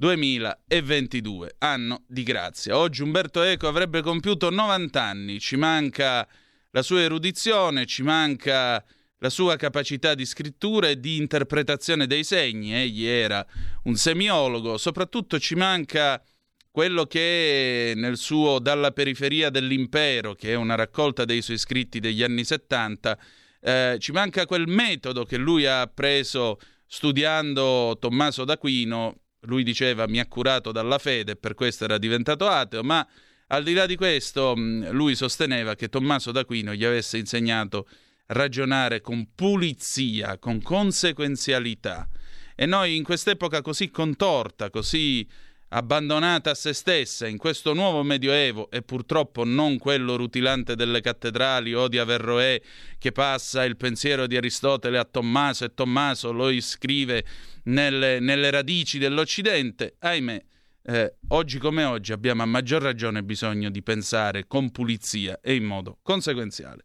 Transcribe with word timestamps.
2022, 0.00 1.56
anno 1.58 2.04
di 2.06 2.22
grazia. 2.22 2.78
Oggi 2.78 3.02
Umberto 3.02 3.42
Eco 3.42 3.68
avrebbe 3.68 4.00
compiuto 4.00 4.48
90 4.48 5.02
anni, 5.02 5.38
ci 5.38 5.56
manca 5.56 6.26
la 6.70 6.80
sua 6.80 7.02
erudizione, 7.02 7.84
ci 7.84 8.02
manca 8.02 8.82
la 9.18 9.28
sua 9.28 9.56
capacità 9.56 10.14
di 10.14 10.24
scrittura 10.24 10.88
e 10.88 10.98
di 10.98 11.18
interpretazione 11.18 12.06
dei 12.06 12.24
segni. 12.24 12.72
Egli 12.72 13.04
era 13.04 13.46
un 13.84 13.94
semiologo, 13.94 14.78
soprattutto 14.78 15.38
ci 15.38 15.54
manca 15.54 16.22
quello 16.70 17.04
che 17.04 17.92
nel 17.94 18.16
suo 18.16 18.58
Dalla 18.58 18.92
periferia 18.92 19.50
dell'impero, 19.50 20.34
che 20.34 20.52
è 20.52 20.54
una 20.54 20.76
raccolta 20.76 21.26
dei 21.26 21.42
suoi 21.42 21.58
scritti 21.58 22.00
degli 22.00 22.22
anni 22.22 22.44
70, 22.44 23.18
eh, 23.60 23.96
ci 24.00 24.12
manca 24.12 24.46
quel 24.46 24.66
metodo 24.66 25.26
che 25.26 25.36
lui 25.36 25.66
ha 25.66 25.86
preso 25.88 26.58
studiando 26.86 27.98
Tommaso 28.00 28.46
d'Aquino 28.46 29.19
lui 29.42 29.62
diceva 29.62 30.06
mi 30.06 30.20
ha 30.20 30.26
curato 30.26 30.72
dalla 30.72 30.98
fede 30.98 31.32
e 31.32 31.36
per 31.36 31.54
questo 31.54 31.84
era 31.84 31.98
diventato 31.98 32.46
ateo, 32.46 32.82
ma 32.82 33.06
al 33.48 33.64
di 33.64 33.72
là 33.72 33.86
di 33.86 33.96
questo 33.96 34.54
lui 34.56 35.14
sosteneva 35.14 35.74
che 35.74 35.88
Tommaso 35.88 36.30
d'Aquino 36.30 36.74
gli 36.74 36.84
avesse 36.84 37.18
insegnato 37.18 37.88
ragionare 38.26 39.00
con 39.00 39.30
pulizia, 39.34 40.38
con 40.38 40.62
conseguenzialità. 40.62 42.08
E 42.54 42.66
noi 42.66 42.96
in 42.96 43.02
quest'epoca 43.02 43.62
così 43.62 43.90
contorta, 43.90 44.70
così 44.70 45.26
abbandonata 45.70 46.50
a 46.50 46.54
se 46.54 46.72
stessa 46.72 47.26
in 47.26 47.36
questo 47.36 47.74
nuovo 47.74 48.02
medioevo 48.02 48.70
e 48.70 48.82
purtroppo 48.82 49.44
non 49.44 49.78
quello 49.78 50.16
rutilante 50.16 50.74
delle 50.74 51.00
cattedrali 51.00 51.74
o 51.74 51.88
di 51.88 51.98
Averroè 51.98 52.60
che 52.98 53.12
passa 53.12 53.64
il 53.64 53.76
pensiero 53.76 54.26
di 54.26 54.36
Aristotele 54.36 54.98
a 54.98 55.04
Tommaso 55.04 55.64
e 55.64 55.74
Tommaso 55.74 56.32
lo 56.32 56.50
iscrive 56.50 57.24
nelle, 57.64 58.20
nelle 58.20 58.50
radici 58.50 58.98
dell'Occidente, 58.98 59.96
ahimè, 59.98 60.42
eh, 60.82 61.14
oggi 61.28 61.58
come 61.58 61.84
oggi 61.84 62.12
abbiamo 62.12 62.42
a 62.42 62.46
maggior 62.46 62.82
ragione 62.82 63.22
bisogno 63.22 63.70
di 63.70 63.82
pensare 63.82 64.46
con 64.46 64.70
pulizia 64.70 65.38
e 65.40 65.54
in 65.54 65.64
modo 65.64 65.98
conseguenziale. 66.02 66.84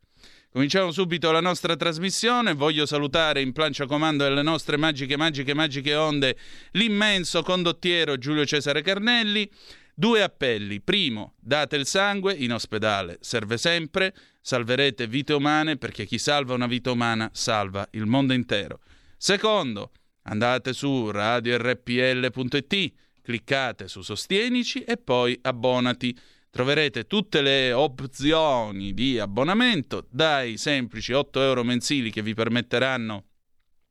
Cominciamo 0.56 0.92
subito 0.92 1.34
la 1.34 1.42
nostra 1.42 1.75
trasmissione. 1.75 2.53
Voglio 2.53 2.86
salutare 2.86 3.42
in 3.42 3.52
plancia 3.52 3.86
comando 3.86 4.23
delle 4.23 4.42
nostre 4.42 4.78
magiche, 4.78 5.17
magiche, 5.17 5.53
magiche 5.53 5.95
onde 5.95 6.38
l'immenso 6.72 7.44
condottiero 7.44 8.17
Giulio 8.17 8.45
Cesare 8.45 8.81
Carnelli. 8.81 9.52
Due 9.94 10.23
appelli. 10.23 10.80
Primo, 10.80 11.34
date 11.42 11.75
il 11.75 11.86
sangue, 11.86 12.34
in 12.34 12.53
ospedale 12.53 13.17
serve 13.20 13.58
sempre, 13.58 14.16
salverete 14.39 15.08
vite 15.08 15.34
umane 15.34 15.75
perché 15.75 16.06
chi 16.06 16.17
salva 16.17 16.53
una 16.53 16.67
vita 16.67 16.90
umana 16.90 17.30
salva 17.34 17.86
il 17.92 18.06
mondo 18.06 18.31
intero. 18.31 18.80
Secondo, 19.17 19.92
andate 20.22 20.72
su 20.72 21.12
radiorpl.it, 21.12 22.94
cliccate 23.22 23.90
su 23.90 24.02
Sostienici 24.02 24.84
e 24.84 24.95
poi 24.95 25.38
abbonati 25.42 26.17
troverete 26.56 27.06
tutte 27.06 27.42
le 27.42 27.73
opzioni 27.73 28.94
di 28.94 29.20
abbonamento 29.20 30.08
dai 30.09 30.56
semplici 30.56 31.12
8 31.12 31.42
euro 31.42 31.66
mensili 31.66 32.12
che 32.12 32.22
vi 32.22 32.34
permetteranno 32.34 33.25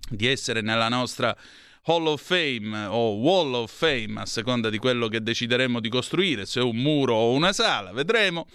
di 0.08 0.26
essere 0.26 0.62
nella 0.62 0.88
nostra 0.88 1.36
Hall 1.82 2.06
of 2.06 2.22
Fame 2.24 2.86
o 2.86 3.16
Wall 3.16 3.52
of 3.52 3.70
Fame 3.70 4.18
a 4.18 4.24
seconda 4.24 4.70
di 4.70 4.78
quello 4.78 5.08
che 5.08 5.22
decideremo 5.22 5.78
di 5.78 5.90
costruire, 5.90 6.46
se 6.46 6.60
un 6.60 6.76
muro 6.76 7.12
o 7.12 7.32
una 7.32 7.52
sala, 7.52 7.92
vedremo 7.92 8.46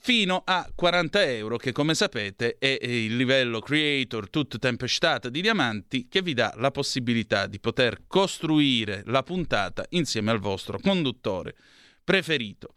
fino 0.00 0.42
a 0.44 0.68
40 0.74 1.24
euro 1.24 1.56
che 1.56 1.70
come 1.70 1.94
sapete 1.94 2.56
è 2.58 2.76
il 2.80 3.16
livello 3.16 3.60
creator 3.60 4.28
tutto 4.28 4.58
tempestato 4.58 5.28
di 5.28 5.40
diamanti 5.40 6.08
che 6.08 6.20
vi 6.20 6.34
dà 6.34 6.52
la 6.56 6.72
possibilità 6.72 7.46
di 7.46 7.60
poter 7.60 8.08
costruire 8.08 9.04
la 9.06 9.22
puntata 9.22 9.86
insieme 9.90 10.32
al 10.32 10.40
vostro 10.40 10.80
conduttore 10.80 11.54
preferito. 12.02 12.74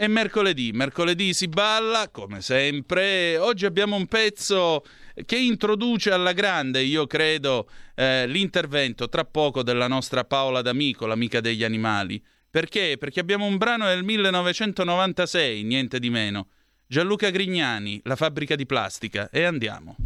È 0.00 0.06
mercoledì, 0.06 0.72
mercoledì 0.72 1.34
si 1.34 1.46
balla 1.46 2.08
come 2.10 2.40
sempre. 2.40 3.36
Oggi 3.36 3.66
abbiamo 3.66 3.96
un 3.96 4.06
pezzo 4.06 4.82
che 5.26 5.36
introduce 5.36 6.10
alla 6.10 6.32
grande, 6.32 6.80
io 6.80 7.06
credo, 7.06 7.68
eh, 7.94 8.26
l'intervento 8.26 9.10
tra 9.10 9.26
poco 9.26 9.62
della 9.62 9.88
nostra 9.88 10.24
Paola 10.24 10.62
D'Amico, 10.62 11.04
l'amica 11.04 11.42
degli 11.42 11.64
animali. 11.64 12.18
Perché? 12.48 12.96
Perché 12.98 13.20
abbiamo 13.20 13.44
un 13.44 13.58
brano 13.58 13.88
del 13.88 14.02
1996, 14.02 15.64
niente 15.64 15.98
di 15.98 16.08
meno. 16.08 16.48
Gianluca 16.86 17.28
Grignani, 17.28 18.00
La 18.04 18.16
fabbrica 18.16 18.56
di 18.56 18.64
plastica. 18.64 19.28
E 19.28 19.42
andiamo. 19.42 19.96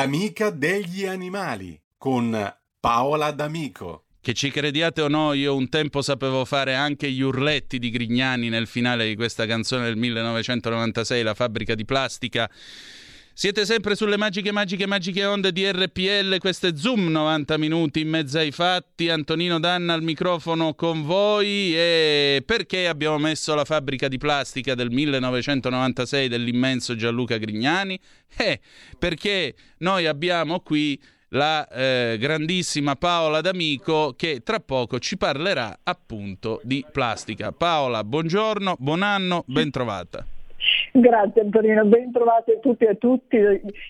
L'amica 0.00 0.48
degli 0.48 1.04
animali 1.04 1.78
con 1.98 2.56
Paola 2.80 3.32
D'Amico. 3.32 4.04
Che 4.18 4.32
ci 4.32 4.50
crediate 4.50 5.02
o 5.02 5.08
no, 5.08 5.34
io 5.34 5.54
un 5.54 5.68
tempo 5.68 6.00
sapevo 6.00 6.46
fare 6.46 6.74
anche 6.74 7.10
gli 7.10 7.20
urletti 7.20 7.78
di 7.78 7.90
Grignani 7.90 8.48
nel 8.48 8.66
finale 8.66 9.06
di 9.06 9.14
questa 9.14 9.44
canzone 9.44 9.84
del 9.84 9.98
1996, 9.98 11.22
La 11.22 11.34
fabbrica 11.34 11.74
di 11.74 11.84
plastica. 11.84 12.50
Siete 13.32 13.64
sempre 13.64 13.94
sulle 13.94 14.18
magiche, 14.18 14.52
magiche, 14.52 14.86
magiche 14.86 15.24
onde 15.24 15.52
di 15.52 15.64
RPL, 15.70 16.38
questo 16.38 16.66
è 16.66 16.72
Zoom 16.74 17.06
90 17.08 17.56
minuti 17.56 18.00
in 18.00 18.08
mezzo 18.08 18.38
ai 18.38 18.50
fatti, 18.50 19.08
Antonino 19.08 19.58
Danna 19.58 19.94
al 19.94 20.02
microfono 20.02 20.74
con 20.74 21.04
voi 21.04 21.74
e 21.74 22.42
perché 22.44 22.86
abbiamo 22.86 23.18
messo 23.18 23.54
la 23.54 23.64
fabbrica 23.64 24.08
di 24.08 24.18
plastica 24.18 24.74
del 24.74 24.90
1996 24.90 26.28
dell'immenso 26.28 26.96
Gianluca 26.96 27.38
Grignani? 27.38 27.98
Eh, 28.36 28.60
perché 28.98 29.54
noi 29.78 30.06
abbiamo 30.06 30.60
qui 30.60 31.00
la 31.30 31.66
eh, 31.68 32.16
grandissima 32.18 32.96
Paola 32.96 33.40
D'Amico 33.40 34.14
che 34.16 34.42
tra 34.44 34.60
poco 34.60 34.98
ci 34.98 35.16
parlerà 35.16 35.80
appunto 35.82 36.60
di 36.62 36.84
plastica. 36.90 37.52
Paola, 37.52 38.04
buongiorno, 38.04 38.76
buon 38.78 39.02
anno, 39.02 39.44
ben 39.46 39.70
trovata. 39.70 40.26
Grazie 40.92 41.42
Antonino, 41.42 41.84
ben 41.84 42.10
trovate 42.10 42.58
tutti 42.60 42.84
e 42.84 42.98
tutti, 42.98 43.38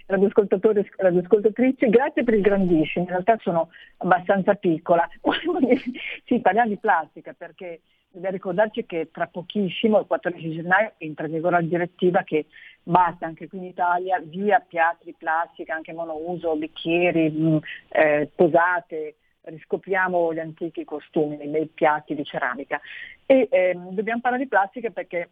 radioascoltatori 0.06 0.80
e 0.80 0.90
radioascoltatrici, 0.96 1.88
grazie 1.88 2.24
per 2.24 2.34
il 2.34 2.42
grandissimo, 2.42 3.04
in 3.04 3.10
realtà 3.10 3.38
sono 3.40 3.70
abbastanza 3.98 4.54
piccola. 4.54 5.08
sì, 6.24 6.40
parliamo 6.40 6.68
di 6.68 6.76
plastica 6.76 7.34
perché 7.36 7.80
dobbiamo 8.10 8.34
ricordarci 8.34 8.84
che 8.86 9.08
tra 9.10 9.26
pochissimo, 9.26 10.00
il 10.00 10.06
14 10.06 10.52
gennaio, 10.52 10.92
entra 10.98 11.26
in 11.26 11.32
vigore 11.32 11.60
la 11.60 11.66
direttiva 11.66 12.22
che 12.22 12.46
basta 12.82 13.26
anche 13.26 13.48
qui 13.48 13.58
in 13.58 13.64
Italia, 13.64 14.20
via 14.22 14.60
piatti 14.60 15.14
plastica, 15.16 15.74
anche 15.74 15.92
monouso, 15.92 16.56
bicchieri, 16.56 17.30
mm, 17.30 17.56
eh, 17.88 18.30
posate, 18.34 19.14
riscopriamo 19.42 20.34
gli 20.34 20.38
antichi 20.38 20.84
costumi 20.84 21.36
nei 21.46 21.66
piatti 21.66 22.14
di 22.14 22.24
ceramica. 22.24 22.80
E 23.26 23.48
ehm, 23.50 23.90
dobbiamo 23.92 24.20
parlare 24.20 24.42
di 24.42 24.48
plastica 24.48 24.90
perché 24.90 25.30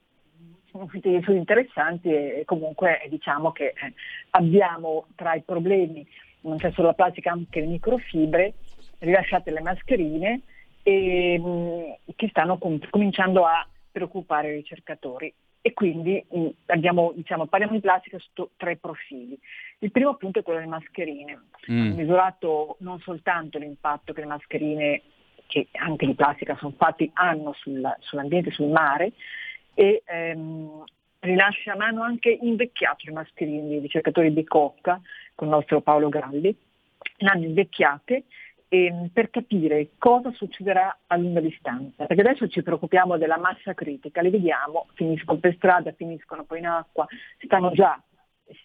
sono 0.87 0.91
dei 1.03 1.23
studi 1.23 1.39
interessanti 1.39 2.09
e 2.09 2.43
comunque 2.45 3.01
diciamo 3.09 3.53
che 3.53 3.67
eh, 3.67 3.93
abbiamo 4.31 5.07
tra 5.15 5.35
i 5.35 5.43
problemi, 5.43 6.07
non 6.43 6.59
c'è 6.59 6.71
solo 6.73 6.89
la 6.89 6.95
plastica, 6.95 7.33
anche 7.33 7.61
le 7.61 7.67
microfibre, 7.67 8.55
rilasciate 8.99 9.51
le 9.51 9.61
mascherine 9.61 10.43
e, 10.83 11.39
mh, 11.39 12.13
che 12.17 12.29
stanno 12.29 12.59
com- 12.59 12.79
cominciando 12.91 13.45
a 13.45 13.67
preoccupare 13.91 14.53
i 14.53 14.57
ricercatori. 14.57 15.33
E 15.61 15.73
quindi 15.75 16.25
mh, 16.31 16.47
abbiamo, 16.67 17.13
diciamo, 17.15 17.47
parliamo 17.47 17.75
di 17.75 17.81
plastica 17.81 18.19
sotto 18.19 18.53
tre 18.57 18.77
profili. 18.77 19.39
Il 19.81 19.91
primo 19.91 20.11
appunto 20.11 20.39
è 20.39 20.43
quello 20.43 20.61
delle 20.61 20.71
mascherine. 20.71 21.43
Mm. 21.71 21.97
misurato 21.97 22.77
non 22.81 22.99
soltanto 23.01 23.59
l'impatto 23.59 24.15
che 24.15 24.21
le 24.21 24.27
mascherine, 24.27 25.03
che 25.47 25.69
anche 25.73 26.07
di 26.07 26.15
plastica 26.15 26.57
sono 26.57 26.73
fatti, 26.77 27.11
hanno 27.13 27.53
sul, 27.53 27.83
sull'ambiente, 28.01 28.51
sul 28.51 28.69
mare, 28.69 29.13
e 29.79 30.03
ehm, 30.05 30.83
rilascia 31.21 31.75
a 31.75 31.77
mano 31.77 32.03
anche 32.03 32.37
invecchiato 32.41 33.05
le 33.05 33.13
mascherine 33.13 33.69
dei 33.69 33.79
ricercatori 33.79 34.33
di 34.33 34.43
Cocca 34.43 35.01
con 35.37 35.47
il 35.47 35.55
nostro 35.55 35.81
Paolo 35.83 36.09
Galli, 36.09 36.53
l'hanno 37.19 37.45
invecchiate 37.45 38.25
ehm, 38.67 39.11
per 39.13 39.31
capire 39.31 39.91
cosa 39.97 40.33
succederà 40.33 40.99
a 41.07 41.17
lunga 41.17 41.39
distanza, 41.39 42.07
perché 42.07 42.23
adesso 42.23 42.49
ci 42.49 42.61
preoccupiamo 42.61 43.19
della 43.19 43.39
massa 43.39 43.73
critica, 43.75 44.21
le 44.21 44.31
vediamo, 44.31 44.89
finiscono 44.95 45.39
per 45.39 45.55
strada, 45.55 45.93
finiscono 45.93 46.43
poi 46.43 46.59
in 46.59 46.67
acqua, 46.67 47.07
stanno 47.45 47.71
già, 47.71 48.03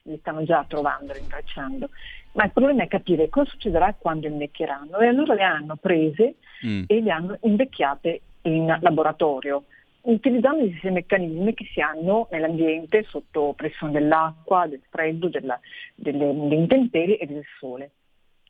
li 0.05 0.17
stanno 0.17 0.43
già 0.43 0.65
trovando, 0.67 1.13
rintracciando, 1.13 1.91
ma 2.31 2.45
il 2.45 2.51
problema 2.51 2.81
è 2.81 2.87
capire 2.87 3.29
cosa 3.29 3.51
succederà 3.51 3.93
quando 3.93 4.25
invecchieranno. 4.25 4.97
E 4.97 5.05
allora 5.05 5.35
le 5.35 5.43
hanno 5.43 5.75
prese 5.75 6.37
mm. 6.65 6.85
e 6.87 7.01
le 7.01 7.11
hanno 7.11 7.37
invecchiate 7.41 8.21
in 8.45 8.75
laboratorio 8.81 9.65
utilizzando 10.03 10.63
gli 10.63 10.71
stessi 10.77 10.91
meccanismi 10.91 11.53
che 11.53 11.65
si 11.71 11.79
hanno 11.79 12.27
nell'ambiente 12.31 13.03
sotto 13.03 13.53
pressione 13.55 13.93
dell'acqua, 13.93 14.67
del 14.67 14.81
freddo, 14.89 15.29
della, 15.29 15.59
delle, 15.95 16.33
delle 16.33 16.55
intemperie 16.55 17.17
e 17.17 17.25
del 17.25 17.43
sole, 17.59 17.91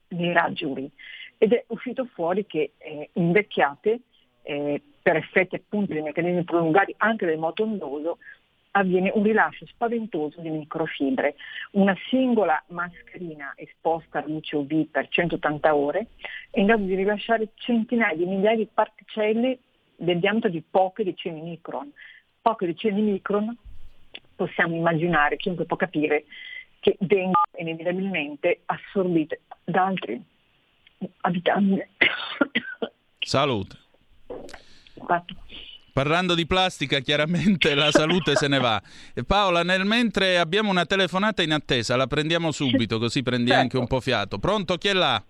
dei 0.07 0.31
raggi 0.31 0.65
UV. 0.65 0.89
Ed 1.37 1.53
è 1.53 1.63
uscito 1.67 2.05
fuori 2.05 2.45
che 2.45 2.73
eh, 2.77 3.09
invecchiate, 3.13 3.99
eh, 4.43 4.81
per 5.01 5.17
effetti 5.17 5.55
appunto 5.55 5.93
dei 5.93 6.01
meccanismi 6.01 6.43
prolungati 6.43 6.93
anche 6.97 7.25
del 7.25 7.37
moto 7.37 7.63
ondoso, 7.63 8.17
avviene 8.75 9.11
un 9.13 9.23
rilascio 9.23 9.65
spaventoso 9.67 10.41
di 10.41 10.49
microfibre. 10.49 11.35
Una 11.71 11.95
singola 12.09 12.63
mascherina 12.69 13.53
esposta 13.55 14.19
a 14.19 14.23
luce 14.25 14.55
UV 14.55 14.87
per 14.87 15.07
180 15.09 15.75
ore 15.75 16.07
è 16.49 16.59
in 16.59 16.65
grado 16.65 16.83
di 16.83 16.95
rilasciare 16.95 17.49
centinaia 17.55 18.15
di 18.15 18.25
migliaia 18.25 18.57
di 18.57 18.67
particelle 18.71 19.59
del 20.03 20.19
diametro 20.19 20.49
di 20.49 20.61
poche 20.61 21.03
decine 21.03 21.35
di 21.35 21.49
micron. 21.49 21.91
Poche 22.41 22.65
decine 22.65 22.95
di 22.95 23.01
micron 23.01 23.55
possiamo 24.35 24.75
immaginare, 24.75 25.37
chiunque 25.37 25.65
può 25.65 25.77
capire, 25.77 26.25
che 26.79 26.97
vengono 26.99 27.33
inevitabilmente 27.57 28.61
assorbite 28.65 29.41
da 29.63 29.85
altri 29.85 30.21
abitanti. 31.21 31.81
Salute. 33.19 33.77
Parlando 35.93 36.33
di 36.33 36.47
plastica, 36.47 36.99
chiaramente 36.99 37.75
la 37.75 37.91
salute 37.91 38.35
se 38.35 38.47
ne 38.47 38.59
va. 38.59 38.81
Paola, 39.27 39.63
nel 39.63 39.85
mentre 39.85 40.39
abbiamo 40.39 40.71
una 40.71 40.85
telefonata 40.85 41.43
in 41.43 41.51
attesa, 41.51 41.95
la 41.95 42.07
prendiamo 42.07 42.51
subito, 42.51 42.97
così 42.97 43.21
prendi 43.21 43.49
certo. 43.49 43.61
anche 43.61 43.77
un 43.77 43.87
po' 43.87 44.01
fiato. 44.01 44.39
Pronto? 44.39 44.77
Chi 44.77 44.87
è 44.87 44.93
là? 44.93 45.23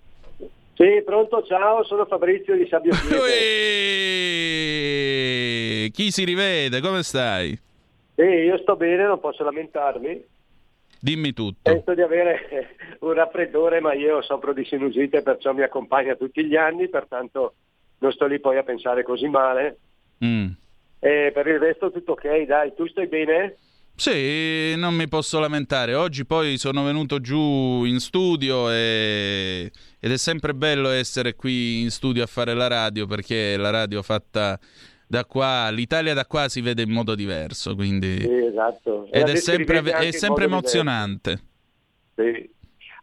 Sì, 0.75 1.03
pronto, 1.05 1.43
ciao, 1.43 1.83
sono 1.83 2.05
Fabrizio 2.05 2.55
di 2.55 2.67
Sabbio 2.67 2.93
Chi 5.91 6.11
si 6.11 6.23
rivede? 6.23 6.81
Come 6.81 7.03
stai? 7.03 7.55
Sì, 8.15 8.23
io 8.23 8.57
sto 8.57 8.75
bene, 8.75 9.05
non 9.05 9.19
posso 9.19 9.43
lamentarmi. 9.43 10.25
Dimmi 10.99 11.33
tutto. 11.33 11.71
Penso 11.71 11.93
di 11.93 12.01
avere 12.01 12.75
un 13.01 13.13
raffreddore, 13.13 13.81
ma 13.81 13.93
io 13.93 14.21
soffro 14.21 14.53
di 14.53 14.65
sinusite, 14.65 15.21
perciò 15.21 15.53
mi 15.53 15.61
accompagna 15.61 16.15
tutti 16.15 16.45
gli 16.45 16.55
anni, 16.55 16.87
pertanto 16.87 17.55
non 17.99 18.11
sto 18.11 18.25
lì 18.25 18.39
poi 18.39 18.57
a 18.57 18.63
pensare 18.63 19.03
così 19.03 19.27
male. 19.27 19.77
Mm. 20.23 20.47
E 20.99 21.31
per 21.33 21.47
il 21.47 21.59
resto 21.59 21.91
tutto 21.91 22.13
ok, 22.13 22.45
dai, 22.45 22.73
tu 22.73 22.87
stai 22.87 23.07
bene? 23.07 23.57
Sì, 23.95 24.75
non 24.75 24.95
mi 24.95 25.07
posso 25.07 25.39
lamentare. 25.39 25.93
Oggi 25.93 26.25
poi 26.25 26.57
sono 26.57 26.83
venuto 26.83 27.19
giù 27.19 27.83
in 27.85 27.99
studio 27.99 28.69
e... 28.71 29.71
ed 29.99 30.11
è 30.11 30.17
sempre 30.17 30.53
bello 30.53 30.89
essere 30.89 31.35
qui 31.35 31.81
in 31.81 31.91
studio 31.91 32.23
a 32.23 32.27
fare 32.27 32.53
la 32.53 32.67
radio 32.67 33.05
perché 33.05 33.55
la 33.55 33.69
radio 33.69 34.01
fatta 34.01 34.59
da 35.07 35.25
qua, 35.25 35.69
l'Italia 35.69 36.15
da 36.15 36.25
qua 36.25 36.49
si 36.49 36.61
vede 36.61 36.81
in 36.81 36.89
modo 36.89 37.13
diverso, 37.13 37.75
quindi... 37.75 38.19
Sì, 38.19 38.45
esatto. 38.45 39.07
Ed 39.11 39.29
è 39.29 39.35
sempre, 39.35 39.81
è 39.81 40.11
sempre 40.11 40.45
emozionante. 40.45 41.39
Sì. 42.15 42.51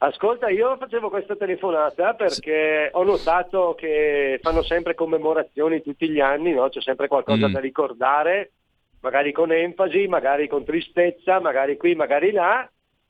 Ascolta, 0.02 0.48
io 0.48 0.76
facevo 0.76 1.08
questa 1.08 1.36
telefonata 1.36 2.14
perché 2.14 2.88
ho 2.92 3.04
notato 3.04 3.74
che 3.76 4.40
fanno 4.42 4.62
sempre 4.62 4.94
commemorazioni 4.94 5.82
tutti 5.82 6.08
gli 6.08 6.20
anni, 6.20 6.52
no? 6.52 6.68
c'è 6.68 6.80
sempre 6.80 7.06
qualcosa 7.06 7.48
mm. 7.48 7.52
da 7.52 7.60
ricordare 7.60 8.52
magari 9.00 9.32
con 9.32 9.52
enfasi, 9.52 10.06
magari 10.06 10.48
con 10.48 10.64
tristezza, 10.64 11.40
magari 11.40 11.76
qui, 11.76 11.94
magari 11.94 12.30
là, 12.30 12.68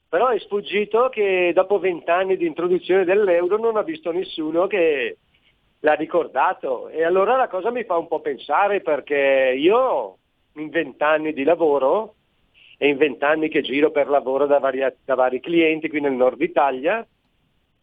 però 0.09 0.29
è 0.29 0.39
sfuggito 0.39 1.09
che 1.09 1.53
dopo 1.55 1.79
vent'anni 1.79 2.37
di 2.37 2.47
introduzione 2.47 3.05
dell'euro 3.05 3.59
non 3.59 3.77
ha 3.77 3.83
visto 3.83 4.11
nessuno 4.11 4.67
che 4.67 5.19
l'ha 5.81 5.95
ricordato. 5.95 6.89
E 6.89 7.05
allora 7.05 7.37
la 7.37 7.49
cosa 7.49 7.71
mi 7.71 7.85
fa 7.85 7.97
un 7.97 8.09
po' 8.09 8.21
pensare 8.21 8.81
perché 8.81 9.55
io 9.57 10.17
in 10.55 10.69
vent'anni 10.69 11.33
di 11.33 11.45
lavoro 11.45 12.15
e 12.77 12.89
in 12.89 12.97
vent'anni 12.97 13.49
che 13.49 13.63
giro 13.63 13.91
per 13.91 14.09
lavoro 14.09 14.47
da, 14.47 14.59
varia, 14.59 14.93
da 15.05 15.15
vari 15.15 15.39
clienti 15.39 15.89
qui 15.89 16.01
nel 16.01 16.13
nord 16.13 16.41
Italia, 16.41 17.07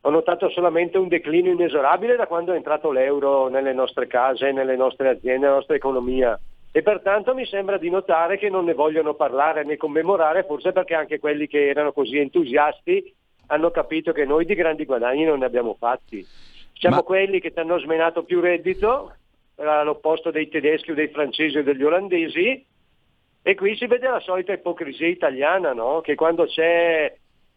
ho 0.01 0.09
notato 0.09 0.49
solamente 0.49 0.97
un 0.97 1.07
declino 1.07 1.51
inesorabile 1.51 2.15
da 2.15 2.27
quando 2.27 2.53
è 2.53 2.55
entrato 2.55 2.91
l'euro 2.91 3.47
nelle 3.47 3.73
nostre 3.73 4.07
case, 4.07 4.51
nelle 4.51 4.75
nostre 4.75 5.09
aziende, 5.09 5.39
nella 5.39 5.55
nostra 5.55 5.75
economia 5.75 6.39
e 6.77 6.83
pertanto 6.83 7.33
mi 7.33 7.43
sembra 7.47 7.79
di 7.79 7.89
notare 7.89 8.37
che 8.37 8.51
non 8.51 8.63
ne 8.63 8.75
vogliono 8.75 9.15
parlare 9.15 9.63
né 9.63 9.77
commemorare, 9.77 10.43
forse 10.43 10.73
perché 10.73 10.93
anche 10.93 11.17
quelli 11.17 11.47
che 11.47 11.69
erano 11.69 11.91
così 11.91 12.19
entusiasti 12.19 13.11
hanno 13.47 13.71
capito 13.71 14.11
che 14.11 14.25
noi 14.25 14.45
di 14.45 14.53
grandi 14.53 14.85
guadagni 14.85 15.23
non 15.23 15.39
ne 15.39 15.45
abbiamo 15.45 15.73
fatti. 15.73 16.23
Siamo 16.73 16.97
Ma... 16.97 17.01
quelli 17.01 17.39
che 17.39 17.51
ti 17.51 17.57
hanno 17.57 17.79
smenato 17.79 18.25
più 18.25 18.41
reddito, 18.41 19.11
all'opposto 19.55 20.29
dei 20.29 20.49
tedeschi 20.49 20.91
o 20.91 20.93
dei 20.93 21.07
francesi 21.07 21.57
o 21.57 21.63
degli 21.63 21.81
olandesi, 21.81 22.63
e 23.41 23.55
qui 23.55 23.75
si 23.75 23.87
vede 23.87 24.07
la 24.07 24.19
solita 24.19 24.53
ipocrisia 24.53 25.07
italiana, 25.07 25.73
no? 25.73 26.01
che 26.01 26.13
quando 26.13 26.45
c'è 26.45 27.11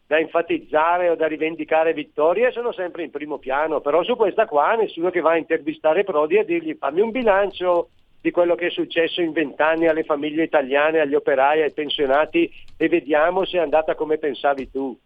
da 0.07 0.19
enfatizzare 0.19 1.11
o 1.11 1.15
da 1.15 1.27
rivendicare 1.27 1.93
vittorie 1.93 2.53
sono 2.53 2.73
sempre 2.73 3.03
in 3.03 3.11
primo 3.11 3.37
piano, 3.37 3.83
però 3.83 4.03
su 4.03 4.17
questa 4.17 4.47
qua 4.47 4.77
nessuno 4.77 5.11
che 5.11 5.21
va 5.21 5.33
a 5.33 5.37
intervistare 5.37 6.05
Prodi 6.05 6.39
a 6.39 6.43
dirgli 6.43 6.75
fammi 6.79 7.03
un 7.03 7.11
bilancio 7.11 7.91
di 8.21 8.31
quello 8.31 8.55
che 8.55 8.67
è 8.67 8.71
successo 8.71 9.21
in 9.21 9.33
vent'anni 9.33 9.89
alle 9.89 10.05
famiglie 10.05 10.43
italiane, 10.43 11.01
agli 11.01 11.15
operai, 11.15 11.63
ai 11.63 11.73
pensionati 11.73 12.51
e 12.77 12.89
vediamo 12.89 13.45
se 13.45 13.57
è 13.57 13.61
andata 13.61 13.95
come 13.95 14.19
pensavi 14.19 14.71
tu. 14.71 14.99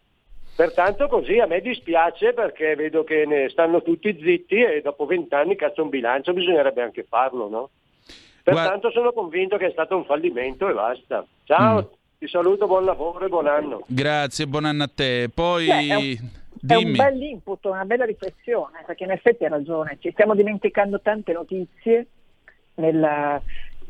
Pertanto 0.55 1.07
così 1.07 1.39
a 1.39 1.47
me 1.47 1.59
dispiace 1.59 2.33
perché 2.33 2.75
vedo 2.75 3.03
che 3.03 3.25
ne 3.25 3.49
stanno 3.49 3.81
tutti 3.81 4.17
zitti 4.21 4.55
e 4.55 4.81
dopo 4.81 5.05
vent'anni 5.05 5.55
cazzo 5.55 5.83
un 5.83 5.89
bilancio 5.89 6.33
bisognerebbe 6.33 6.81
anche 6.81 7.03
farlo, 7.03 7.49
no? 7.49 7.69
Pertanto 8.41 8.91
sono 8.91 9.11
convinto 9.11 9.57
che 9.57 9.67
è 9.67 9.71
stato 9.71 9.97
un 9.97 10.05
fallimento 10.05 10.69
e 10.69 10.73
basta. 10.73 11.25
Ciao, 11.43 11.81
mm. 11.81 11.95
ti 12.19 12.27
saluto, 12.27 12.67
buon 12.67 12.85
lavoro 12.85 13.25
e 13.25 13.27
buon 13.29 13.47
anno. 13.47 13.83
Grazie, 13.87 14.45
buon 14.47 14.65
anno 14.65 14.83
a 14.83 14.91
te. 14.93 15.29
Poi... 15.33 15.65
Beh, 15.65 15.87
è, 15.87 15.95
un, 15.95 16.29
è 16.67 16.75
un 16.75 16.91
bel 16.91 17.21
input, 17.21 17.65
una 17.65 17.85
bella 17.85 18.05
riflessione, 18.05 18.83
perché 18.85 19.03
in 19.03 19.11
effetti 19.11 19.43
hai 19.45 19.49
ragione, 19.49 19.97
ci 19.99 20.11
stiamo 20.11 20.35
dimenticando 20.35 21.01
tante 21.01 21.33
notizie 21.33 22.07
nel, 22.75 23.41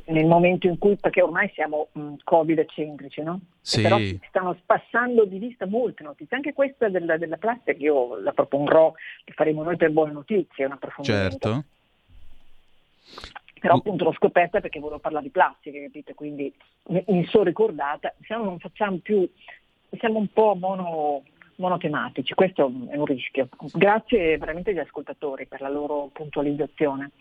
nel 0.06 0.26
momento 0.26 0.68
in 0.68 0.78
cui, 0.78 0.96
perché 0.98 1.22
ormai 1.22 1.50
siamo 1.54 1.88
mh, 1.92 2.16
covid 2.24 2.66
centrici, 2.70 3.22
no? 3.22 3.40
Sì. 3.62 3.82
però 3.82 3.98
si 3.98 4.20
stanno 4.28 4.56
spassando 4.62 5.26
di 5.26 5.40
vista 5.40 5.66
molte 5.66 6.04
notizie, 6.04 6.36
anche 6.36 6.54
questa 6.54 6.88
della, 6.90 7.18
della 7.18 7.38
plastica 7.38 7.78
io 7.82 8.18
la 8.20 8.32
proporrò, 8.32 8.94
che 9.24 9.34
faremo 9.34 9.64
noi 9.64 9.76
per 9.76 9.92
buone 9.92 10.12
notizie, 10.12 10.66
un 10.66 10.74
approfondimento. 10.74 11.50
Certo. 11.50 11.64
Però 13.60 13.78
appunto 13.78 14.04
l'ho 14.04 14.14
scoperta 14.14 14.60
perché 14.60 14.80
volevo 14.80 15.00
parlare 15.00 15.26
di 15.26 15.32
plastica, 15.32 15.82
capite? 15.82 16.14
Quindi 16.14 16.54
mi 16.90 17.26
sono 17.26 17.46
ricordata, 17.46 18.14
se 18.22 18.36
no 18.36 18.44
non 18.44 18.60
facciamo 18.60 18.98
più, 18.98 19.28
siamo 19.98 20.20
un 20.20 20.28
po' 20.28 20.54
mono, 20.54 21.24
monotematici, 21.56 22.34
questo 22.34 22.72
è 22.90 22.96
un 22.96 23.06
rischio. 23.06 23.48
Grazie 23.74 24.38
veramente 24.38 24.72
agli 24.72 24.80
ascoltatori 24.80 25.46
per 25.46 25.62
la 25.62 25.70
loro 25.70 26.10
puntualizzazione. 26.12 27.12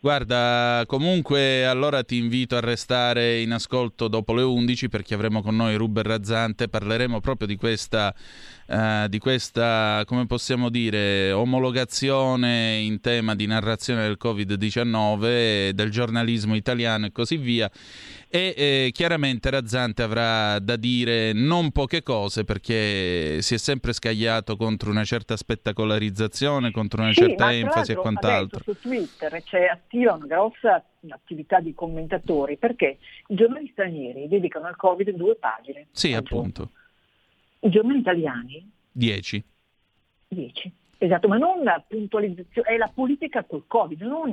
Guarda, 0.00 0.84
comunque 0.86 1.66
allora 1.66 2.04
ti 2.04 2.18
invito 2.18 2.54
a 2.54 2.60
restare 2.60 3.40
in 3.40 3.50
ascolto 3.50 4.06
dopo 4.06 4.32
le 4.32 4.42
11 4.42 4.88
perché 4.88 5.14
avremo 5.14 5.42
con 5.42 5.56
noi 5.56 5.74
Ruber 5.74 6.06
Razzante, 6.06 6.68
parleremo 6.68 7.18
proprio 7.18 7.48
di 7.48 7.56
questa, 7.56 8.14
uh, 8.66 9.08
di 9.08 9.18
questa, 9.18 10.04
come 10.06 10.26
possiamo 10.26 10.68
dire, 10.68 11.32
omologazione 11.32 12.78
in 12.78 13.00
tema 13.00 13.34
di 13.34 13.46
narrazione 13.46 14.02
del 14.02 14.18
Covid-19, 14.22 15.70
del 15.70 15.90
giornalismo 15.90 16.54
italiano 16.54 17.06
e 17.06 17.10
così 17.10 17.36
via 17.36 17.68
e 18.30 18.54
eh, 18.56 18.90
chiaramente 18.92 19.48
Razzante 19.48 20.02
avrà 20.02 20.58
da 20.58 20.76
dire 20.76 21.32
non 21.32 21.70
poche 21.70 22.02
cose 22.02 22.44
perché 22.44 23.40
si 23.40 23.54
è 23.54 23.56
sempre 23.56 23.94
scagliato 23.94 24.56
contro 24.56 24.90
una 24.90 25.04
certa 25.04 25.34
spettacolarizzazione, 25.34 26.70
contro 26.70 27.00
una 27.00 27.12
sì, 27.12 27.20
certa 27.20 27.54
enfasi 27.54 27.92
e 27.92 27.94
quant'altro. 27.94 28.62
Su 28.62 28.78
Twitter 28.78 29.42
c'è 29.42 29.66
attiva 29.88 30.12
una 30.12 30.26
grossa 30.26 30.84
attività 31.08 31.60
di 31.60 31.72
commentatori 31.72 32.58
perché 32.58 32.98
i 33.28 33.34
giornali 33.34 33.68
stranieri 33.72 34.28
dedicano 34.28 34.66
al 34.66 34.76
Covid 34.76 35.10
due 35.12 35.34
pagine. 35.36 35.88
Sì, 35.90 36.12
appunto. 36.12 36.70
I 37.60 37.70
giornali 37.70 38.00
italiani? 38.00 38.70
Dieci. 38.92 39.42
Dieci. 40.28 40.70
Esatto, 40.98 41.28
ma 41.28 41.38
non 41.38 41.62
la 41.62 41.82
puntualizzazione, 41.86 42.68
è 42.68 42.76
la 42.76 42.90
politica 42.92 43.44
col 43.44 43.64
Covid, 43.66 44.02
non 44.02 44.32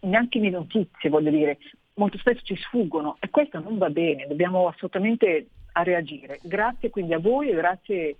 neanche 0.00 0.38
le 0.38 0.50
notizie, 0.50 1.10
voglio 1.10 1.30
dire, 1.30 1.58
molto 1.94 2.18
spesso 2.18 2.42
ci 2.44 2.54
sfuggono 2.56 3.16
e 3.18 3.30
questo 3.30 3.58
non 3.58 3.78
va 3.78 3.90
bene, 3.90 4.26
dobbiamo 4.26 4.68
assolutamente 4.68 5.48
reagire. 5.72 6.38
Grazie 6.42 6.90
quindi 6.90 7.14
a 7.14 7.18
voi 7.18 7.48
e 7.48 7.54
grazie 7.54 8.16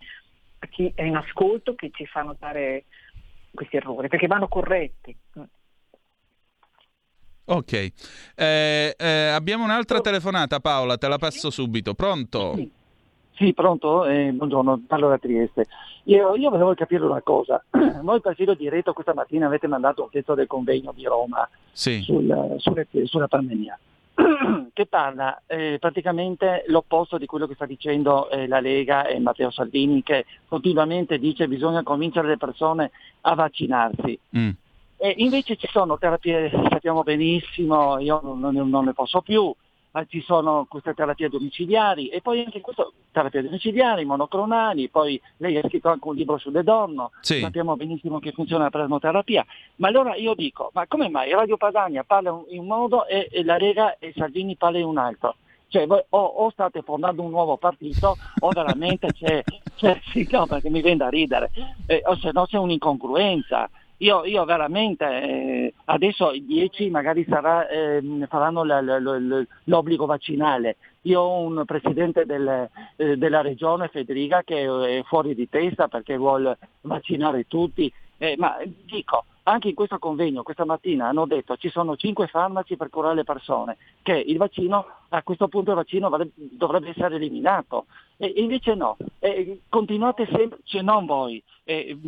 a 0.58 0.66
chi 0.66 0.90
è 0.94 1.02
in 1.02 1.16
ascolto 1.16 1.74
che 1.74 1.90
ci 1.92 2.06
fa 2.06 2.22
notare 2.22 2.84
questi 3.52 3.76
errori, 3.76 4.08
perché 4.08 4.26
vanno 4.26 4.48
corretti. 4.48 5.14
Ok, 7.44 7.72
eh, 7.72 8.94
eh, 8.96 9.26
abbiamo 9.28 9.64
un'altra 9.64 10.00
telefonata 10.00 10.60
Paola, 10.60 10.96
te 10.96 11.08
la 11.08 11.18
passo 11.18 11.50
subito. 11.50 11.94
Pronto? 11.94 12.54
Sì. 12.54 12.70
Sì, 13.34 13.54
pronto? 13.54 14.04
Eh, 14.04 14.30
buongiorno, 14.30 14.82
parlo 14.86 15.08
da 15.08 15.18
Trieste. 15.18 15.66
Io, 16.04 16.36
io, 16.36 16.50
volevo 16.50 16.74
capire 16.74 17.04
una 17.04 17.22
cosa. 17.22 17.64
Voi 18.02 18.20
per 18.20 18.34
filo 18.34 18.54
diretto 18.54 18.92
questa 18.92 19.14
mattina 19.14 19.46
avete 19.46 19.66
mandato 19.66 20.02
un 20.02 20.10
pezzo 20.10 20.34
del 20.34 20.46
convegno 20.46 20.92
di 20.94 21.04
Roma 21.04 21.48
sì. 21.72 22.02
sul, 22.02 22.54
sulle, 22.58 22.86
sulla 23.04 23.28
pandemia, 23.28 23.78
che 24.72 24.86
parla 24.86 25.42
eh, 25.46 25.78
praticamente 25.80 26.64
l'opposto 26.68 27.18
di 27.18 27.26
quello 27.26 27.46
che 27.46 27.54
sta 27.54 27.66
dicendo 27.66 28.28
eh, 28.30 28.46
la 28.46 28.60
Lega 28.60 29.06
e 29.06 29.18
Matteo 29.18 29.50
Salvini, 29.50 30.02
che 30.02 30.26
continuamente 30.46 31.18
dice 31.18 31.44
che 31.44 31.48
bisogna 31.48 31.82
convincere 31.82 32.28
le 32.28 32.36
persone 32.36 32.90
a 33.22 33.34
vaccinarsi. 33.34 34.18
Mm. 34.36 34.50
E 35.04 35.14
invece 35.16 35.56
ci 35.56 35.66
sono 35.66 35.98
terapie, 35.98 36.48
sappiamo 36.70 37.02
benissimo, 37.02 37.98
io 37.98 38.20
non, 38.22 38.54
non, 38.54 38.84
ne 38.84 38.92
posso 38.92 39.20
più, 39.20 39.52
ci 40.06 40.22
sono 40.22 40.64
queste 40.68 40.94
terapie 40.94 41.28
domiciliari 41.28 42.06
e 42.06 42.20
poi 42.20 42.44
anche 42.44 42.60
questo, 42.60 42.92
terapie 43.10 43.42
domiciliari, 43.42 44.04
monoclonali, 44.04 44.90
poi 44.90 45.20
lei 45.38 45.58
ha 45.58 45.66
scritto 45.66 45.88
anche 45.88 46.06
un 46.06 46.14
libro 46.14 46.38
sulle 46.38 46.62
donne, 46.62 47.08
sì. 47.20 47.40
sappiamo 47.40 47.74
benissimo 47.74 48.20
che 48.20 48.30
funziona 48.30 48.62
la 48.62 48.70
plasmoterapia, 48.70 49.44
ma 49.78 49.88
allora 49.88 50.14
io 50.14 50.34
dico, 50.34 50.70
ma 50.72 50.86
come 50.86 51.08
mai 51.08 51.32
Radio 51.32 51.56
Padania 51.56 52.04
parla 52.04 52.40
in 52.50 52.60
un 52.60 52.66
modo 52.66 53.04
e, 53.08 53.28
e 53.28 53.42
la 53.42 53.56
Lega 53.56 53.98
e 53.98 54.12
Salvini 54.14 54.54
parla 54.54 54.78
in 54.78 54.84
un 54.84 54.98
altro? 54.98 55.34
Cioè, 55.66 55.84
voi, 55.84 56.00
o, 56.10 56.18
o, 56.20 56.50
state 56.50 56.82
fondando 56.82 57.22
un 57.22 57.30
nuovo 57.30 57.56
partito 57.56 58.16
o 58.38 58.50
veramente 58.50 59.08
c'è, 59.10 59.42
c'è 59.74 59.98
sì, 60.12 60.28
no, 60.30 60.46
perché 60.46 60.70
mi 60.70 60.80
viene 60.80 60.98
da 60.98 61.08
ridere, 61.08 61.50
eh, 61.86 62.02
o 62.04 62.14
se 62.18 62.30
no 62.32 62.46
c'è 62.46 62.58
un'incongruenza. 62.58 63.68
Io, 64.02 64.24
io 64.24 64.44
veramente, 64.44 65.04
eh, 65.04 65.74
adesso 65.84 66.32
i 66.32 66.44
10 66.44 66.90
magari 66.90 67.24
sarà, 67.28 67.68
eh, 67.68 68.02
faranno 68.28 68.64
l- 68.64 68.84
l- 68.84 69.46
l'obbligo 69.64 70.06
vaccinale. 70.06 70.76
Io 71.02 71.20
ho 71.20 71.38
un 71.42 71.64
presidente 71.64 72.26
del, 72.26 72.68
eh, 72.96 73.16
della 73.16 73.42
regione, 73.42 73.86
Federica, 73.88 74.42
che 74.42 74.98
è 74.98 75.02
fuori 75.04 75.36
di 75.36 75.48
testa 75.48 75.86
perché 75.86 76.16
vuole 76.16 76.58
vaccinare 76.80 77.46
tutti. 77.46 77.92
Eh, 78.18 78.34
ma 78.38 78.56
dico, 78.86 79.24
anche 79.44 79.68
in 79.68 79.74
questo 79.74 79.98
convegno 79.98 80.42
questa 80.42 80.64
mattina 80.64 81.08
hanno 81.08 81.26
detto 81.26 81.56
ci 81.56 81.68
sono 81.68 81.96
cinque 81.96 82.26
farmaci 82.26 82.76
per 82.76 82.90
curare 82.90 83.14
le 83.14 83.24
persone, 83.24 83.76
che 84.02 84.14
il 84.14 84.36
vaccino, 84.36 84.86
a 85.08 85.22
questo 85.22 85.48
punto 85.48 85.70
il 85.70 85.76
vaccino 85.76 86.10
dovrebbe 86.34 86.90
essere 86.90 87.16
eliminato. 87.16 87.86
E 88.16 88.32
invece 88.36 88.74
no, 88.74 88.96
e 89.18 89.62
continuate 89.68 90.28
sempre, 90.32 90.60
cioè 90.62 90.82
non 90.82 91.06
voi, 91.06 91.42
eh, 91.64 91.98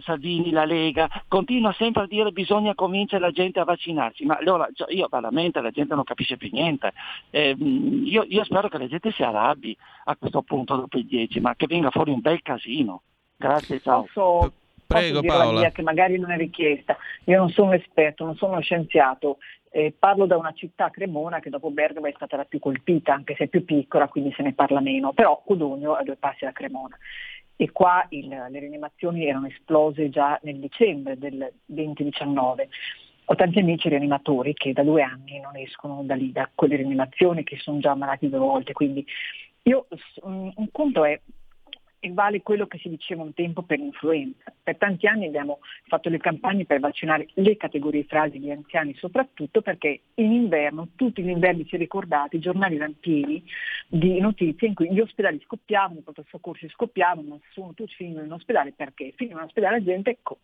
Salvini, 0.00 0.50
la 0.50 0.64
Lega, 0.64 1.08
continua 1.28 1.72
sempre 1.72 2.02
a 2.02 2.06
dire 2.06 2.24
che 2.24 2.32
bisogna 2.32 2.74
convincere 2.74 3.20
la 3.20 3.30
gente 3.30 3.60
a 3.60 3.64
vaccinarsi, 3.64 4.24
ma 4.24 4.36
allora 4.38 4.68
io 4.88 5.06
veramente 5.08 5.60
la 5.60 5.70
gente 5.70 5.94
non 5.94 6.02
capisce 6.02 6.36
più 6.36 6.50
niente. 6.52 6.92
Eh, 7.30 7.50
io, 7.50 8.24
io, 8.26 8.44
spero 8.44 8.68
che 8.68 8.78
la 8.78 8.88
gente 8.88 9.12
si 9.12 9.22
arrabbi 9.22 9.76
a 10.06 10.16
questo 10.16 10.42
punto 10.42 10.74
dopo 10.74 10.98
il 10.98 11.06
10, 11.06 11.40
ma 11.40 11.54
che 11.54 11.66
venga 11.66 11.90
fuori 11.90 12.10
un 12.10 12.20
bel 12.20 12.42
casino. 12.42 13.02
Grazie, 13.36 13.80
ciao. 13.80 14.02
Posso 14.02 14.52
Prego, 14.92 15.20
posso 15.20 15.38
Paola. 15.38 15.60
Via 15.60 15.70
che 15.70 15.82
magari 15.82 16.18
non 16.18 16.30
è 16.30 16.36
richiesta. 16.36 16.96
Io 17.24 17.38
non 17.38 17.50
sono 17.50 17.68
un 17.68 17.74
esperto, 17.74 18.24
non 18.24 18.36
sono 18.36 18.52
uno 18.52 18.60
scienziato, 18.60 19.38
eh, 19.70 19.94
parlo 19.98 20.26
da 20.26 20.36
una 20.36 20.52
città 20.52 20.90
Cremona 20.90 21.40
che 21.40 21.48
dopo 21.48 21.70
Bergamo 21.70 22.06
è 22.06 22.12
stata 22.14 22.36
la 22.36 22.44
più 22.44 22.58
colpita, 22.58 23.14
anche 23.14 23.34
se 23.36 23.44
è 23.44 23.48
più 23.48 23.64
piccola, 23.64 24.08
quindi 24.08 24.32
se 24.36 24.42
ne 24.42 24.52
parla 24.52 24.80
meno, 24.80 25.12
però 25.12 25.40
Cudogno 25.42 25.98
è 25.98 26.04
due 26.04 26.16
passi 26.16 26.44
da 26.44 26.52
Cremona. 26.52 26.96
E 27.56 27.70
qua 27.70 28.04
il, 28.10 28.28
le 28.28 28.58
rianimazioni 28.58 29.26
erano 29.26 29.46
esplose 29.46 30.10
già 30.10 30.38
nel 30.42 30.58
dicembre 30.58 31.16
del 31.16 31.52
2019. 31.64 32.68
Ho 33.26 33.34
tanti 33.34 33.60
amici 33.60 33.88
rianimatori 33.88 34.52
che 34.52 34.72
da 34.72 34.82
due 34.82 35.02
anni 35.02 35.40
non 35.40 35.56
escono 35.56 36.02
da 36.02 36.14
lì, 36.14 36.32
da 36.32 36.50
quelle 36.54 36.76
rianimazioni 36.76 37.44
che 37.44 37.56
sono 37.58 37.78
già 37.78 37.92
ammalati 37.92 38.28
due 38.28 38.38
volte. 38.38 38.72
Quindi 38.72 39.06
io, 39.62 39.86
un 40.22 40.52
conto 40.70 41.04
è 41.04 41.18
vale 42.10 42.42
quello 42.42 42.66
che 42.66 42.78
si 42.78 42.88
diceva 42.88 43.22
un 43.22 43.32
tempo 43.34 43.62
per 43.62 43.78
l'influenza. 43.78 44.52
Per 44.62 44.76
tanti 44.76 45.06
anni 45.06 45.26
abbiamo 45.26 45.60
fatto 45.86 46.08
le 46.08 46.18
campagne 46.18 46.64
per 46.64 46.80
vaccinare 46.80 47.28
le 47.34 47.56
categorie 47.56 48.04
fragili, 48.04 48.46
gli 48.46 48.50
anziani 48.50 48.94
soprattutto, 48.94 49.62
perché 49.62 50.00
in 50.14 50.32
inverno, 50.32 50.88
tutti 50.96 51.22
gli 51.22 51.28
inverni 51.28 51.66
si 51.66 51.76
ricordate, 51.76 52.36
i 52.36 52.40
giornali 52.40 52.76
erano 52.76 52.94
pieni 52.98 53.42
di 53.86 54.18
notizie 54.20 54.68
in 54.68 54.74
cui 54.74 54.92
gli 54.92 55.00
ospedali 55.00 55.40
scoppiavano, 55.44 56.00
i 56.00 56.02
pronto 56.02 56.24
soccorsi 56.28 56.68
scoppiavano, 56.68 57.40
nessuno, 57.40 57.74
tutti 57.74 57.94
finivano 57.94 58.26
in 58.26 58.32
ospedale 58.32 58.72
perché 58.72 59.12
finivano 59.16 59.42
in 59.42 59.48
ospedale 59.48 59.78
la 59.78 59.84
gente 59.84 60.18
con, 60.22 60.36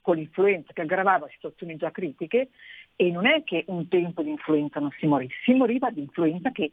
con 0.00 0.16
l'influenza 0.16 0.72
che 0.72 0.82
aggravava 0.82 1.28
situazioni 1.32 1.76
già 1.76 1.90
critiche 1.90 2.50
e 2.94 3.10
non 3.10 3.26
è 3.26 3.42
che 3.44 3.64
un 3.68 3.88
tempo 3.88 4.22
di 4.22 4.30
influenza 4.30 4.80
non 4.80 4.90
si 4.98 5.06
morì, 5.06 5.28
si 5.44 5.52
moriva 5.52 5.90
di 5.90 6.00
influenza 6.00 6.50
che 6.50 6.70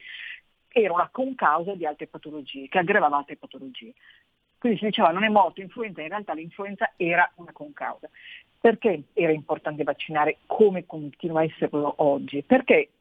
era 0.73 0.93
una 0.93 1.09
concausa 1.11 1.75
di 1.75 1.85
altre 1.85 2.07
patologie, 2.07 2.67
che 2.67 2.79
aggravava 2.79 3.17
altre 3.17 3.35
patologie. 3.35 3.93
Quindi 4.63 4.79
si 4.79 4.85
diceva 4.85 5.11
non 5.11 5.25
è 5.25 5.27
morto 5.27 5.59
influenza, 5.59 6.01
in 6.01 6.07
realtà 6.07 6.33
l'influenza 6.33 6.93
era 6.95 7.29
una 7.35 7.51
concausa. 7.51 8.09
Perché 8.61 9.03
era 9.11 9.33
importante 9.33 9.83
vaccinare 9.83 10.37
come 10.45 10.85
continua 10.85 11.41
a 11.41 11.43
esserlo 11.43 11.95
oggi? 11.97 12.43
Perché 12.43 12.91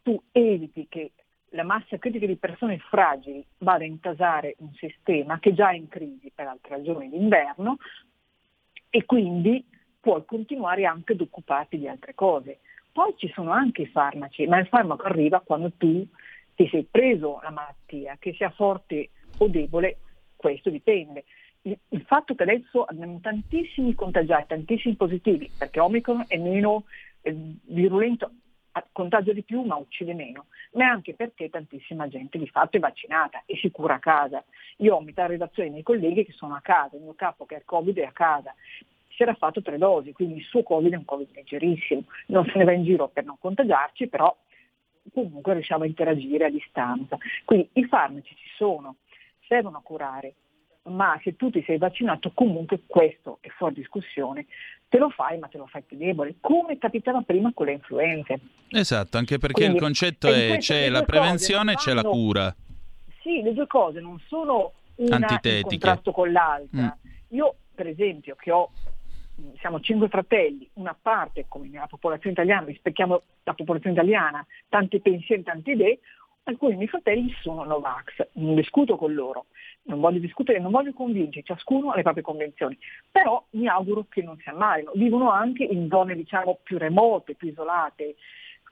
tu 0.00 0.18
eviti 0.32 0.86
che 0.88 1.10
la 1.50 1.64
massa 1.64 1.98
critica 1.98 2.24
di 2.24 2.36
persone 2.36 2.78
fragili 2.78 3.44
vada 3.58 3.84
a 3.84 3.88
intasare 3.88 4.54
un 4.60 4.72
sistema 4.72 5.38
che 5.38 5.52
già 5.52 5.68
è 5.68 5.74
in 5.74 5.88
crisi 5.88 6.32
per 6.34 6.46
altre 6.46 6.76
ragioni 6.76 7.10
d'inverno 7.10 7.76
e 8.88 9.04
quindi 9.04 9.62
puoi 10.00 10.24
continuare 10.24 10.86
anche 10.86 11.12
ad 11.12 11.20
occuparti 11.20 11.76
di 11.76 11.88
altre 11.88 12.14
cose. 12.14 12.60
Poi 12.90 13.12
ci 13.18 13.30
sono 13.34 13.50
anche 13.50 13.82
i 13.82 13.86
farmaci, 13.86 14.46
ma 14.46 14.58
il 14.58 14.66
farmaco 14.66 15.02
arriva 15.02 15.40
quando 15.40 15.72
tu 15.76 16.06
ti 16.54 16.66
sei 16.68 16.86
preso 16.90 17.38
la 17.42 17.50
malattia, 17.50 18.16
che 18.18 18.32
sia 18.32 18.48
forte 18.48 19.10
o 19.36 19.48
debole, 19.48 19.98
questo 20.42 20.68
dipende. 20.68 21.24
il, 21.62 21.78
il, 21.90 22.02
fatto 22.02 22.34
che 22.34 22.42
adesso 22.42 22.82
abbiamo 22.82 23.20
tantissimi 23.22 23.94
contagiati, 23.94 24.48
tantissimi 24.48 24.96
positivi, 24.96 25.48
perché 25.56 25.78
Omicron 25.78 26.24
è 26.26 26.36
meno 26.36 26.84
eh, 27.22 27.34
virulento, 27.66 28.32
contagia 28.90 29.32
di 29.32 29.44
più 29.44 29.62
ma 29.62 29.76
uccide 29.76 30.14
meno, 30.14 30.46
ma 30.72 30.88
anche 30.88 31.14
perché 31.14 31.48
tantissima 31.48 32.08
gente 32.08 32.38
di 32.38 32.48
fatto 32.48 32.76
è 32.76 32.80
vaccinata 32.80 33.42
e 33.46 33.56
si 33.56 33.70
cura 33.70 33.94
a 33.94 33.98
casa. 34.00 34.44
Io 34.78 34.96
ho 34.96 35.00
metà 35.00 35.26
redazione 35.26 35.68
dei 35.68 35.70
miei 35.70 35.84
colleghi 35.84 36.24
che 36.24 36.32
sono 36.32 36.56
a 36.56 36.60
casa, 36.60 36.96
il 36.96 37.02
mio 37.02 37.14
capo 37.14 37.46
che 37.46 37.54
ha 37.54 37.58
il 37.58 37.64
Covid 37.64 37.96
è 37.98 38.04
a 38.04 38.12
casa, 38.12 38.52
si 39.08 39.22
era 39.22 39.34
fatto 39.34 39.62
tre 39.62 39.78
dosi, 39.78 40.12
quindi 40.12 40.38
il 40.38 40.44
suo 40.44 40.64
Covid 40.64 40.92
è 40.92 40.96
un 40.96 41.04
Covid 41.04 41.28
leggerissimo, 41.32 42.02
non 42.26 42.44
se 42.46 42.58
ne 42.58 42.64
va 42.64 42.72
in 42.72 42.82
giro 42.82 43.08
per 43.08 43.24
non 43.24 43.38
contagiarci, 43.38 44.08
però 44.08 44.36
comunque 45.12 45.52
riusciamo 45.54 45.84
a 45.84 45.86
interagire 45.86 46.46
a 46.46 46.50
distanza. 46.50 47.18
Quindi 47.44 47.68
i 47.74 47.84
farmaci 47.84 48.34
ci 48.34 48.48
sono, 48.56 48.96
servono 49.46 49.78
a 49.78 49.82
curare, 49.82 50.34
ma 50.84 51.18
se 51.22 51.36
tu 51.36 51.50
ti 51.50 51.62
sei 51.64 51.78
vaccinato 51.78 52.32
comunque 52.34 52.82
questo 52.86 53.38
è 53.40 53.48
fuori 53.48 53.74
discussione, 53.74 54.46
te 54.88 54.98
lo 54.98 55.10
fai 55.10 55.38
ma 55.38 55.48
te 55.48 55.58
lo 55.58 55.66
fai 55.66 55.82
più 55.82 55.96
debole, 55.96 56.36
come 56.40 56.78
capitava 56.78 57.22
prima 57.22 57.52
con 57.54 57.66
le 57.66 57.72
influenze. 57.72 58.40
Esatto, 58.68 59.18
anche 59.18 59.38
perché 59.38 59.60
Quindi, 59.60 59.76
il 59.76 59.82
concetto 59.82 60.28
è 60.28 60.56
c'è 60.58 60.88
la 60.88 61.02
prevenzione 61.02 61.72
e 61.72 61.76
c'è 61.76 61.92
la 61.92 62.02
cura. 62.02 62.54
Sì, 63.22 63.42
le 63.42 63.52
due 63.54 63.66
cose 63.66 64.00
non 64.00 64.18
sono 64.26 64.72
una 64.96 65.16
Antitetiche. 65.16 65.56
in 65.56 65.62
contrasto 65.62 66.12
con 66.12 66.32
l'altra. 66.32 66.82
Mm. 66.82 67.10
Io 67.28 67.54
per 67.74 67.86
esempio 67.86 68.34
che 68.34 68.50
ho 68.50 68.70
siamo 69.58 69.80
cinque 69.80 70.08
fratelli, 70.08 70.68
una 70.74 70.96
parte 71.00 71.46
come 71.48 71.68
nella 71.68 71.86
popolazione 71.86 72.32
italiana, 72.32 72.66
rispecchiamo 72.66 73.22
la 73.44 73.54
popolazione 73.54 73.94
italiana, 73.96 74.44
tanti 74.68 75.00
pensieri, 75.00 75.42
tante 75.42 75.72
idee, 75.72 76.00
alcuni 76.44 76.76
miei 76.76 76.88
fratelli 76.88 77.32
sono 77.40 77.64
Novax, 77.64 78.28
non 78.34 78.54
discuto 78.54 78.96
con 78.96 79.14
loro, 79.14 79.46
non 79.84 80.00
voglio 80.00 80.18
discutere, 80.18 80.58
non 80.58 80.72
voglio 80.72 80.92
convincere, 80.92 81.44
ciascuno 81.44 81.90
ha 81.90 81.96
le 81.96 82.02
proprie 82.02 82.22
convenzioni, 82.22 82.76
però 83.10 83.44
mi 83.50 83.68
auguro 83.68 84.06
che 84.08 84.22
non 84.22 84.36
si 84.38 84.48
ammalino, 84.48 84.92
vivono 84.94 85.30
anche 85.30 85.64
in 85.64 85.88
zone 85.88 86.14
diciamo 86.14 86.58
più 86.62 86.78
remote, 86.78 87.34
più 87.34 87.48
isolate, 87.48 88.16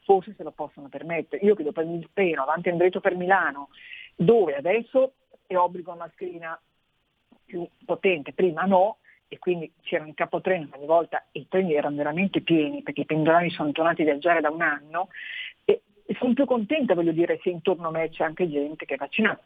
forse 0.04 0.34
se 0.36 0.42
lo 0.42 0.50
possono 0.50 0.88
permettere. 0.88 1.44
Io 1.44 1.54
che 1.54 1.62
dopo 1.62 1.80
il 1.80 2.08
treno 2.12 2.42
avanti 2.42 2.68
andretto 2.68 3.00
per 3.00 3.14
Milano, 3.14 3.68
dove 4.14 4.56
adesso 4.56 5.12
è 5.46 5.56
obbligo 5.56 5.92
a 5.92 5.96
mascherina 5.96 6.60
più 7.44 7.66
potente, 7.84 8.32
prima 8.32 8.62
no, 8.62 8.98
e 9.32 9.38
quindi 9.38 9.72
c'era 9.82 10.02
un 10.02 10.12
capotreno 10.12 10.68
ogni 10.74 10.86
volta 10.86 11.24
i 11.32 11.46
treni 11.48 11.74
erano 11.74 11.94
veramente 11.94 12.40
pieni 12.40 12.82
perché 12.82 13.02
i 13.02 13.06
pendolari 13.06 13.48
sono 13.50 13.70
tornati 13.70 14.02
a 14.02 14.06
viaggiare 14.06 14.40
da 14.40 14.50
un 14.50 14.60
anno 14.60 15.08
e, 16.10 16.16
sono 16.18 16.34
più 16.34 16.44
contenta, 16.44 16.94
voglio 16.94 17.12
dire, 17.12 17.38
se 17.42 17.50
intorno 17.50 17.88
a 17.88 17.90
me 17.90 18.10
c'è 18.10 18.24
anche 18.24 18.50
gente 18.50 18.84
che 18.84 18.94
è 18.94 18.96
vaccinata. 18.96 19.40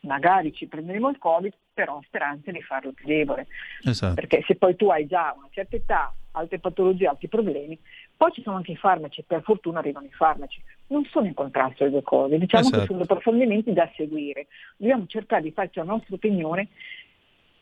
Magari 0.00 0.52
ci 0.52 0.66
prenderemo 0.66 1.08
il 1.10 1.18
Covid, 1.18 1.52
però 1.72 1.96
ho 1.96 2.02
speranza 2.06 2.50
di 2.50 2.62
farlo 2.62 2.92
più 2.92 3.06
debole. 3.06 3.46
Esatto. 3.84 4.14
Perché 4.14 4.42
se 4.46 4.56
poi 4.56 4.76
tu 4.76 4.88
hai 4.88 5.06
già 5.06 5.34
una 5.36 5.48
certa 5.50 5.76
età, 5.76 6.12
altre 6.32 6.58
patologie, 6.58 7.06
altri 7.06 7.28
problemi, 7.28 7.78
poi 8.16 8.32
ci 8.32 8.42
sono 8.42 8.56
anche 8.56 8.72
i 8.72 8.76
farmaci, 8.76 9.22
per 9.24 9.42
fortuna 9.42 9.78
arrivano 9.78 10.06
i 10.06 10.12
farmaci. 10.12 10.62
Non 10.88 11.04
sono 11.04 11.26
in 11.26 11.34
contrasto 11.34 11.84
le 11.84 11.90
due 11.90 12.02
cose, 12.02 12.38
diciamo 12.38 12.64
esatto. 12.64 12.80
che 12.80 12.86
sono 12.86 13.02
approfondimenti 13.02 13.72
da 13.72 13.90
seguire. 13.96 14.46
Dobbiamo 14.76 15.06
cercare 15.06 15.42
di 15.42 15.52
farci 15.52 15.78
la 15.78 15.84
nostra 15.84 16.14
opinione 16.14 16.68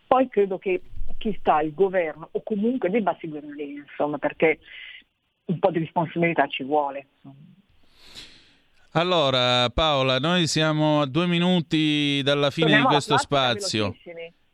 poi 0.06 0.28
credo 0.28 0.58
che 0.58 0.82
chi 1.18 1.36
sta 1.40 1.56
al 1.56 1.74
governo 1.74 2.28
o 2.30 2.42
comunque 2.42 2.90
debba 2.90 3.16
seguire 3.20 3.52
lì, 3.52 3.72
insomma, 3.72 4.18
perché 4.18 4.60
un 5.46 5.58
po' 5.58 5.70
di 5.70 5.80
responsabilità 5.80 6.46
ci 6.46 6.62
vuole. 6.62 7.08
Allora, 8.96 9.68
Paola, 9.68 10.18
noi 10.18 10.46
siamo 10.46 11.02
a 11.02 11.06
due 11.06 11.26
minuti 11.26 12.22
dalla 12.22 12.48
fine 12.48 12.68
Torniamo 12.68 12.88
di 12.88 12.94
questo 12.94 13.18
spazio. 13.18 13.94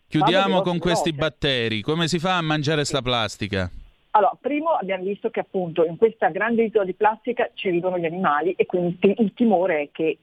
Chiudiamo 0.09 0.63
con 0.63 0.81
questi 0.81 1.13
batteri. 1.13 1.81
Come 1.81 2.09
si 2.09 2.19
fa 2.19 2.39
a 2.39 2.43
mangiare 2.43 2.85
sta 2.85 3.03
plastica? 3.03 3.71
Allora, 4.11 4.37
primo 4.41 4.71
abbiamo 4.71 5.05
visto 5.05 5.31
che 5.31 5.39
appunto 5.39 5.85
in 5.85 5.97
questa 5.97 6.29
grande 6.31 6.65
isola 6.65 6.85
di 6.85 6.95
plastica 6.95 7.51
ci 7.55 7.71
vivono 7.71 7.99
gli 7.99 8.05
animali 8.05 8.51
e 8.55 8.67
quindi 8.67 9.15
il 9.17 9.33
timore 9.33 9.83
è 9.83 9.89
che 9.93 10.19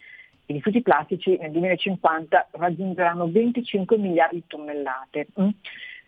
i 0.47 0.53
rifiuti 0.53 0.81
plastici 0.81 1.37
nel 1.37 1.51
2050 1.51 2.49
raggiungeranno 2.51 3.31
25 3.31 3.97
miliardi 3.97 4.35
di 4.35 4.43
tonnellate. 4.47 5.27
Mm? 5.39 5.49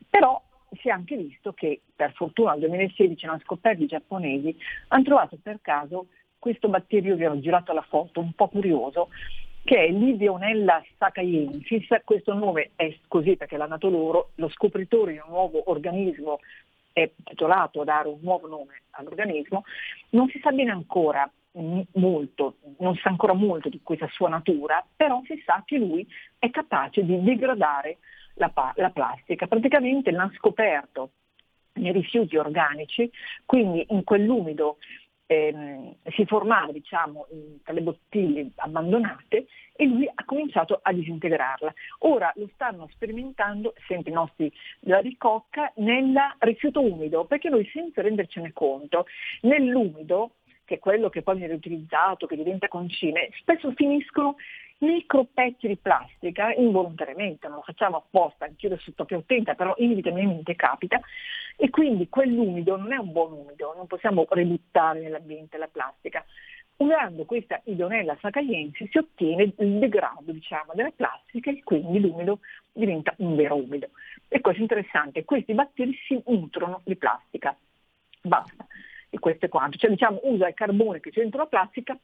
Però 0.09 0.41
si 0.81 0.89
è 0.89 0.91
anche 0.91 1.15
visto 1.15 1.53
che 1.53 1.79
per 1.95 2.11
fortuna 2.11 2.51
nel 2.51 2.67
2016 2.67 3.25
hanno 3.25 3.39
scoperto 3.41 3.83
i 3.83 3.87
giapponesi, 3.87 4.53
hanno 4.89 5.03
trovato 5.03 5.37
per 5.41 5.59
caso 5.61 6.07
questo 6.41 6.69
batterio, 6.69 7.15
vi 7.15 7.25
ho 7.25 7.39
girato 7.39 7.71
la 7.71 7.85
foto, 7.87 8.19
un 8.19 8.33
po' 8.33 8.47
curioso, 8.47 9.09
che 9.63 9.85
è 9.85 9.91
l'Ideonella 9.91 10.83
sakaiensis, 10.97 11.85
questo 12.03 12.33
nome 12.33 12.71
è 12.75 12.97
così 13.07 13.37
perché 13.37 13.57
l'ha 13.57 13.67
nato 13.67 13.89
loro, 13.89 14.31
lo 14.35 14.49
scopritore 14.49 15.11
di 15.11 15.21
un 15.23 15.29
nuovo 15.29 15.69
organismo 15.69 16.39
è 16.91 17.11
titolato 17.23 17.81
a 17.81 17.83
dare 17.83 18.07
un 18.07 18.17
nuovo 18.21 18.47
nome 18.47 18.81
all'organismo, 18.91 19.65
non 20.09 20.29
si 20.29 20.39
sa 20.39 20.51
bene 20.51 20.71
ancora 20.71 21.31
molto, 21.93 22.55
non 22.79 22.95
sa 22.95 23.09
ancora 23.09 23.33
molto 23.33 23.69
di 23.69 23.79
questa 23.83 24.07
sua 24.11 24.29
natura, 24.29 24.83
però 24.95 25.21
si 25.25 25.39
sa 25.45 25.61
che 25.63 25.77
lui 25.77 26.07
è 26.39 26.49
capace 26.49 27.05
di 27.05 27.21
degradare 27.21 27.99
la, 28.35 28.51
la 28.75 28.89
plastica. 28.89 29.45
Praticamente 29.45 30.09
l'ha 30.09 30.31
scoperto 30.37 31.11
nei 31.73 31.91
rifiuti 31.91 32.35
organici, 32.35 33.09
quindi 33.45 33.85
in 33.89 34.03
quell'umido 34.03 34.77
ehm, 35.31 35.95
si 36.13 36.25
formava 36.25 36.73
diciamo, 36.73 37.25
tra 37.63 37.73
le 37.73 37.81
bottiglie 37.81 38.51
abbandonate 38.55 39.47
e 39.73 39.85
lui 39.85 40.05
ha 40.13 40.25
cominciato 40.25 40.79
a 40.81 40.91
disintegrarla. 40.91 41.73
Ora 41.99 42.31
lo 42.35 42.49
stanno 42.53 42.89
sperimentando, 42.91 43.73
sempre 43.87 44.11
i 44.11 44.13
nostri 44.13 44.51
della 44.81 44.99
ricocca, 44.99 45.71
nel 45.77 46.13
rifiuto 46.39 46.81
umido, 46.81 47.23
perché 47.23 47.49
noi 47.49 47.67
senza 47.71 48.01
rendercene 48.01 48.51
conto, 48.51 49.05
nell'umido 49.41 50.31
che 50.65 50.75
è 50.75 50.79
quello 50.79 51.09
che 51.09 51.21
poi 51.21 51.35
viene 51.35 51.51
riutilizzato, 51.51 52.27
che 52.27 52.37
diventa 52.37 52.69
concime, 52.69 53.29
spesso 53.39 53.71
finiscono 53.71 54.35
micro 54.81 55.27
pezzi 55.31 55.67
di 55.67 55.77
plastica 55.77 56.53
involontariamente, 56.53 57.47
non 57.47 57.57
lo 57.57 57.63
facciamo 57.63 57.97
apposta, 57.97 58.45
anch'io 58.45 58.75
sto 58.77 58.91
proprio 58.93 59.19
attenta, 59.19 59.53
però 59.53 59.73
inevitabilmente 59.77 60.55
capita, 60.55 60.99
e 61.55 61.69
quindi 61.69 62.09
quell'umido 62.09 62.75
non 62.77 62.91
è 62.91 62.97
un 62.97 63.11
buon 63.11 63.33
umido, 63.33 63.73
non 63.75 63.87
possiamo 63.87 64.25
ributtare 64.29 64.99
nell'ambiente 64.99 65.57
la 65.57 65.67
plastica. 65.67 66.25
Usando 66.77 67.25
questa 67.25 67.61
idonella 67.65 68.17
sacaiense 68.19 68.87
si 68.89 68.97
ottiene 68.97 69.53
il 69.59 69.77
degrado 69.77 70.31
diciamo, 70.31 70.71
della 70.73 70.89
plastica 70.89 71.51
e 71.51 71.61
quindi 71.63 71.99
l'umido 71.99 72.39
diventa 72.71 73.13
un 73.17 73.35
vero 73.35 73.55
umido. 73.55 73.89
E 74.27 74.41
questo 74.41 74.61
è 74.61 74.63
interessante, 74.63 75.23
questi 75.23 75.53
batteri 75.53 75.93
si 76.07 76.19
nutrono 76.25 76.81
di 76.83 76.95
plastica. 76.95 77.55
Basta 78.23 78.65
e 79.11 79.19
questo 79.19 79.45
è 79.45 79.49
quanto. 79.49 79.77
Cioè 79.77 79.91
diciamo 79.91 80.21
usa 80.23 80.47
il 80.47 80.55
carbone 80.55 80.99
che 80.99 81.11
c'è 81.11 81.21
dentro 81.21 81.41
la 81.41 81.45
plastica 81.45 81.95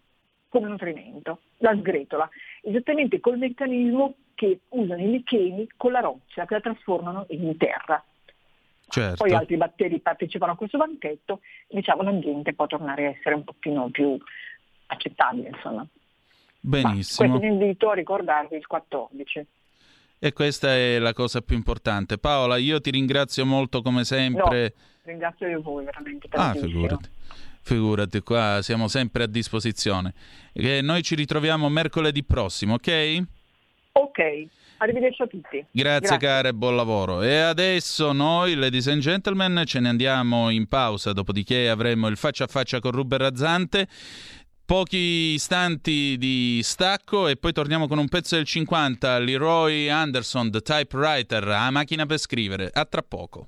come 0.49 0.67
nutrimento, 0.69 1.41
la 1.57 1.75
sgretola, 1.75 2.29
esattamente 2.61 3.19
col 3.19 3.37
meccanismo 3.37 4.15
che 4.35 4.61
usano 4.69 5.01
i 5.01 5.09
licheni 5.09 5.67
con 5.75 5.91
la 5.91 5.99
roccia 5.99 6.45
che 6.45 6.53
la 6.53 6.61
trasformano 6.61 7.25
in 7.29 7.57
terra. 7.57 8.03
Certo. 8.89 9.23
Poi 9.23 9.33
altri 9.33 9.57
batteri 9.57 9.99
partecipano 9.99 10.53
a 10.53 10.55
questo 10.55 10.77
banchetto, 10.77 11.41
diciamo 11.67 12.03
l'ambiente 12.03 12.53
può 12.53 12.67
tornare 12.67 13.07
a 13.07 13.09
essere 13.09 13.35
un 13.35 13.43
pochino 13.43 13.89
più 13.89 14.17
accettabile, 14.87 15.49
insomma. 15.49 15.85
Benissimo. 16.59 17.27
Ma 17.27 17.37
questo 17.37 17.55
vi 17.55 17.61
invito 17.61 17.89
a 17.89 17.93
ricordarvi 17.93 18.55
il 18.55 18.65
14. 18.65 19.45
E 20.19 20.33
questa 20.33 20.73
è 20.73 20.97
la 20.99 21.13
cosa 21.13 21.41
più 21.41 21.55
importante. 21.55 22.17
Paola, 22.17 22.57
io 22.57 22.81
ti 22.81 22.89
ringrazio 22.89 23.45
molto 23.45 23.81
come 23.81 24.03
sempre. 24.03 24.73
No, 24.75 24.83
ringrazio 25.03 25.47
io 25.47 25.61
voi 25.61 25.85
veramente. 25.85 26.27
Ah, 26.31 26.53
figurati. 26.53 27.09
Figurati, 27.67 28.21
qua 28.21 28.61
siamo 28.61 28.87
sempre 28.87 29.23
a 29.23 29.27
disposizione. 29.27 30.13
E 30.53 30.81
noi 30.81 31.03
ci 31.03 31.15
ritroviamo 31.15 31.67
mercoledì 31.67 32.23
prossimo, 32.23 32.75
ok? 32.75 33.23
Ok. 33.91 34.19
Arrivederci 34.77 35.21
a 35.23 35.27
tutti. 35.27 35.65
Grazie, 35.69 35.99
Grazie, 35.99 36.17
cara 36.17 36.47
e 36.47 36.53
buon 36.53 36.77
lavoro. 36.77 37.21
E 37.23 37.35
adesso 37.35 38.13
noi, 38.13 38.55
ladies 38.55 38.87
and 38.87 39.01
gentlemen, 39.01 39.63
ce 39.65 39.81
ne 39.81 39.89
andiamo 39.89 40.49
in 40.49 40.67
pausa, 40.67 41.11
dopodiché 41.11 41.67
avremo 41.67 42.07
il 42.07 42.15
faccia 42.15 42.45
a 42.45 42.47
faccia 42.47 42.79
con 42.79 42.91
Ruber 42.91 43.19
Razzante 43.19 43.87
pochi 44.63 45.33
istanti 45.33 46.17
di 46.17 46.61
stacco 46.61 47.27
e 47.27 47.35
poi 47.35 47.51
torniamo 47.53 47.87
con 47.87 47.97
un 47.97 48.07
pezzo 48.07 48.35
del 48.35 48.45
50, 48.45 49.19
Leroy 49.19 49.89
Anderson, 49.89 50.51
The 50.51 50.61
Typewriter, 50.61 51.47
a 51.47 51.69
macchina 51.69 52.05
per 52.05 52.17
scrivere. 52.17 52.69
A 52.73 52.85
tra 52.85 53.01
poco. 53.01 53.47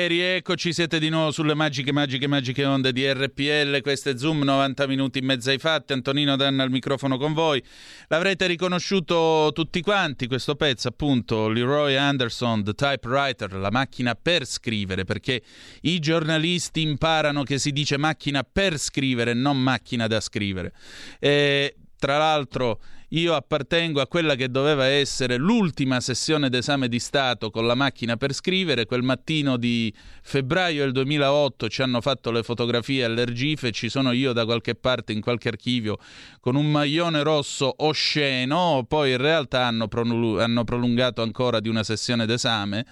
E 0.00 0.06
rieccoci, 0.06 0.72
siete 0.72 0.98
di 0.98 1.10
nuovo 1.10 1.30
sulle 1.30 1.54
magiche, 1.54 1.92
magiche, 1.92 2.26
magiche 2.26 2.64
onde 2.64 2.90
di 2.90 3.06
RPL. 3.12 3.82
Questo 3.82 4.08
è 4.08 4.16
Zoom, 4.16 4.44
90 4.44 4.86
minuti 4.86 5.18
in 5.18 5.26
mezzo 5.26 5.50
ai 5.50 5.58
fatti. 5.58 5.92
Antonino 5.92 6.36
Danna 6.36 6.62
al 6.62 6.70
microfono 6.70 7.18
con 7.18 7.34
voi. 7.34 7.62
L'avrete 8.08 8.46
riconosciuto 8.46 9.50
tutti 9.52 9.82
quanti 9.82 10.26
questo 10.26 10.54
pezzo, 10.54 10.88
appunto, 10.88 11.50
Leroy 11.50 11.96
Anderson, 11.96 12.64
The 12.64 12.72
Typewriter, 12.72 13.52
la 13.52 13.70
macchina 13.70 14.14
per 14.14 14.46
scrivere, 14.46 15.04
perché 15.04 15.42
i 15.82 15.98
giornalisti 15.98 16.80
imparano 16.80 17.42
che 17.42 17.58
si 17.58 17.70
dice 17.70 17.98
macchina 17.98 18.42
per 18.42 18.78
scrivere, 18.78 19.34
non 19.34 19.60
macchina 19.60 20.06
da 20.06 20.20
scrivere. 20.20 20.72
E, 21.18 21.76
tra 21.98 22.16
l'altro 22.16 22.80
io 23.10 23.34
appartengo 23.34 24.00
a 24.00 24.06
quella 24.06 24.36
che 24.36 24.50
doveva 24.50 24.86
essere 24.86 25.36
l'ultima 25.36 26.00
sessione 26.00 26.48
d'esame 26.48 26.88
di 26.88 27.00
Stato 27.00 27.50
con 27.50 27.66
la 27.66 27.74
macchina 27.74 28.16
per 28.16 28.32
scrivere. 28.32 28.86
Quel 28.86 29.02
mattino 29.02 29.56
di 29.56 29.92
febbraio 30.22 30.84
del 30.84 30.92
2008 30.92 31.68
ci 31.68 31.82
hanno 31.82 32.00
fatto 32.00 32.30
le 32.30 32.44
fotografie 32.44 33.04
all'Ergife, 33.04 33.72
ci 33.72 33.88
sono 33.88 34.12
io 34.12 34.32
da 34.32 34.44
qualche 34.44 34.76
parte 34.76 35.12
in 35.12 35.20
qualche 35.20 35.48
archivio 35.48 35.98
con 36.38 36.54
un 36.54 36.70
maglione 36.70 37.22
rosso 37.22 37.74
osceno, 37.78 38.84
poi 38.86 39.10
in 39.10 39.18
realtà 39.18 39.66
hanno, 39.66 39.88
prolu- 39.88 40.38
hanno 40.38 40.62
prolungato 40.62 41.22
ancora 41.22 41.58
di 41.58 41.68
una 41.68 41.82
sessione 41.82 42.26
d'esame. 42.26 42.86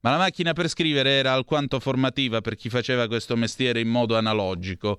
Ma 0.00 0.10
la 0.10 0.18
macchina 0.18 0.52
per 0.52 0.68
scrivere 0.68 1.10
era 1.10 1.32
alquanto 1.32 1.78
formativa 1.78 2.40
per 2.40 2.56
chi 2.56 2.68
faceva 2.68 3.06
questo 3.06 3.36
mestiere 3.36 3.80
in 3.80 3.88
modo 3.88 4.16
analogico. 4.18 4.98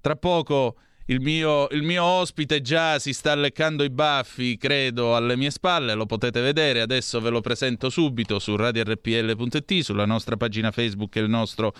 Tra 0.00 0.16
poco 0.16 0.76
il 1.10 1.20
mio, 1.20 1.66
il 1.72 1.82
mio, 1.82 2.04
ospite 2.04 2.60
già 2.60 3.00
si 3.00 3.12
sta 3.12 3.34
leccando 3.34 3.82
i 3.82 3.90
baffi, 3.90 4.56
credo, 4.56 5.16
alle 5.16 5.36
mie 5.36 5.50
spalle, 5.50 5.94
lo 5.94 6.06
potete 6.06 6.40
vedere, 6.40 6.80
adesso 6.80 7.20
ve 7.20 7.30
lo 7.30 7.40
presento 7.40 7.90
subito 7.90 8.38
su 8.38 8.54
radiorpl.it, 8.54 9.80
sulla 9.80 10.04
nostra 10.04 10.36
pagina 10.36 10.70
Facebook 10.70 11.16
e 11.16 11.20
il 11.20 11.28
nostro 11.28 11.74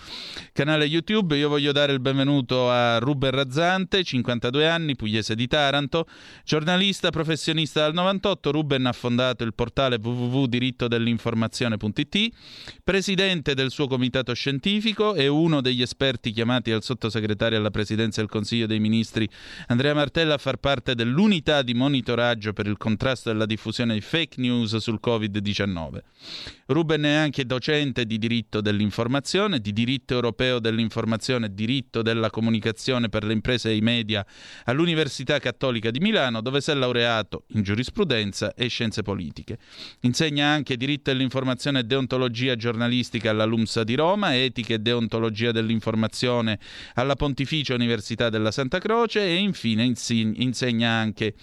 canale 0.51 0.83
YouTube. 0.83 1.37
Io 1.37 1.47
voglio 1.47 1.71
dare 1.71 1.93
il 1.93 2.01
benvenuto 2.01 2.69
a 2.69 2.97
Ruben 2.97 3.31
Razzante, 3.31 4.03
52 4.03 4.67
anni, 4.67 4.97
pugliese 4.97 5.33
di 5.33 5.47
Taranto, 5.47 6.07
giornalista 6.43 7.09
professionista 7.09 7.79
dal 7.79 7.93
98. 7.93 8.51
Ruben 8.51 8.85
ha 8.85 8.91
fondato 8.91 9.45
il 9.45 9.53
portale 9.53 9.97
www.dirittodellinformazione.it, 10.01 12.29
presidente 12.83 13.53
del 13.53 13.71
suo 13.71 13.87
comitato 13.87 14.33
scientifico 14.33 15.15
e 15.15 15.29
uno 15.29 15.61
degli 15.61 15.81
esperti 15.81 16.31
chiamati 16.31 16.71
al 16.71 16.83
sottosegretario 16.83 17.57
alla 17.57 17.71
presidenza 17.71 18.19
del 18.19 18.29
Consiglio 18.29 18.65
dei 18.65 18.81
Ministri 18.81 19.19
Andrea 19.67 19.93
Martella 19.93 20.35
a 20.35 20.37
far 20.37 20.57
parte 20.57 20.95
dell'unità 20.95 21.61
di 21.61 21.73
monitoraggio 21.73 22.53
per 22.53 22.67
il 22.67 22.77
contrasto 22.77 23.31
della 23.31 23.45
diffusione 23.45 23.93
di 23.93 24.01
fake 24.01 24.39
news 24.39 24.77
sul 24.77 24.99
Covid-19. 25.03 25.99
Ruben 26.67 27.03
è 27.03 27.13
anche 27.13 27.45
docente 27.45 28.05
di 28.05 28.17
diritto 28.17 28.61
dell'informazione, 28.61 29.59
di 29.59 29.73
diritto 29.73 30.13
europeo 30.13 30.59
dell'informazione 30.59 31.47
e 31.47 31.53
diritto 31.53 32.01
della 32.01 32.29
comunicazione 32.29 33.09
per 33.09 33.23
le 33.23 33.33
imprese 33.33 33.69
e 33.69 33.75
i 33.75 33.81
media 33.81 34.25
all'Università 34.65 35.39
Cattolica 35.39 35.91
di 35.91 35.99
Milano, 35.99 36.41
dove 36.41 36.61
si 36.61 36.71
è 36.71 36.73
laureato 36.73 37.43
in 37.49 37.63
giurisprudenza 37.63 38.53
e 38.53 38.67
scienze 38.67 39.01
politiche. 39.01 39.57
Insegna 40.01 40.47
anche 40.47 40.77
diritto 40.77 41.11
dell'informazione 41.11 41.79
e 41.79 41.83
deontologia 41.83 42.55
giornalistica 42.55 43.31
alla 43.31 43.45
LUMSA 43.45 43.83
di 43.83 43.95
Roma, 43.95 44.37
etica 44.37 44.73
e 44.73 44.79
deontologia 44.79 45.51
dell'informazione 45.51 46.59
alla 46.93 47.15
Pontificia 47.15 47.73
Università 47.73 48.29
della 48.29 48.51
Santa 48.51 48.79
Croce 48.79 49.00
e 49.05 49.35
infine 49.35 49.83
insegna 49.83 50.89
anche 50.89 51.33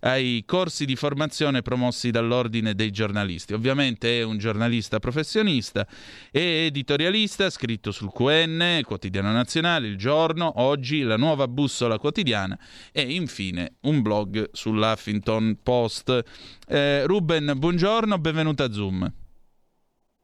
ai 0.00 0.42
corsi 0.46 0.84
di 0.84 0.96
formazione 0.96 1.62
promossi 1.62 2.10
dall'Ordine 2.10 2.74
dei 2.74 2.90
giornalisti. 2.90 3.52
Ovviamente 3.54 4.18
è 4.18 4.22
un 4.22 4.38
giornalista 4.38 4.98
professionista 4.98 5.86
e 6.30 6.66
editorialista, 6.66 7.50
scritto 7.50 7.90
sul 7.90 8.12
QN, 8.12 8.80
Quotidiano 8.84 9.32
Nazionale, 9.32 9.88
Il 9.88 9.96
Giorno, 9.96 10.60
Oggi, 10.60 11.02
La 11.02 11.16
Nuova 11.16 11.48
Bussola 11.48 11.98
Quotidiana 11.98 12.58
e 12.92 13.02
infine 13.02 13.76
un 13.82 14.02
blog 14.02 14.50
sull'Huffington 14.52 15.58
Post. 15.62 16.22
Eh, 16.68 17.06
Ruben, 17.06 17.52
buongiorno, 17.56 18.18
benvenuto 18.18 18.62
a 18.62 18.72
Zoom. 18.72 19.25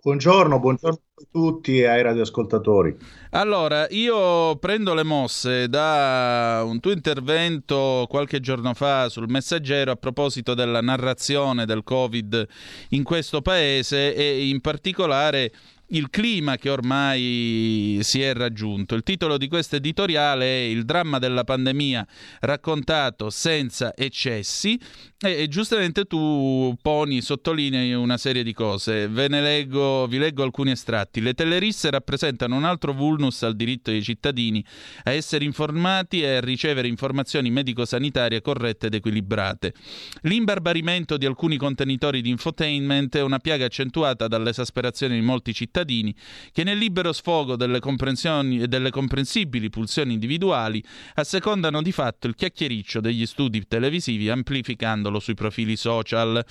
Buongiorno, 0.04 0.58
buongiorno 0.58 0.98
a 1.14 1.22
tutti 1.30 1.78
e 1.78 1.86
ai 1.86 2.02
radioascoltatori. 2.02 2.96
Allora, 3.30 3.86
io 3.90 4.56
prendo 4.56 4.94
le 4.94 5.04
mosse 5.04 5.68
da 5.68 6.64
un 6.66 6.80
tuo 6.80 6.90
intervento 6.90 8.06
qualche 8.08 8.40
giorno 8.40 8.74
fa 8.74 9.08
sul 9.08 9.28
Messaggero 9.28 9.92
a 9.92 9.96
proposito 9.96 10.54
della 10.54 10.80
narrazione 10.80 11.66
del 11.66 11.84
Covid 11.84 12.48
in 12.88 13.04
questo 13.04 13.42
paese 13.42 14.12
e 14.12 14.48
in 14.48 14.60
particolare 14.60 15.52
il 15.92 16.10
clima 16.10 16.56
che 16.56 16.70
ormai 16.70 17.98
si 18.02 18.20
è 18.20 18.34
raggiunto. 18.34 18.94
Il 18.94 19.02
titolo 19.02 19.36
di 19.36 19.48
questo 19.48 19.76
editoriale 19.76 20.44
è 20.44 20.60
Il 20.62 20.84
dramma 20.84 21.18
della 21.18 21.44
pandemia 21.44 22.06
raccontato 22.40 23.30
senza 23.30 23.94
eccessi 23.94 24.78
e, 25.20 25.46
giustamente 25.48 26.04
tu 26.04 26.74
poni, 26.80 27.20
sottolinei 27.20 27.92
una 27.92 28.16
serie 28.16 28.42
di 28.42 28.52
cose. 28.52 29.06
Ve 29.08 29.28
ne 29.28 29.40
leggo, 29.40 30.06
vi 30.06 30.18
leggo 30.18 30.42
alcuni 30.42 30.72
estratti. 30.72 31.20
Le 31.20 31.34
telerisse 31.34 31.90
rappresentano 31.90 32.56
un 32.56 32.64
altro 32.64 32.92
vulnus 32.92 33.42
al 33.42 33.54
diritto 33.54 33.90
dei 33.90 34.02
cittadini 34.02 34.64
a 35.04 35.10
essere 35.10 35.44
informati 35.44 36.22
e 36.22 36.36
a 36.36 36.40
ricevere 36.40 36.88
informazioni 36.88 37.50
medico-sanitarie 37.50 38.40
corrette 38.40 38.86
ed 38.86 38.94
equilibrate. 38.94 39.74
L'imbarbarimento 40.22 41.16
di 41.16 41.26
alcuni 41.26 41.56
contenitori 41.56 42.20
di 42.20 42.30
infotainment 42.30 43.16
è 43.16 43.22
una 43.22 43.38
piaga 43.38 43.66
accentuata 43.66 44.26
dall'esasperazione 44.26 45.14
di 45.14 45.20
molti 45.20 45.52
cittadini 45.52 45.81
cittadini 45.82 46.14
che 46.52 46.64
nel 46.64 46.78
libero 46.78 47.12
sfogo 47.12 47.56
delle, 47.56 47.80
comprensioni, 47.80 48.66
delle 48.66 48.90
comprensibili 48.90 49.68
pulsioni 49.68 50.14
individuali 50.14 50.82
assecondano 51.14 51.82
di 51.82 51.92
fatto 51.92 52.26
il 52.26 52.34
chiacchiericcio 52.34 53.00
degli 53.00 53.26
studi 53.26 53.66
televisivi 53.66 54.30
amplificandolo 54.30 55.18
sui 55.18 55.34
profili 55.34 55.76
social. 55.76 56.44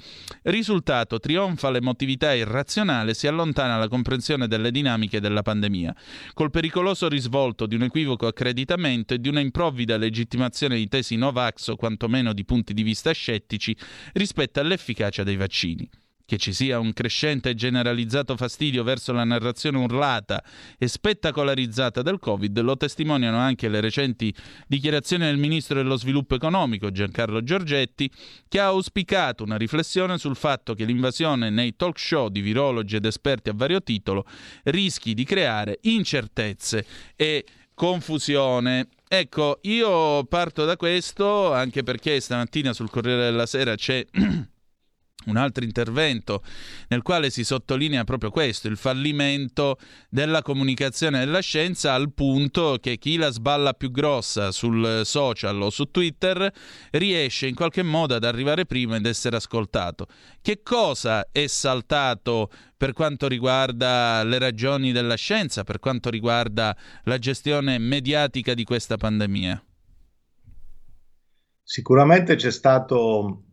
Risultato 0.43 1.19
trionfa 1.19 1.69
l'emotività 1.69 2.33
irrazionale, 2.33 3.13
si 3.13 3.27
allontana 3.27 3.77
la 3.77 3.87
comprensione 3.87 4.47
delle 4.47 4.71
dinamiche 4.71 5.19
della 5.19 5.41
pandemia, 5.41 5.95
col 6.33 6.51
pericoloso 6.51 7.07
risvolto 7.07 7.65
di 7.65 7.75
un 7.75 7.83
equivoco 7.83 8.27
accreditamento 8.27 9.13
e 9.13 9.19
di 9.19 9.29
una 9.29 9.39
improvvida 9.39 9.97
legittimazione 9.97 10.75
di 10.75 10.87
tesi 10.87 11.15
Novax 11.15 11.69
o 11.69 11.75
quantomeno 11.75 12.33
di 12.33 12.45
punti 12.45 12.73
di 12.73 12.83
vista 12.83 13.11
scettici 13.11 13.75
rispetto 14.13 14.59
all'efficacia 14.59 15.23
dei 15.23 15.37
vaccini. 15.37 15.89
Che 16.31 16.37
ci 16.37 16.53
sia 16.53 16.79
un 16.79 16.93
crescente 16.93 17.49
e 17.49 17.55
generalizzato 17.55 18.37
fastidio 18.37 18.83
verso 18.83 19.11
la 19.11 19.25
narrazione 19.25 19.79
urlata 19.79 20.41
e 20.77 20.87
spettacolarizzata 20.87 22.01
del 22.01 22.19
Covid 22.19 22.57
lo 22.61 22.77
testimoniano 22.77 23.37
anche 23.37 23.67
le 23.67 23.81
recenti 23.81 24.33
dichiarazioni 24.65 25.25
del 25.25 25.35
Ministro 25.35 25.75
dello 25.75 25.97
Sviluppo 25.97 26.35
Economico 26.35 26.89
Giancarlo 26.89 27.43
Giorgetti, 27.43 28.09
che 28.47 28.61
ha 28.61 28.67
auspicato 28.67 29.43
una 29.43 29.57
riflessione 29.57 30.17
sul 30.17 30.37
fatto 30.37 30.73
che 30.73 30.85
l'invasione 30.85 31.49
nei 31.49 31.75
talk 31.75 31.99
show 31.99 32.29
di 32.29 32.39
virologi 32.39 32.95
ed 32.95 33.03
esperti 33.03 33.49
a 33.49 33.53
vario 33.53 33.81
titolo 33.81 34.25
rischi 34.63 35.13
di 35.13 35.25
creare 35.25 35.79
incertezze 35.81 36.85
e 37.17 37.43
confusione. 37.73 38.87
Ecco, 39.05 39.59
io 39.63 40.23
parto 40.23 40.63
da 40.63 40.77
questo 40.77 41.51
anche 41.51 41.83
perché 41.83 42.21
stamattina 42.21 42.71
sul 42.71 42.89
Corriere 42.89 43.23
della 43.23 43.45
Sera 43.45 43.75
c'è 43.75 44.05
un 45.25 45.37
altro 45.37 45.63
intervento 45.63 46.43
nel 46.87 47.01
quale 47.01 47.29
si 47.29 47.43
sottolinea 47.43 48.03
proprio 48.03 48.31
questo, 48.31 48.67
il 48.67 48.77
fallimento 48.77 49.77
della 50.09 50.41
comunicazione 50.41 51.19
della 51.19 51.39
scienza 51.39 51.93
al 51.93 52.11
punto 52.11 52.77
che 52.81 52.97
chi 52.97 53.17
la 53.17 53.29
sballa 53.29 53.73
più 53.73 53.91
grossa 53.91 54.51
sul 54.51 55.01
social 55.03 55.61
o 55.61 55.69
su 55.69 55.85
Twitter 55.85 56.51
riesce 56.91 57.47
in 57.47 57.55
qualche 57.55 57.83
modo 57.83 58.15
ad 58.15 58.23
arrivare 58.23 58.65
prima 58.65 58.95
ed 58.95 59.05
essere 59.05 59.35
ascoltato. 59.35 60.07
Che 60.41 60.61
cosa 60.63 61.27
è 61.31 61.47
saltato 61.47 62.49
per 62.75 62.93
quanto 62.93 63.27
riguarda 63.27 64.23
le 64.23 64.39
ragioni 64.39 64.91
della 64.91 65.15
scienza, 65.15 65.63
per 65.63 65.79
quanto 65.79 66.09
riguarda 66.09 66.75
la 67.03 67.19
gestione 67.19 67.77
mediatica 67.77 68.55
di 68.55 68.63
questa 68.63 68.97
pandemia? 68.97 69.63
Sicuramente 71.63 72.35
c'è 72.35 72.51
stato 72.51 73.43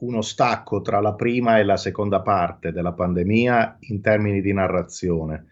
uno 0.00 0.20
stacco 0.22 0.80
tra 0.80 1.00
la 1.00 1.14
prima 1.14 1.58
e 1.58 1.64
la 1.64 1.76
seconda 1.76 2.20
parte 2.20 2.72
della 2.72 2.92
pandemia 2.92 3.78
in 3.80 4.00
termini 4.00 4.40
di 4.40 4.52
narrazione. 4.52 5.46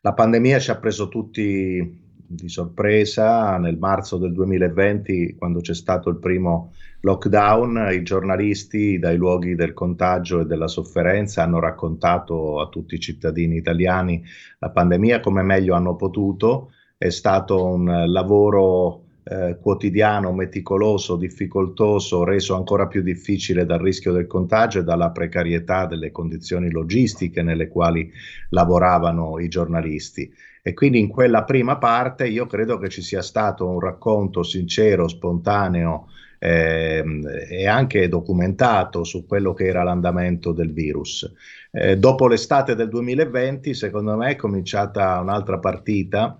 La 0.00 0.12
pandemia 0.12 0.58
ci 0.58 0.70
ha 0.70 0.76
preso 0.76 1.08
tutti 1.08 2.02
di 2.26 2.48
sorpresa 2.48 3.58
nel 3.58 3.78
marzo 3.78 4.16
del 4.16 4.32
2020, 4.32 5.36
quando 5.38 5.60
c'è 5.60 5.74
stato 5.74 6.08
il 6.08 6.16
primo 6.16 6.72
lockdown, 7.00 7.90
i 7.92 8.02
giornalisti 8.02 8.98
dai 8.98 9.16
luoghi 9.16 9.54
del 9.54 9.74
contagio 9.74 10.40
e 10.40 10.46
della 10.46 10.68
sofferenza 10.68 11.42
hanno 11.42 11.60
raccontato 11.60 12.60
a 12.60 12.68
tutti 12.68 12.94
i 12.94 13.00
cittadini 13.00 13.56
italiani 13.56 14.22
la 14.58 14.70
pandemia 14.70 15.20
come 15.20 15.42
meglio 15.42 15.74
hanno 15.74 15.96
potuto. 15.96 16.72
È 16.96 17.10
stato 17.10 17.64
un 17.64 18.04
lavoro 18.06 19.03
eh, 19.24 19.56
quotidiano, 19.58 20.32
meticoloso, 20.32 21.16
difficoltoso, 21.16 22.24
reso 22.24 22.54
ancora 22.54 22.86
più 22.86 23.02
difficile 23.02 23.64
dal 23.64 23.80
rischio 23.80 24.12
del 24.12 24.26
contagio 24.26 24.80
e 24.80 24.84
dalla 24.84 25.10
precarietà 25.10 25.86
delle 25.86 26.10
condizioni 26.10 26.70
logistiche 26.70 27.42
nelle 27.42 27.68
quali 27.68 28.12
lavoravano 28.50 29.38
i 29.38 29.48
giornalisti. 29.48 30.30
E 30.62 30.74
quindi 30.74 30.98
in 30.98 31.08
quella 31.08 31.44
prima 31.44 31.78
parte 31.78 32.26
io 32.26 32.46
credo 32.46 32.78
che 32.78 32.88
ci 32.88 33.02
sia 33.02 33.22
stato 33.22 33.66
un 33.68 33.80
racconto 33.80 34.42
sincero, 34.42 35.08
spontaneo 35.08 36.08
eh, 36.38 37.02
e 37.48 37.66
anche 37.66 38.08
documentato 38.08 39.04
su 39.04 39.26
quello 39.26 39.54
che 39.54 39.66
era 39.66 39.82
l'andamento 39.82 40.52
del 40.52 40.72
virus. 40.72 41.30
Eh, 41.70 41.96
dopo 41.98 42.28
l'estate 42.28 42.74
del 42.74 42.88
2020, 42.88 43.72
secondo 43.72 44.16
me, 44.16 44.32
è 44.32 44.36
cominciata 44.36 45.18
un'altra 45.20 45.58
partita 45.58 46.38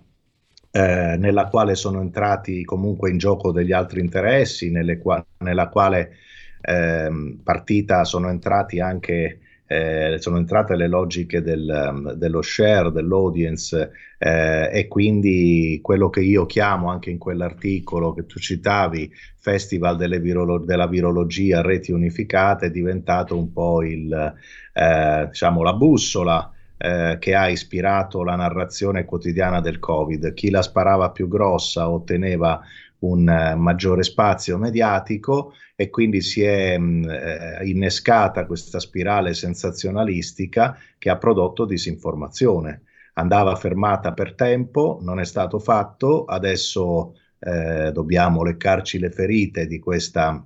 eh, 0.75 1.15
nella 1.17 1.47
quale 1.47 1.73
sono 1.75 2.01
entrati 2.01 2.65
comunque 2.65 3.09
in 3.09 3.17
gioco 3.17 3.53
degli 3.53 3.71
altri 3.71 4.01
interessi, 4.01 4.69
qua- 5.01 5.25
nella 5.37 5.69
quale 5.69 6.17
eh, 6.61 7.37
partita 7.41 8.03
sono 8.03 8.29
entrati 8.29 8.81
anche 8.81 9.39
eh, 9.67 10.17
sono 10.19 10.37
entrate 10.37 10.75
le 10.75 10.87
logiche 10.87 11.41
del, 11.41 12.13
dello 12.17 12.41
share, 12.41 12.91
dell'audience 12.91 13.91
eh, 14.19 14.69
e 14.71 14.87
quindi 14.87 15.79
quello 15.81 16.09
che 16.09 16.21
io 16.21 16.45
chiamo 16.45 16.89
anche 16.89 17.09
in 17.09 17.17
quell'articolo 17.17 18.13
che 18.13 18.25
tu 18.25 18.37
citavi, 18.37 19.11
Festival 19.37 19.97
virolo- 20.19 20.59
della 20.59 20.87
virologia, 20.87 21.61
reti 21.61 21.91
unificate, 21.91 22.67
è 22.67 22.71
diventato 22.71 23.37
un 23.37 23.51
po' 23.51 23.81
il, 23.81 24.33
eh, 24.73 25.27
diciamo, 25.29 25.63
la 25.63 25.73
bussola 25.73 26.51
eh, 26.77 27.17
che 27.19 27.35
ha 27.35 27.47
ispirato 27.47 28.23
la 28.23 28.35
narrazione 28.35 29.05
quotidiana 29.05 29.61
del 29.61 29.79
Covid. 29.79 30.33
Chi 30.33 30.49
la 30.49 30.61
sparava 30.61 31.11
più 31.11 31.27
grossa 31.27 31.89
otteneva 31.89 32.61
un 32.99 33.27
uh, 33.27 33.57
maggiore 33.57 34.03
spazio 34.03 34.57
mediatico 34.57 35.53
e 35.75 35.89
quindi 35.89 36.21
si 36.21 36.41
è 36.41 36.77
mh, 36.77 37.09
eh, 37.09 37.59
innescata 37.65 38.45
questa 38.45 38.79
spirale 38.79 39.33
sensazionalistica 39.33 40.77
che 40.97 41.09
ha 41.09 41.17
prodotto 41.17 41.65
disinformazione. 41.65 42.83
Andava 43.13 43.55
fermata 43.55 44.13
per 44.13 44.33
tempo, 44.33 44.99
non 45.01 45.19
è 45.19 45.25
stato 45.25 45.59
fatto, 45.59 46.25
adesso 46.25 47.15
eh, 47.39 47.91
dobbiamo 47.91 48.43
leccarci 48.43 48.99
le 48.99 49.11
ferite 49.11 49.67
di 49.67 49.79
questa 49.79 50.45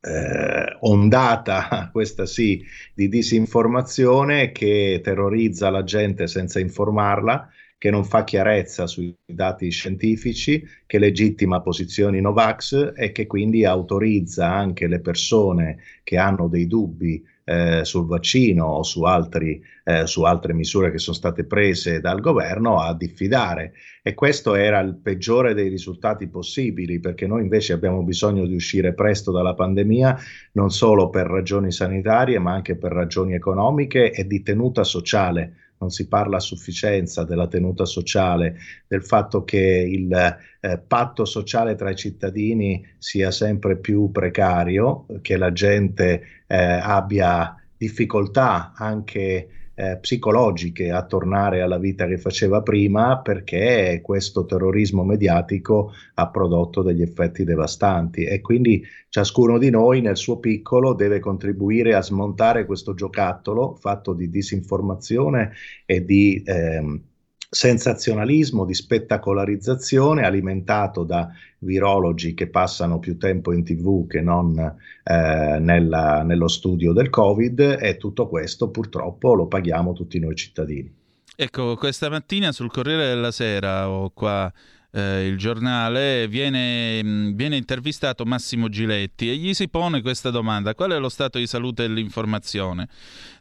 eh, 0.00 0.76
ondata, 0.80 1.90
questa 1.92 2.26
sì, 2.26 2.64
di 2.94 3.08
disinformazione 3.08 4.52
che 4.52 5.00
terrorizza 5.02 5.70
la 5.70 5.84
gente 5.84 6.26
senza 6.26 6.60
informarla, 6.60 7.48
che 7.78 7.90
non 7.90 8.04
fa 8.04 8.24
chiarezza 8.24 8.86
sui 8.86 9.14
dati 9.24 9.70
scientifici, 9.70 10.66
che 10.86 10.98
legittima 10.98 11.60
posizioni 11.60 12.20
Novax 12.20 12.92
e 12.96 13.12
che 13.12 13.26
quindi 13.26 13.64
autorizza 13.64 14.50
anche 14.52 14.88
le 14.88 15.00
persone 15.00 15.78
che 16.02 16.16
hanno 16.16 16.48
dei 16.48 16.66
dubbi 16.66 17.24
eh, 17.48 17.82
sul 17.86 18.04
vaccino 18.04 18.66
o 18.66 18.82
su, 18.82 19.04
altri, 19.04 19.58
eh, 19.84 20.06
su, 20.06 20.22
altre 20.24 20.52
misure 20.52 20.90
che 20.90 20.98
sono 20.98 21.16
state 21.16 21.44
prese 21.44 21.98
dal 22.00 22.20
governo 22.20 22.78
a 22.78 22.94
diffidare. 22.94 23.72
E 24.02 24.12
questo 24.12 24.54
era 24.54 24.78
il 24.80 24.96
peggiore 24.96 25.54
dei 25.54 25.70
risultati 25.70 26.28
possibili, 26.28 27.00
perché 27.00 27.26
noi 27.26 27.40
invece 27.40 27.72
abbiamo 27.72 28.02
bisogno 28.02 28.44
di 28.44 28.54
uscire 28.54 28.92
presto 28.92 29.32
dalla 29.32 29.54
pandemia, 29.54 30.18
non 30.52 30.70
solo 30.70 31.08
per 31.08 31.26
ragioni 31.26 31.72
sanitarie, 31.72 32.38
ma 32.38 32.52
anche 32.52 32.76
per 32.76 32.92
ragioni 32.92 33.32
economiche 33.32 34.12
e 34.12 34.26
di 34.26 34.42
tenuta 34.42 34.84
sociale 34.84 35.67
non 35.78 35.90
si 35.90 36.08
parla 36.08 36.36
a 36.36 36.40
sufficienza 36.40 37.24
della 37.24 37.46
tenuta 37.46 37.84
sociale, 37.84 38.56
del 38.86 39.04
fatto 39.04 39.44
che 39.44 39.58
il 39.58 40.12
eh, 40.12 40.78
patto 40.78 41.24
sociale 41.24 41.74
tra 41.74 41.90
i 41.90 41.96
cittadini 41.96 42.84
sia 42.98 43.30
sempre 43.30 43.78
più 43.78 44.10
precario, 44.10 45.06
che 45.22 45.36
la 45.36 45.52
gente 45.52 46.22
eh, 46.46 46.56
abbia 46.56 47.54
difficoltà 47.76 48.72
anche 48.74 49.48
eh, 49.78 49.96
psicologiche 49.98 50.90
a 50.90 51.06
tornare 51.06 51.60
alla 51.60 51.78
vita 51.78 52.06
che 52.06 52.18
faceva 52.18 52.62
prima 52.62 53.20
perché 53.20 54.00
questo 54.02 54.44
terrorismo 54.44 55.04
mediatico 55.04 55.92
ha 56.14 56.28
prodotto 56.30 56.82
degli 56.82 57.00
effetti 57.00 57.44
devastanti. 57.44 58.24
E 58.24 58.40
quindi 58.40 58.84
ciascuno 59.08 59.56
di 59.56 59.70
noi 59.70 60.00
nel 60.00 60.16
suo 60.16 60.40
piccolo 60.40 60.94
deve 60.94 61.20
contribuire 61.20 61.94
a 61.94 62.02
smontare 62.02 62.66
questo 62.66 62.92
giocattolo 62.94 63.74
fatto 63.74 64.14
di 64.14 64.28
disinformazione 64.28 65.52
e 65.86 66.04
di 66.04 66.42
ehm, 66.44 67.00
sensazionalismo, 67.48 68.64
di 68.64 68.74
spettacolarizzazione 68.74 70.24
alimentato 70.24 71.04
da 71.04 71.30
virologi 71.60 72.34
che 72.34 72.48
passano 72.48 72.98
più 72.98 73.16
tempo 73.16 73.52
in 73.52 73.64
tv 73.64 74.06
che 74.06 74.20
non 74.20 74.58
eh, 74.58 75.58
nella, 75.58 76.22
nello 76.22 76.48
studio 76.48 76.92
del 76.92 77.10
Covid 77.10 77.78
e 77.80 77.96
tutto 77.96 78.28
questo 78.28 78.70
purtroppo 78.70 79.34
lo 79.34 79.46
paghiamo 79.46 79.92
tutti 79.92 80.18
noi 80.18 80.34
cittadini. 80.34 80.94
Ecco, 81.40 81.76
questa 81.76 82.10
mattina 82.10 82.52
sul 82.52 82.70
Corriere 82.70 83.06
della 83.06 83.30
Sera 83.30 83.88
ho 83.88 84.10
qua 84.10 84.52
eh, 84.98 85.26
il 85.26 85.38
giornale, 85.38 86.26
viene, 86.28 87.02
mm, 87.02 87.32
viene, 87.32 87.56
intervistato 87.56 88.24
Massimo 88.24 88.68
Giletti 88.68 89.30
e 89.30 89.36
gli 89.36 89.54
si 89.54 89.68
pone 89.68 90.02
questa 90.02 90.30
domanda: 90.30 90.74
qual 90.74 90.90
è 90.90 90.98
lo 90.98 91.08
stato 91.08 91.38
di 91.38 91.46
salute 91.46 91.86
dell'informazione? 91.86 92.88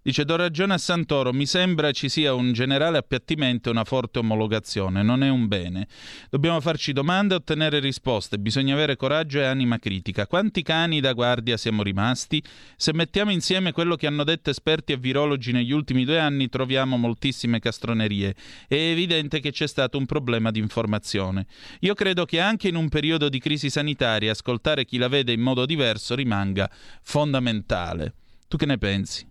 Dice: 0.02 0.24
Do 0.24 0.36
ragione 0.36 0.76
a 0.76 0.78
Santoro, 0.78 1.34
mi 1.34 1.46
sembra 1.46 1.91
ci 1.91 2.08
sia 2.08 2.34
un 2.34 2.54
generale 2.54 2.98
appiattimento 2.98 3.70
e 3.70 3.72
una 3.72 3.84
forte 3.84 4.20
omologazione, 4.20 5.02
non 5.02 5.24
è 5.24 5.30
un 5.30 5.48
bene. 5.48 5.88
Dobbiamo 6.30 6.62
farci 6.62 6.93
domande 6.93 7.34
e 7.34 7.38
ottenere 7.38 7.80
risposte, 7.80 8.38
bisogna 8.38 8.74
avere 8.74 8.96
coraggio 8.96 9.39
e 9.39 9.46
anima 9.46 9.80
critica. 9.80 10.28
Quanti 10.28 10.62
cani 10.62 11.02
da 11.02 11.13
guardia 11.13 11.58
siamo 11.58 11.84
rimasti? 11.84 12.41
Se 12.76 12.93
mettiamo 12.93 13.32
insieme 13.32 13.72
quello 13.72 13.96
che 13.96 14.08
hanno 14.08 14.24
detto 14.24 14.50
esperti 14.50 14.93
e 14.93 14.98
virologi 14.98 15.52
negli 15.52 15.72
ultimi 15.72 16.06
due 16.06 16.20
anni, 16.20 16.50
troviamo 16.50 16.98
moltissime 16.98 17.60
castronerie. 17.60 18.36
È 18.67 18.76
evidente 18.76 19.39
che 19.39 19.52
c'è 19.52 19.67
stato 19.67 19.98
un 19.98 20.06
problema 20.06 20.52
di 20.52 20.60
informazione. 20.60 21.47
Io 21.82 21.94
credo 21.94 22.26
che 22.26 22.40
anche 22.40 22.68
in 22.68 22.76
un 22.76 22.90
periodo 22.90 23.30
di 23.30 23.40
crisi 23.40 23.70
sanitaria 23.70 24.32
ascoltare 24.32 24.86
chi 24.86 24.98
la 24.98 25.08
vede 25.08 25.32
in 25.32 25.42
modo 25.42 25.66
diverso 25.66 26.16
rimanga 26.16 26.70
fondamentale. 27.02 28.14
Tu 28.48 28.58
che 28.58 28.66
ne 28.66 28.78
pensi? 28.78 29.28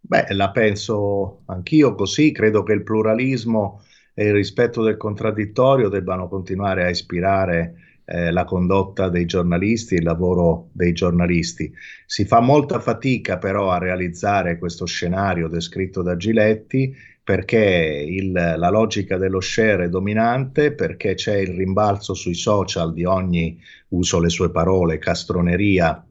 Beh, 0.00 0.32
la 0.34 0.50
penso 0.50 1.42
anch'io 1.46 1.94
così, 1.94 2.32
credo 2.32 2.62
che 2.62 2.72
il 2.72 2.82
pluralismo 2.82 3.82
e 4.14 4.26
il 4.26 4.32
rispetto 4.32 4.82
del 4.82 4.96
contraddittorio 4.96 5.88
debbano 5.88 6.28
continuare 6.28 6.84
a 6.84 6.88
ispirare 6.88 7.74
eh, 8.04 8.30
la 8.30 8.44
condotta 8.44 9.10
dei 9.10 9.26
giornalisti, 9.26 9.94
il 9.94 10.02
lavoro 10.02 10.70
dei 10.72 10.92
giornalisti. 10.92 11.70
Si 12.06 12.24
fa 12.24 12.40
molta 12.40 12.80
fatica 12.80 13.36
però 13.36 13.70
a 13.70 13.78
realizzare 13.78 14.58
questo 14.58 14.86
scenario 14.86 15.46
descritto 15.48 16.00
da 16.02 16.16
Giletti 16.16 16.94
perché 17.28 18.06
il, 18.08 18.32
la 18.32 18.70
logica 18.70 19.18
dello 19.18 19.42
share 19.42 19.84
è 19.84 19.88
dominante, 19.90 20.72
perché 20.72 21.12
c'è 21.12 21.36
il 21.36 21.48
rimbalzo 21.48 22.14
sui 22.14 22.32
social 22.32 22.94
di 22.94 23.04
ogni, 23.04 23.60
uso 23.88 24.18
le 24.18 24.30
sue 24.30 24.50
parole, 24.50 24.96
castroneria 24.96 26.02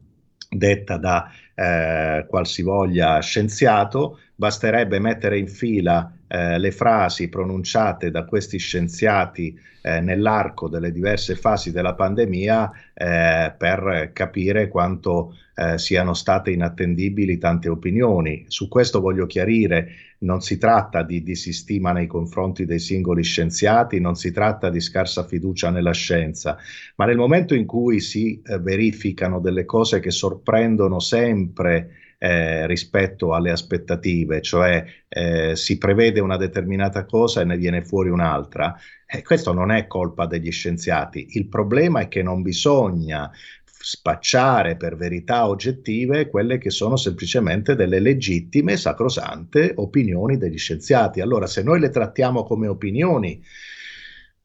detta 0.47 0.97
da 0.97 1.31
eh, 1.55 2.23
qualsivoglia 2.29 3.19
scienziato, 3.19 4.19
basterebbe 4.35 4.99
mettere 4.99 5.39
in 5.39 5.47
fila 5.47 6.13
eh, 6.27 6.59
le 6.59 6.69
frasi 6.69 7.29
pronunciate 7.29 8.11
da 8.11 8.23
questi 8.23 8.59
scienziati 8.59 9.59
eh, 9.81 9.99
nell'arco 9.99 10.69
delle 10.69 10.91
diverse 10.91 11.33
fasi 11.33 11.71
della 11.71 11.95
pandemia 11.95 12.71
eh, 12.93 13.55
per 13.57 14.11
capire 14.13 14.67
quanto 14.67 15.35
eh, 15.59 15.79
siano 15.79 16.13
state 16.13 16.51
inattendibili 16.51 17.39
tante 17.39 17.67
opinioni. 17.67 18.45
Su 18.47 18.67
questo 18.67 19.01
voglio 19.01 19.25
chiarire, 19.25 19.89
non 20.19 20.41
si 20.41 20.59
tratta 20.59 21.01
di 21.01 21.23
disistima 21.23 21.91
nei 21.91 22.05
confronti 22.05 22.65
dei 22.65 22.77
singoli 22.77 23.23
scienziati, 23.23 23.99
non 23.99 24.15
si 24.15 24.31
tratta 24.31 24.69
di 24.69 24.79
scarsa 24.79 25.25
fiducia 25.25 25.71
nella 25.71 25.93
scienza, 25.93 26.57
ma 26.95 27.05
nel 27.05 27.17
momento 27.17 27.55
in 27.55 27.65
cui 27.65 27.99
si 27.99 28.39
eh, 28.39 28.59
verificano 28.59 29.39
delle 29.39 29.65
cose 29.65 29.99
che 29.99 30.11
sorprendono 30.11 30.99
sempre 30.99 31.89
eh, 32.19 32.65
rispetto 32.67 33.33
alle 33.33 33.51
aspettative, 33.51 34.41
cioè 34.41 34.83
eh, 35.07 35.55
si 35.55 35.77
prevede 35.77 36.19
una 36.19 36.37
determinata 36.37 37.05
cosa 37.05 37.41
e 37.41 37.45
ne 37.45 37.57
viene 37.57 37.83
fuori 37.83 38.09
un'altra. 38.09 38.75
E 39.05 39.23
questo 39.23 39.53
non 39.53 39.71
è 39.71 39.87
colpa 39.87 40.25
degli 40.25 40.51
scienziati, 40.51 41.27
il 41.31 41.47
problema 41.47 42.01
è 42.01 42.07
che 42.07 42.23
non 42.23 42.41
bisogna 42.41 43.31
spacciare 43.79 44.75
per 44.75 44.95
verità 44.95 45.47
oggettive 45.47 46.27
quelle 46.27 46.57
che 46.57 46.69
sono 46.69 46.95
semplicemente 46.97 47.75
delle 47.75 47.99
legittime, 47.99 48.77
sacrosante 48.77 49.73
opinioni 49.75 50.37
degli 50.37 50.57
scienziati. 50.57 51.21
Allora, 51.21 51.47
se 51.47 51.63
noi 51.63 51.79
le 51.79 51.89
trattiamo 51.89 52.43
come 52.43 52.67
opinioni, 52.67 53.41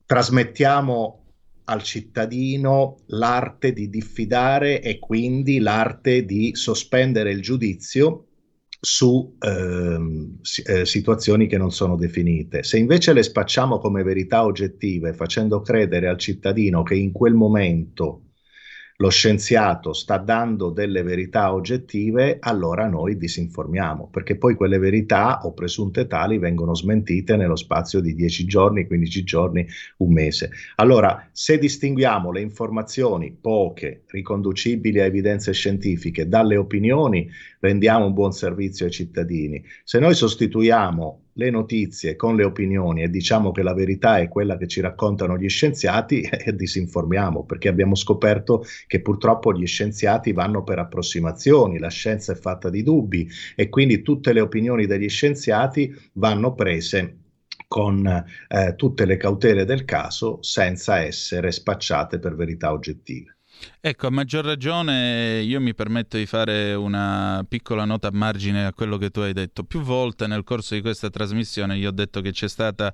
trasmettiamo 0.04 1.18
al 1.64 1.82
cittadino 1.82 2.98
l'arte 3.06 3.72
di 3.72 3.88
diffidare 3.88 4.82
e 4.82 4.98
quindi 4.98 5.58
l'arte 5.58 6.24
di 6.24 6.54
sospendere 6.54 7.30
il 7.30 7.40
giudizio 7.40 8.26
su 8.84 9.36
ehm, 9.38 10.40
eh, 10.66 10.84
situazioni 10.84 11.46
che 11.46 11.56
non 11.56 11.70
sono 11.70 11.96
definite. 11.96 12.64
Se 12.64 12.78
invece 12.78 13.12
le 13.12 13.22
spacciamo 13.22 13.78
come 13.78 14.02
verità 14.02 14.44
oggettive, 14.44 15.12
facendo 15.12 15.60
credere 15.60 16.08
al 16.08 16.18
cittadino 16.18 16.82
che 16.82 16.96
in 16.96 17.12
quel 17.12 17.34
momento 17.34 18.21
lo 19.02 19.08
scienziato 19.08 19.92
sta 19.92 20.16
dando 20.16 20.70
delle 20.70 21.02
verità 21.02 21.52
oggettive, 21.52 22.36
allora 22.38 22.86
noi 22.86 23.16
disinformiamo, 23.16 24.08
perché 24.12 24.36
poi 24.36 24.54
quelle 24.54 24.78
verità 24.78 25.40
o 25.42 25.52
presunte 25.54 26.06
tali 26.06 26.38
vengono 26.38 26.72
smentite 26.72 27.34
nello 27.34 27.56
spazio 27.56 27.98
di 27.98 28.14
10 28.14 28.44
giorni, 28.44 28.86
15 28.86 29.24
giorni, 29.24 29.66
un 29.96 30.12
mese. 30.12 30.50
Allora, 30.76 31.28
se 31.32 31.58
distinguiamo 31.58 32.30
le 32.30 32.42
informazioni 32.42 33.36
poche, 33.40 34.04
riconducibili 34.06 35.00
a 35.00 35.04
evidenze 35.04 35.52
scientifiche, 35.52 36.28
dalle 36.28 36.56
opinioni, 36.56 37.28
rendiamo 37.58 38.06
un 38.06 38.12
buon 38.12 38.30
servizio 38.30 38.86
ai 38.86 38.92
cittadini. 38.92 39.64
Se 39.82 39.98
noi 39.98 40.14
sostituiamo 40.14 41.22
le 41.34 41.50
notizie 41.50 42.16
con 42.16 42.36
le 42.36 42.44
opinioni 42.44 43.02
e 43.02 43.08
diciamo 43.08 43.52
che 43.52 43.62
la 43.62 43.74
verità 43.74 44.18
è 44.18 44.28
quella 44.28 44.56
che 44.56 44.66
ci 44.66 44.80
raccontano 44.80 45.38
gli 45.38 45.48
scienziati 45.48 46.20
e 46.28 46.54
disinformiamo 46.54 47.44
perché 47.44 47.68
abbiamo 47.68 47.94
scoperto 47.94 48.64
che 48.86 49.00
purtroppo 49.00 49.52
gli 49.52 49.66
scienziati 49.66 50.32
vanno 50.32 50.62
per 50.62 50.78
approssimazioni, 50.78 51.78
la 51.78 51.88
scienza 51.88 52.32
è 52.32 52.36
fatta 52.36 52.68
di 52.70 52.82
dubbi 52.82 53.28
e 53.54 53.68
quindi 53.68 54.02
tutte 54.02 54.32
le 54.32 54.40
opinioni 54.40 54.86
degli 54.86 55.08
scienziati 55.08 55.94
vanno 56.14 56.54
prese 56.54 57.16
con 57.68 58.06
eh, 58.06 58.74
tutte 58.76 59.06
le 59.06 59.16
cautele 59.16 59.64
del 59.64 59.84
caso 59.86 60.42
senza 60.42 61.00
essere 61.00 61.50
spacciate 61.50 62.18
per 62.18 62.34
verità 62.34 62.70
oggettive. 62.70 63.36
Ecco, 63.80 64.06
a 64.06 64.10
maggior 64.10 64.44
ragione 64.44 65.40
io 65.40 65.60
mi 65.60 65.74
permetto 65.74 66.16
di 66.16 66.26
fare 66.26 66.74
una 66.74 67.44
piccola 67.48 67.84
nota 67.84 68.08
a 68.08 68.10
margine 68.12 68.66
a 68.66 68.72
quello 68.72 68.96
che 68.96 69.10
tu 69.10 69.20
hai 69.20 69.32
detto. 69.32 69.64
Più 69.64 69.80
volte 69.80 70.26
nel 70.26 70.44
corso 70.44 70.74
di 70.74 70.80
questa 70.80 71.10
trasmissione 71.10 71.76
io 71.76 71.88
ho 71.88 71.92
detto 71.92 72.20
che 72.20 72.32
c'è 72.32 72.48
stata 72.48 72.92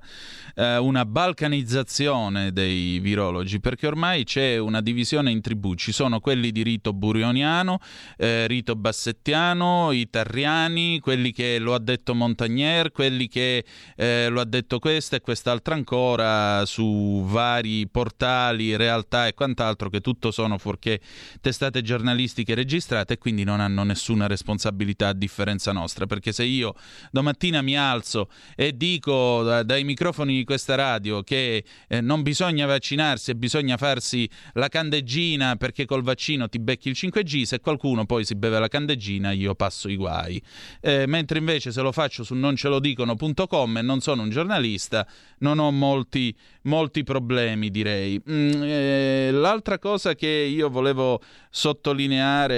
eh, 0.55 0.77
una 0.77 1.05
balcanizzazione 1.05 2.51
dei 2.51 2.99
virologi, 2.99 3.59
perché 3.59 3.87
ormai 3.87 4.23
c'è 4.23 4.57
una 4.57 4.81
divisione 4.81 5.31
in 5.31 5.41
tribù. 5.41 5.75
Ci 5.75 5.91
sono 5.91 6.19
quelli 6.19 6.51
di 6.51 6.63
rito 6.63 6.93
burioniano, 6.93 7.79
eh, 8.17 8.47
rito 8.47 8.75
bassettiano, 8.75 9.91
i 9.91 10.09
tarriani, 10.09 10.99
quelli 10.99 11.31
che 11.31 11.59
lo 11.59 11.73
ha 11.73 11.79
detto 11.79 12.13
Montagnier, 12.13 12.91
quelli 12.91 13.27
che 13.27 13.63
eh, 13.95 14.27
lo 14.29 14.41
ha 14.41 14.45
detto 14.45 14.79
questa 14.79 15.15
e 15.15 15.21
quest'altra 15.21 15.75
ancora 15.75 16.65
su 16.65 17.23
vari 17.25 17.87
portali, 17.87 18.75
realtà 18.75 19.27
e 19.27 19.33
quant'altro 19.33 19.89
che 19.89 20.01
tutto 20.01 20.31
sono 20.31 20.57
fuori 20.59 20.77
perché 20.79 20.99
testate 21.41 21.81
giornalistiche 21.81 22.55
registrate 22.55 23.13
e 23.13 23.17
quindi 23.17 23.43
non 23.43 23.59
hanno 23.59 23.83
nessuna 23.83 24.27
responsabilità 24.27 25.09
a 25.09 25.13
differenza 25.13 25.71
nostra, 25.71 26.05
perché 26.05 26.31
se 26.31 26.43
io 26.43 26.73
domattina 27.11 27.61
mi 27.61 27.77
alzo 27.77 28.29
e 28.55 28.75
dico 28.75 29.43
da, 29.43 29.63
dai 29.63 29.83
microfoni 29.83 30.35
di 30.35 30.43
questa 30.43 30.75
radio 30.75 31.21
che 31.21 31.63
eh, 31.87 32.01
non 32.01 32.23
bisogna 32.23 32.65
vaccinarsi 32.65 33.31
e 33.31 33.35
bisogna 33.35 33.77
farsi 33.77 34.29
la 34.53 34.67
candeggina 34.67 35.55
perché 35.55 35.85
col 35.85 36.01
vaccino 36.01 36.49
ti 36.49 36.59
becchi 36.59 36.89
il 36.89 36.95
5G, 36.97 37.43
se 37.43 37.59
qualcuno 37.59 38.05
poi 38.05 38.25
si 38.25 38.35
beve 38.35 38.59
la 38.59 38.67
candeggina 38.67 39.31
io 39.31 39.55
passo 39.55 39.89
i 39.89 39.95
guai. 39.95 40.41
Eh, 40.81 41.05
mentre 41.07 41.39
invece 41.39 41.71
se 41.71 41.81
lo 41.81 41.91
faccio 41.91 42.23
su 42.23 42.33
noncelodicono.com 42.35 43.77
e 43.77 43.81
non 43.81 43.99
sono 43.99 44.23
un 44.23 44.29
giornalista, 44.29 45.05
non 45.39 45.59
ho 45.59 45.71
molti, 45.71 46.35
molti 46.63 47.03
problemi 47.03 47.69
direi. 47.69 48.21
Mm, 48.29 48.63
eh, 48.63 49.29
l'altra 49.31 49.77
cosa 49.77 50.15
che 50.15 50.27
io 50.49 50.69
volevo 50.69 51.21
sottolineare 51.49 52.55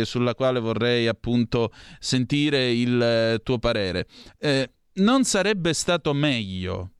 e 0.00 0.02
sulla 0.04 0.34
quale 0.34 0.60
vorrei 0.60 1.06
appunto 1.06 1.72
sentire 1.98 2.70
il 2.70 3.00
eh, 3.00 3.40
tuo 3.42 3.58
parere. 3.58 4.06
Eh, 4.38 4.70
non 4.94 5.24
sarebbe 5.24 5.72
stato 5.72 6.12
meglio 6.12 6.90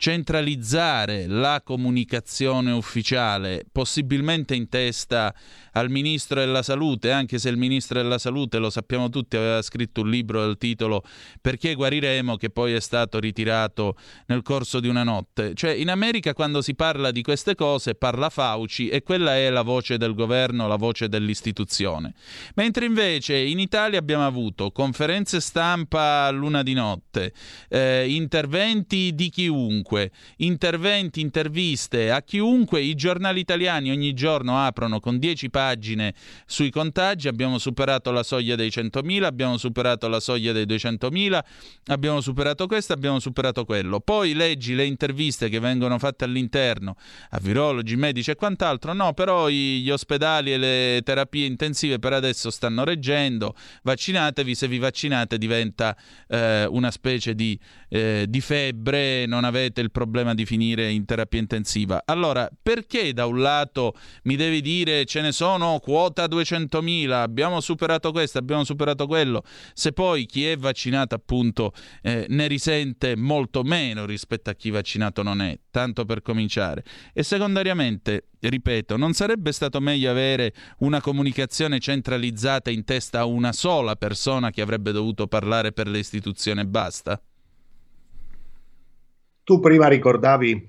centralizzare 0.00 1.26
la 1.26 1.60
comunicazione 1.62 2.72
ufficiale, 2.72 3.66
possibilmente 3.70 4.54
in 4.54 4.70
testa 4.70 5.34
al 5.72 5.90
Ministro 5.90 6.40
della 6.40 6.62
Salute, 6.62 7.10
anche 7.12 7.38
se 7.38 7.48
il 7.48 7.56
Ministro 7.56 8.00
della 8.00 8.18
Salute, 8.18 8.58
lo 8.58 8.70
sappiamo 8.70 9.08
tutti, 9.08 9.36
aveva 9.36 9.62
scritto 9.62 10.00
un 10.02 10.10
libro 10.10 10.40
dal 10.40 10.58
titolo 10.58 11.02
Perché 11.40 11.74
guariremo, 11.74 12.36
che 12.36 12.50
poi 12.50 12.72
è 12.72 12.80
stato 12.80 13.18
ritirato 13.18 13.96
nel 14.26 14.42
corso 14.42 14.80
di 14.80 14.88
una 14.88 15.02
notte. 15.02 15.54
Cioè, 15.54 15.70
in 15.72 15.90
America 15.90 16.34
quando 16.34 16.62
si 16.62 16.74
parla 16.74 17.10
di 17.10 17.22
queste 17.22 17.54
cose 17.54 17.94
parla 17.94 18.30
Fauci 18.30 18.88
e 18.88 19.02
quella 19.02 19.36
è 19.36 19.48
la 19.50 19.62
voce 19.62 19.96
del 19.96 20.14
governo, 20.14 20.66
la 20.66 20.76
voce 20.76 21.08
dell'istituzione. 21.08 22.14
Mentre 22.54 22.86
invece 22.86 23.36
in 23.36 23.58
Italia 23.58 23.98
abbiamo 23.98 24.26
avuto 24.26 24.70
conferenze 24.70 25.40
stampa 25.40 26.26
a 26.26 26.30
luna 26.30 26.62
di 26.62 26.72
notte, 26.72 27.32
eh, 27.68 28.06
interventi 28.08 29.14
di 29.14 29.30
chiunque, 29.30 30.10
interventi, 30.38 31.20
interviste 31.20 32.10
a 32.10 32.22
chiunque, 32.22 32.80
i 32.80 32.94
giornali 32.94 33.40
italiani 33.40 33.90
ogni 33.90 34.12
giorno 34.14 34.58
aprono 34.58 35.00
con 35.00 35.18
10 35.18 35.50
pagine 35.50 35.59
sui 36.46 36.70
contagi, 36.70 37.28
abbiamo 37.28 37.58
superato 37.58 38.10
la 38.10 38.22
soglia 38.22 38.56
dei 38.56 38.68
100.000, 38.68 39.24
abbiamo 39.24 39.56
superato 39.56 40.08
la 40.08 40.20
soglia 40.20 40.52
dei 40.52 40.66
200.000, 40.66 41.40
abbiamo 41.86 42.20
superato 42.20 42.66
questo, 42.66 42.92
abbiamo 42.92 43.18
superato 43.18 43.64
quello. 43.64 44.00
Poi 44.00 44.34
leggi 44.34 44.74
le 44.74 44.84
interviste 44.84 45.48
che 45.48 45.58
vengono 45.60 45.98
fatte 45.98 46.24
all'interno 46.24 46.96
a 47.30 47.38
virologi, 47.40 47.96
medici 47.96 48.30
e 48.30 48.34
quant'altro, 48.34 48.92
no, 48.92 49.12
però 49.12 49.48
gli 49.48 49.90
ospedali 49.90 50.52
e 50.52 50.58
le 50.58 51.00
terapie 51.04 51.46
intensive 51.46 51.98
per 51.98 52.12
adesso 52.12 52.50
stanno 52.50 52.84
reggendo, 52.84 53.54
vaccinatevi, 53.82 54.54
se 54.54 54.68
vi 54.68 54.78
vaccinate 54.78 55.38
diventa 55.38 55.96
eh, 56.28 56.66
una 56.66 56.90
specie 56.90 57.34
di, 57.34 57.58
eh, 57.90 58.26
di 58.28 58.40
febbre, 58.40 59.26
non 59.26 59.44
avete 59.44 59.80
il 59.80 59.90
problema 59.90 60.32
di 60.32 60.46
finire 60.46 60.90
in 60.90 61.04
terapia 61.04 61.40
intensiva. 61.40 62.02
Allora, 62.06 62.48
perché 62.62 63.12
da 63.12 63.26
un 63.26 63.40
lato 63.40 63.94
mi 64.22 64.36
devi 64.36 64.60
dire 64.62 65.04
ce 65.04 65.20
ne 65.20 65.32
sono 65.32 65.78
quota 65.80 66.24
200.000, 66.24 67.10
abbiamo 67.10 67.60
superato 67.60 68.12
questo, 68.12 68.38
abbiamo 68.38 68.64
superato 68.64 69.06
quello, 69.06 69.42
se 69.74 69.92
poi 69.92 70.24
chi 70.26 70.46
è 70.46 70.56
vaccinato 70.56 71.14
appunto 71.16 71.72
eh, 72.02 72.26
ne 72.28 72.46
risente 72.46 73.16
molto 73.16 73.62
meno 73.62 74.06
rispetto 74.06 74.50
a 74.50 74.54
chi 74.54 74.70
vaccinato 74.70 75.22
non 75.22 75.42
è, 75.42 75.58
tanto 75.70 76.04
per 76.04 76.22
cominciare. 76.22 76.84
E 77.12 77.24
secondariamente, 77.24 78.28
ripeto, 78.38 78.96
non 78.96 79.12
sarebbe 79.14 79.50
stato 79.50 79.80
meglio 79.80 80.10
avere 80.10 80.54
una 80.78 81.00
comunicazione 81.00 81.80
centralizzata 81.80 82.70
in 82.70 82.84
testa 82.84 83.20
a 83.20 83.24
una 83.24 83.52
sola 83.52 83.96
persona 83.96 84.50
che 84.50 84.62
avrebbe 84.62 84.92
dovuto 84.92 85.26
parlare 85.26 85.72
per 85.72 85.88
le 85.88 85.98
istituzioni 85.98 86.60
e 86.60 86.66
basta? 86.66 87.20
Tu 89.50 89.58
prima 89.58 89.88
ricordavi 89.88 90.68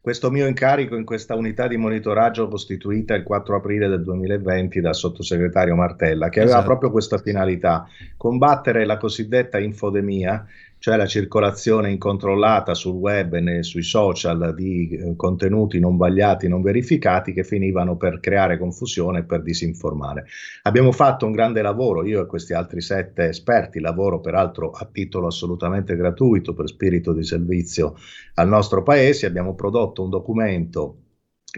questo 0.00 0.30
mio 0.30 0.46
incarico 0.46 0.96
in 0.96 1.04
questa 1.04 1.34
unità 1.34 1.68
di 1.68 1.76
monitoraggio 1.76 2.48
costituita 2.48 3.14
il 3.14 3.24
4 3.24 3.56
aprile 3.56 3.88
del 3.88 4.02
2020 4.02 4.80
dal 4.80 4.94
sottosegretario 4.94 5.74
Martella, 5.74 6.30
che 6.30 6.40
aveva 6.40 6.54
esatto. 6.54 6.70
proprio 6.70 6.90
questa 6.90 7.18
finalità, 7.18 7.86
combattere 8.16 8.86
la 8.86 8.96
cosiddetta 8.96 9.58
infodemia, 9.58 10.46
cioè 10.82 10.96
la 10.96 11.06
circolazione 11.06 11.92
incontrollata 11.92 12.74
sul 12.74 12.96
web 12.96 13.34
e 13.34 13.62
sui 13.62 13.84
social 13.84 14.52
di 14.52 14.88
eh, 14.88 15.14
contenuti 15.14 15.78
non 15.78 15.96
vagliati, 15.96 16.48
non 16.48 16.60
verificati, 16.60 17.32
che 17.32 17.44
finivano 17.44 17.96
per 17.96 18.18
creare 18.18 18.58
confusione 18.58 19.20
e 19.20 19.22
per 19.22 19.42
disinformare. 19.42 20.26
Abbiamo 20.62 20.90
fatto 20.90 21.24
un 21.24 21.30
grande 21.30 21.62
lavoro, 21.62 22.04
io 22.04 22.20
e 22.20 22.26
questi 22.26 22.52
altri 22.52 22.80
sette 22.80 23.28
esperti, 23.28 23.78
lavoro 23.78 24.18
peraltro 24.18 24.72
a 24.72 24.84
titolo 24.90 25.28
assolutamente 25.28 25.94
gratuito 25.94 26.52
per 26.52 26.66
spirito 26.66 27.12
di 27.12 27.22
servizio 27.22 27.94
al 28.34 28.48
nostro 28.48 28.82
paese, 28.82 29.26
abbiamo 29.26 29.54
prodotto 29.54 30.02
un 30.02 30.10
documento 30.10 31.01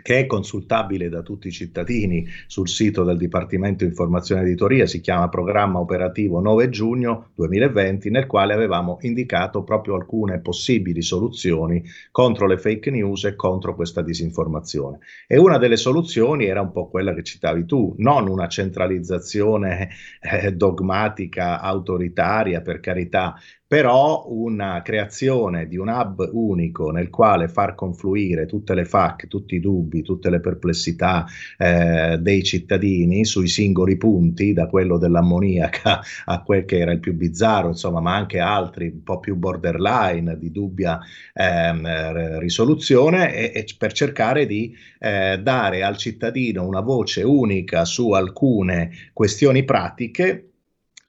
che 0.02 0.18
è 0.18 0.26
consultabile 0.26 1.08
da 1.08 1.22
tutti 1.22 1.48
i 1.48 1.52
cittadini 1.52 2.26
sul 2.46 2.68
sito 2.68 3.04
del 3.04 3.16
Dipartimento 3.16 3.84
Informazione 3.84 4.42
Editoria, 4.42 4.86
si 4.86 5.00
chiama 5.00 5.28
Programma 5.28 5.78
Operativo 5.78 6.40
9 6.40 6.68
giugno 6.68 7.30
2020, 7.34 8.10
nel 8.10 8.26
quale 8.26 8.54
avevamo 8.54 8.98
indicato 9.02 9.62
proprio 9.62 9.94
alcune 9.94 10.40
possibili 10.40 11.00
soluzioni 11.00 11.84
contro 12.10 12.46
le 12.46 12.58
fake 12.58 12.90
news 12.90 13.24
e 13.24 13.36
contro 13.36 13.74
questa 13.76 14.02
disinformazione. 14.02 14.98
E 15.28 15.38
una 15.38 15.58
delle 15.58 15.76
soluzioni 15.76 16.46
era 16.46 16.60
un 16.60 16.72
po' 16.72 16.88
quella 16.88 17.14
che 17.14 17.22
citavi 17.22 17.64
tu, 17.64 17.94
non 17.98 18.28
una 18.28 18.48
centralizzazione 18.48 19.90
eh, 20.20 20.52
dogmatica, 20.52 21.60
autoritaria, 21.60 22.62
per 22.62 22.80
carità, 22.80 23.36
però 23.74 24.26
una 24.28 24.82
creazione 24.82 25.66
di 25.66 25.76
un 25.76 25.88
hub 25.88 26.30
unico 26.32 26.92
nel 26.92 27.10
quale 27.10 27.48
far 27.48 27.74
confluire 27.74 28.46
tutte 28.46 28.72
le 28.72 28.84
FAC, 28.84 29.26
tutti 29.26 29.56
i 29.56 29.60
dubbi, 29.60 30.02
tutte 30.02 30.30
le 30.30 30.38
perplessità 30.38 31.26
eh, 31.58 32.16
dei 32.20 32.44
cittadini 32.44 33.24
sui 33.24 33.48
singoli 33.48 33.96
punti, 33.96 34.52
da 34.52 34.68
quello 34.68 34.96
dell'ammoniaca 34.96 36.00
a 36.26 36.42
quel 36.44 36.64
che 36.66 36.78
era 36.78 36.92
il 36.92 37.00
più 37.00 37.14
bizzarro, 37.14 37.66
insomma, 37.66 37.98
ma 37.98 38.14
anche 38.14 38.38
altri 38.38 38.86
un 38.86 39.02
po' 39.02 39.18
più 39.18 39.34
borderline 39.34 40.38
di 40.38 40.52
dubbia 40.52 41.00
eh, 41.32 42.38
risoluzione, 42.38 43.34
e, 43.34 43.50
e, 43.56 43.66
per 43.76 43.92
cercare 43.92 44.46
di 44.46 44.72
eh, 45.00 45.40
dare 45.42 45.82
al 45.82 45.96
cittadino 45.96 46.64
una 46.64 46.80
voce 46.80 47.24
unica 47.24 47.84
su 47.84 48.12
alcune 48.12 48.92
questioni 49.12 49.64
pratiche 49.64 50.50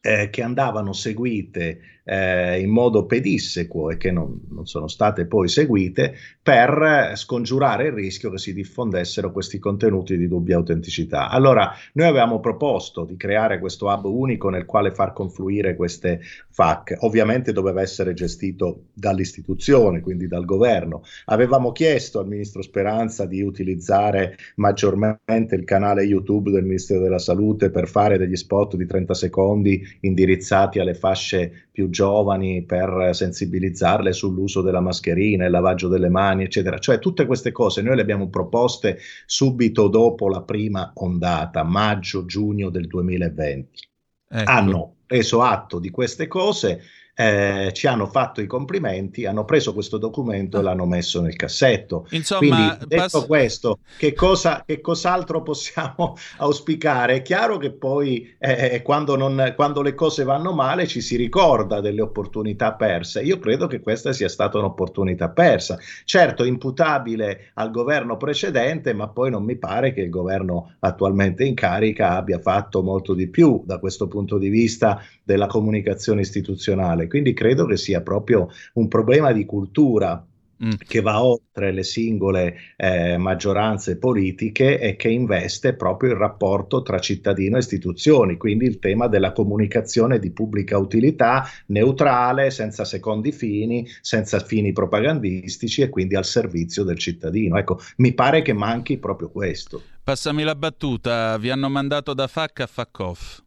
eh, 0.01 0.32
che 0.32 0.41
andavano 0.41 0.93
seguite 0.93 1.95
eh, 2.06 2.62
in 2.62 2.70
modo 2.70 3.06
pedissequo 3.06 3.89
e 3.89 3.97
che 3.97 4.12
non, 4.12 4.39
non, 4.49 4.68
sono 4.68 4.88
state 4.88 5.26
poi 5.26 5.47
seguite 5.47 6.14
per 6.41 7.14
scongiurare 7.16 7.88
il 7.88 7.93
rischio 7.93 8.30
che 8.30 8.38
si 8.38 8.53
diffondessero 8.53 9.32
questi 9.32 9.58
contenuti 9.58 10.16
di 10.16 10.28
dubbia 10.28 10.56
autenticità. 10.56 11.30
Allora, 11.30 11.74
noi 11.93 12.08
avevamo 12.08 12.39
proposto 12.39 13.03
di 13.03 13.18
creare 13.18 13.60
questo 13.60 13.88
hub 13.88 14.06
unico 14.06 14.49
nel 14.49 14.66
quale 14.66 14.91
far 14.91 15.14
confluire 15.14 15.76
queste 15.76 16.22
FAC. 16.49 16.95
Ovviamente 16.99 17.51
doveva 17.51 17.82
essere 17.82 18.14
gestito 18.14 18.86
dall'istituzione, 18.93 20.01
quindi 20.01 20.28
dal 20.28 20.45
governo. 20.45 21.01
Avevamo 21.26 21.72
chiesto 21.72 22.20
al 22.20 22.28
ministro 22.28 22.62
Speranza 22.62 23.26
di 23.26 23.41
utilizzare 23.41 24.38
maggiormente 24.56 25.56
il 25.56 25.64
canale 25.64 26.03
YouTube 26.03 26.51
del 26.51 26.64
Ministero 26.64 27.01
della 27.01 27.18
Salute 27.18 27.72
per 27.72 27.88
fare 27.88 28.18
degli 28.20 28.36
spot 28.36 28.76
di 28.76 28.86
30 28.86 29.14
secondi 29.16 29.82
indirizzati 30.01 30.80
alle 30.80 30.93
fasce 30.93 31.66
più 31.72 31.89
giovani 31.96 32.66
per 32.66 33.12
sensibilizzarle 33.14 34.12
sull'uso 34.12 34.62
della 34.62 34.82
mascherina, 34.82 35.46
il 35.46 35.52
lavaggio 35.52 35.88
delle 35.88 36.10
mani, 36.10 36.43
eccetera. 36.43 36.78
Cioè 36.78 37.00
tutte 37.00 37.26
queste 37.26 37.54
cose 37.54 37.82
noi 37.82 37.96
le 37.96 38.02
abbiamo 38.02 38.28
proposte 38.28 39.00
subito 39.26 39.88
dopo 39.88 40.28
la 40.28 40.41
prima 40.41 40.91
ondata, 40.96 41.64
maggio-giugno 41.64 42.70
del 42.70 42.88
2020. 42.88 43.88
Ecco. 44.28 44.52
Hanno 44.52 44.96
preso 45.06 45.41
atto 45.41 45.80
di 45.80 45.89
queste 45.89 46.28
cose 46.28 46.82
eh, 47.18 47.72
ci 47.74 47.88
hanno 47.88 48.07
fatto 48.07 48.41
i 48.41 48.45
complimenti, 48.45 49.26
hanno 49.26 49.45
preso 49.45 49.74
questo 49.74 49.97
documento 49.97 50.59
e 50.59 50.61
l'hanno 50.61 50.86
messo 50.86 51.22
nel 51.22 51.36
cassetto. 51.38 52.07
Insomma, 52.11 52.39
Quindi, 52.39 52.86
detto 52.88 53.20
pass- 53.20 53.26
questo, 53.26 53.80
che, 53.97 54.13
cosa, 54.13 54.63
che 54.66 54.82
cos'altro 54.82 55.41
possiamo 55.41 56.18
auspicare? 56.38 57.16
È 57.16 57.22
chiaro 57.22 57.57
che 57.57 57.72
poi 57.72 58.36
eh, 58.38 58.82
quando, 58.84 59.16
non, 59.16 59.53
quando 59.55 59.82
le 59.82 59.95
cose 59.95 60.26
vanno 60.26 60.53
male 60.53 60.88
ci 60.88 60.99
si 60.99 61.16
ricorda 61.16 61.80
delle 61.80 62.01
opportunità 62.01 62.74
perse. 62.74 63.22
Io 63.22 63.39
credo 63.39 63.68
che 63.68 63.80
questa 63.80 64.11
sia 64.11 64.30
stata 64.30 64.57
un'opportunità 64.57 65.30
persa. 65.30 65.78
Certo, 66.03 66.43
imputabile 66.43 67.51
al 67.53 67.72
governo 67.72 68.18
precedente, 68.18 68.93
ma 68.93 69.07
poi 69.07 69.32
non 69.32 69.43
mi 69.43 69.55
pare 69.55 69.93
che 69.93 70.01
il 70.01 70.09
governo 70.09 70.74
attualmente 70.80 71.45
in 71.45 71.55
carica 71.55 72.11
abbia 72.11 72.39
fatto 72.39 72.84
molto 72.84 73.13
di 73.13 73.28
più 73.28 73.63
da 73.66 73.80
questo 73.80 74.07
punto 74.09 74.38
di 74.38 74.49
vista 74.49 75.01
della 75.24 75.47
comunicazione 75.47 76.22
istituzionale. 76.22 77.05
Quindi 77.08 77.34
credo 77.34 77.66
che 77.66 77.78
sia 77.78 78.01
proprio 78.01 78.49
un 78.74 78.88
problema 78.88 79.32
di 79.32 79.45
cultura 79.45 80.26
mm. 80.64 80.72
che 80.88 81.01
va 81.01 81.24
oltre 81.24 81.72
le 81.72 81.84
singole 81.84 82.56
eh, 82.76 83.18
maggioranze 83.18 83.97
politiche 83.97 84.80
e 84.80 84.95
che 84.95 85.10
investe 85.10 85.74
proprio 85.74 86.12
il 86.12 86.18
rapporto 86.18 86.82
tra 86.82 86.99
cittadino 86.99 87.56
e 87.56 87.60
istituzioni, 87.60 88.38
quindi 88.38 88.66
il 88.66 88.80
tema 88.80 89.08
della 89.08 89.32
comunicazione 89.32 90.20
di 90.20 90.32
pubblica 90.32 90.78
utilità, 90.78 91.47
neutrale, 91.68 92.51
senza 92.51 92.86
secondi 92.86 93.32
fini, 93.32 93.88
senza 94.01 94.39
fini 94.39 94.72
propagandistici 94.72 95.82
e 95.82 95.89
quindi 95.89 96.16
al 96.16 96.26
servizio 96.26 96.84
del 96.84 96.97
cittadino. 96.97 97.58
Ecco, 97.58 97.80
mi 97.97 98.14
pare 98.14 98.41
che 98.41 98.53
manchi 98.53 98.97
proprio 98.97 99.30
questo. 99.30 99.82
Passami 100.03 100.43
la 100.43 100.56
battuta, 100.56 101.38
vi 101.38 101.49
hanno 101.49 101.70
mandato 101.70 102.14
da 102.14 102.28
FAC 102.28 102.60
a 102.60 102.68
FAC 102.68 102.99
off. 102.99 103.43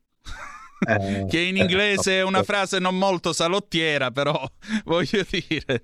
Eh, 0.87 1.27
che 1.29 1.41
in 1.41 1.57
inglese 1.57 2.19
è 2.19 2.23
una 2.23 2.45
frase 2.45 2.79
non 2.79 2.97
molto 2.97 3.33
salottiera, 3.33 4.13
però 4.13 4.41
voglio 4.85 5.27
dire. 5.29 5.83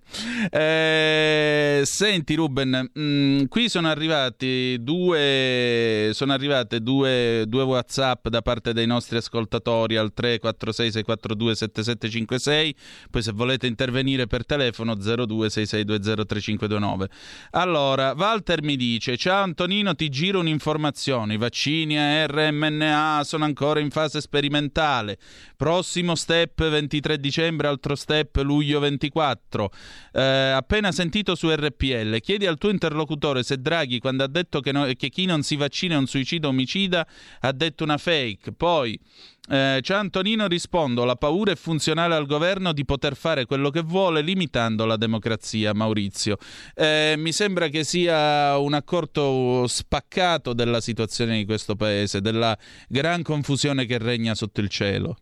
Eh, 0.50 1.82
senti 1.84 2.34
Ruben, 2.34 2.90
mh, 2.92 3.00
mm, 3.00 3.44
qui 3.46 3.68
sono 3.68 3.88
arrivati 3.88 4.76
due, 4.80 6.10
sono 6.12 6.32
arrivate 6.32 6.78
due, 6.80 7.42
due, 7.48 7.64
WhatsApp 7.64 8.28
da 8.28 8.40
parte 8.40 8.72
dei 8.72 8.86
nostri 8.86 9.16
ascoltatori 9.16 9.96
al 9.96 10.14
346 10.14 10.92
642 10.92 11.56
7756, 11.56 12.76
poi 13.10 13.22
se 13.22 13.32
volete 13.32 13.66
intervenire 13.66 14.28
per 14.28 14.46
telefono 14.46 14.94
0266203529. 14.94 17.06
Allora, 17.50 18.14
Walter 18.16 18.62
mi 18.62 18.76
dice, 18.76 19.16
ciao 19.16 19.42
Antonino, 19.42 19.96
ti 19.96 20.08
giro 20.08 20.38
un'informazione, 20.38 21.34
i 21.34 21.38
vaccini 21.38 21.98
a 21.98 22.26
RMNA 22.26 23.22
sono 23.24 23.44
ancora 23.44 23.80
in 23.80 23.90
fase 23.90 24.20
sperimentale 24.20 24.82
Natale. 24.84 25.16
Prossimo 25.56 26.14
step 26.14 26.68
23 26.68 27.18
dicembre, 27.18 27.68
altro 27.68 27.94
step 27.94 28.36
luglio 28.42 28.80
24. 28.80 29.70
Eh, 30.12 30.22
appena 30.22 30.92
sentito 30.92 31.34
su 31.34 31.50
RPL, 31.50 32.18
chiedi 32.18 32.46
al 32.46 32.58
tuo 32.58 32.68
interlocutore 32.68 33.42
se 33.42 33.58
Draghi, 33.58 33.98
quando 33.98 34.24
ha 34.24 34.28
detto 34.28 34.60
che, 34.60 34.72
no, 34.72 34.84
che 34.96 35.08
chi 35.08 35.24
non 35.24 35.42
si 35.42 35.56
vaccina 35.56 35.94
è 35.94 35.98
un 35.98 36.06
suicida 36.06 36.48
omicida, 36.48 37.06
ha 37.40 37.52
detto 37.52 37.82
una 37.82 37.96
fake. 37.96 38.52
Poi 38.52 38.98
Eh, 39.46 39.80
ciao 39.82 40.00
Antonino, 40.00 40.46
rispondo, 40.46 41.04
la 41.04 41.16
paura 41.16 41.52
è 41.52 41.54
funzionale 41.54 42.14
al 42.14 42.24
governo 42.24 42.72
di 42.72 42.86
poter 42.86 43.14
fare 43.14 43.44
quello 43.44 43.68
che 43.68 43.82
vuole 43.82 44.22
limitando 44.22 44.86
la 44.86 44.96
democrazia, 44.96 45.74
Maurizio. 45.74 46.38
Eh, 46.74 47.14
mi 47.18 47.30
sembra 47.30 47.68
che 47.68 47.84
sia 47.84 48.56
un 48.56 48.72
accorto 48.72 49.66
spaccato 49.66 50.54
della 50.54 50.80
situazione 50.80 51.36
di 51.36 51.44
questo 51.44 51.76
paese, 51.76 52.22
della 52.22 52.56
gran 52.88 53.22
confusione 53.22 53.84
che 53.84 53.98
regna 53.98 54.34
sotto 54.34 54.62
il 54.62 54.70
cielo. 54.70 55.18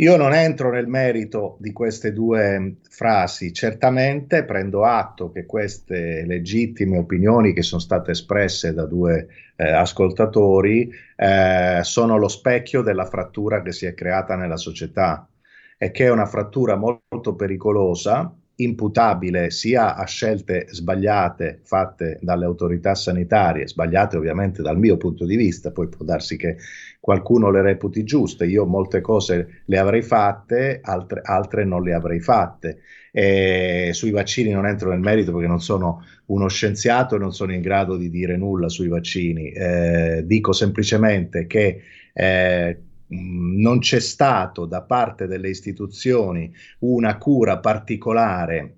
Io 0.00 0.16
non 0.16 0.32
entro 0.32 0.70
nel 0.70 0.86
merito 0.86 1.58
di 1.60 1.72
queste 1.72 2.14
due 2.14 2.76
frasi, 2.88 3.52
certamente 3.52 4.46
prendo 4.46 4.86
atto 4.86 5.30
che 5.30 5.44
queste 5.44 6.24
legittime 6.24 6.96
opinioni 6.96 7.52
che 7.52 7.60
sono 7.60 7.82
state 7.82 8.12
espresse 8.12 8.72
da 8.72 8.86
due 8.86 9.28
eh, 9.56 9.70
ascoltatori 9.70 10.90
eh, 11.16 11.80
sono 11.82 12.16
lo 12.16 12.28
specchio 12.28 12.80
della 12.80 13.04
frattura 13.04 13.60
che 13.60 13.72
si 13.72 13.84
è 13.84 13.92
creata 13.92 14.36
nella 14.36 14.56
società 14.56 15.28
e 15.76 15.90
che 15.90 16.06
è 16.06 16.10
una 16.10 16.26
frattura 16.26 16.76
molto 16.76 17.34
pericolosa 17.34 18.34
imputabile 18.62 19.50
sia 19.50 19.94
a 19.94 20.04
scelte 20.04 20.66
sbagliate 20.70 21.60
fatte 21.62 22.18
dalle 22.20 22.44
autorità 22.44 22.94
sanitarie, 22.94 23.68
sbagliate 23.68 24.16
ovviamente 24.16 24.62
dal 24.62 24.78
mio 24.78 24.96
punto 24.96 25.24
di 25.24 25.36
vista, 25.36 25.70
poi 25.70 25.88
può 25.88 26.04
darsi 26.04 26.36
che 26.36 26.56
qualcuno 27.00 27.50
le 27.50 27.62
reputi 27.62 28.04
giuste, 28.04 28.46
io 28.46 28.66
molte 28.66 29.00
cose 29.00 29.62
le 29.64 29.78
avrei 29.78 30.02
fatte, 30.02 30.80
altre, 30.82 31.20
altre 31.24 31.64
non 31.64 31.82
le 31.82 31.94
avrei 31.94 32.20
fatte. 32.20 32.80
E 33.12 33.90
sui 33.92 34.10
vaccini 34.10 34.52
non 34.52 34.66
entro 34.66 34.90
nel 34.90 35.00
merito 35.00 35.32
perché 35.32 35.48
non 35.48 35.60
sono 35.60 36.04
uno 36.26 36.48
scienziato 36.48 37.16
e 37.16 37.18
non 37.18 37.32
sono 37.32 37.52
in 37.52 37.60
grado 37.60 37.96
di 37.96 38.08
dire 38.08 38.36
nulla 38.36 38.68
sui 38.68 38.86
vaccini, 38.86 39.50
eh, 39.50 40.22
dico 40.24 40.52
semplicemente 40.52 41.46
che 41.46 41.82
eh, 42.12 42.78
non 43.10 43.80
c'è 43.80 44.00
stato 44.00 44.66
da 44.66 44.82
parte 44.82 45.26
delle 45.26 45.48
istituzioni 45.48 46.52
una 46.80 47.18
cura 47.18 47.58
particolare 47.58 48.74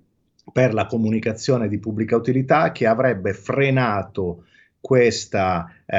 per 0.51 0.73
la 0.73 0.85
comunicazione 0.85 1.67
di 1.67 1.79
pubblica 1.79 2.15
utilità 2.15 2.71
che 2.71 2.87
avrebbe 2.87 3.33
frenato 3.33 4.45
questa 4.79 5.71
eh, 5.85 5.97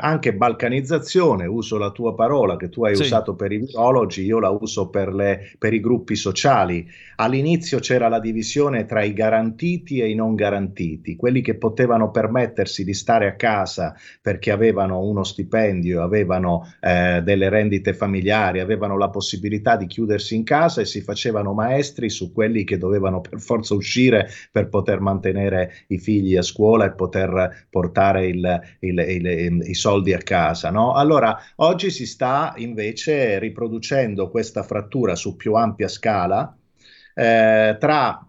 anche 0.00 0.34
balcanizzazione, 0.34 1.46
uso 1.46 1.78
la 1.78 1.90
tua 1.90 2.14
parola 2.14 2.56
che 2.56 2.68
tu 2.68 2.84
hai 2.84 2.94
sì. 2.94 3.02
usato 3.02 3.34
per 3.34 3.52
i 3.52 3.58
virologi, 3.58 4.24
io 4.24 4.38
la 4.38 4.50
uso 4.50 4.88
per, 4.88 5.12
le, 5.12 5.52
per, 5.58 5.74
i 5.74 5.80
gruppi 5.80 6.14
sociali. 6.14 6.86
All'inizio 7.16 7.80
c'era 7.80 8.08
la 8.08 8.20
divisione 8.20 8.86
tra 8.86 9.02
i 9.02 9.12
garantiti 9.12 10.00
e 10.00 10.08
i 10.08 10.14
non 10.14 10.34
garantiti, 10.34 11.16
quelli 11.16 11.42
che 11.42 11.56
potevano 11.56 12.10
permettersi 12.10 12.84
di 12.84 12.94
stare 12.94 13.26
a 13.26 13.34
casa 13.34 13.94
perché 14.22 14.50
avevano 14.50 15.00
uno 15.00 15.24
stipendio, 15.24 16.02
avevano 16.02 16.72
eh, 16.80 17.20
delle 17.22 17.48
rendite 17.48 17.92
familiari, 17.92 18.60
avevano 18.60 18.96
la 18.96 19.10
possibilità 19.10 19.76
di 19.76 19.86
chiudersi 19.86 20.34
in 20.34 20.44
casa 20.44 20.80
e 20.80 20.86
si 20.86 21.00
facevano 21.00 21.52
maestri 21.52 22.08
su 22.10 22.32
quelli 22.32 22.64
che 22.64 22.78
dovevano 22.78 23.20
per 23.20 23.40
forza 23.40 23.74
uscire 23.74 24.28
per 24.50 24.68
poter 24.68 25.00
mantenere 25.00 25.84
i 25.88 25.98
figli 25.98 26.36
a 26.36 26.42
scuola 26.42 26.86
e 26.86 26.92
poter 26.92 27.66
portare 27.68 28.26
il, 28.26 28.60
il 28.80 28.99
i, 29.02 29.60
i 29.62 29.74
soldi 29.74 30.12
a 30.12 30.18
casa. 30.18 30.70
No? 30.70 30.94
Allora, 30.94 31.38
oggi 31.56 31.90
si 31.90 32.06
sta 32.06 32.54
invece 32.56 33.38
riproducendo 33.38 34.30
questa 34.30 34.62
frattura 34.62 35.14
su 35.14 35.36
più 35.36 35.54
ampia 35.54 35.88
scala 35.88 36.54
eh, 37.14 37.76
tra 37.78 38.24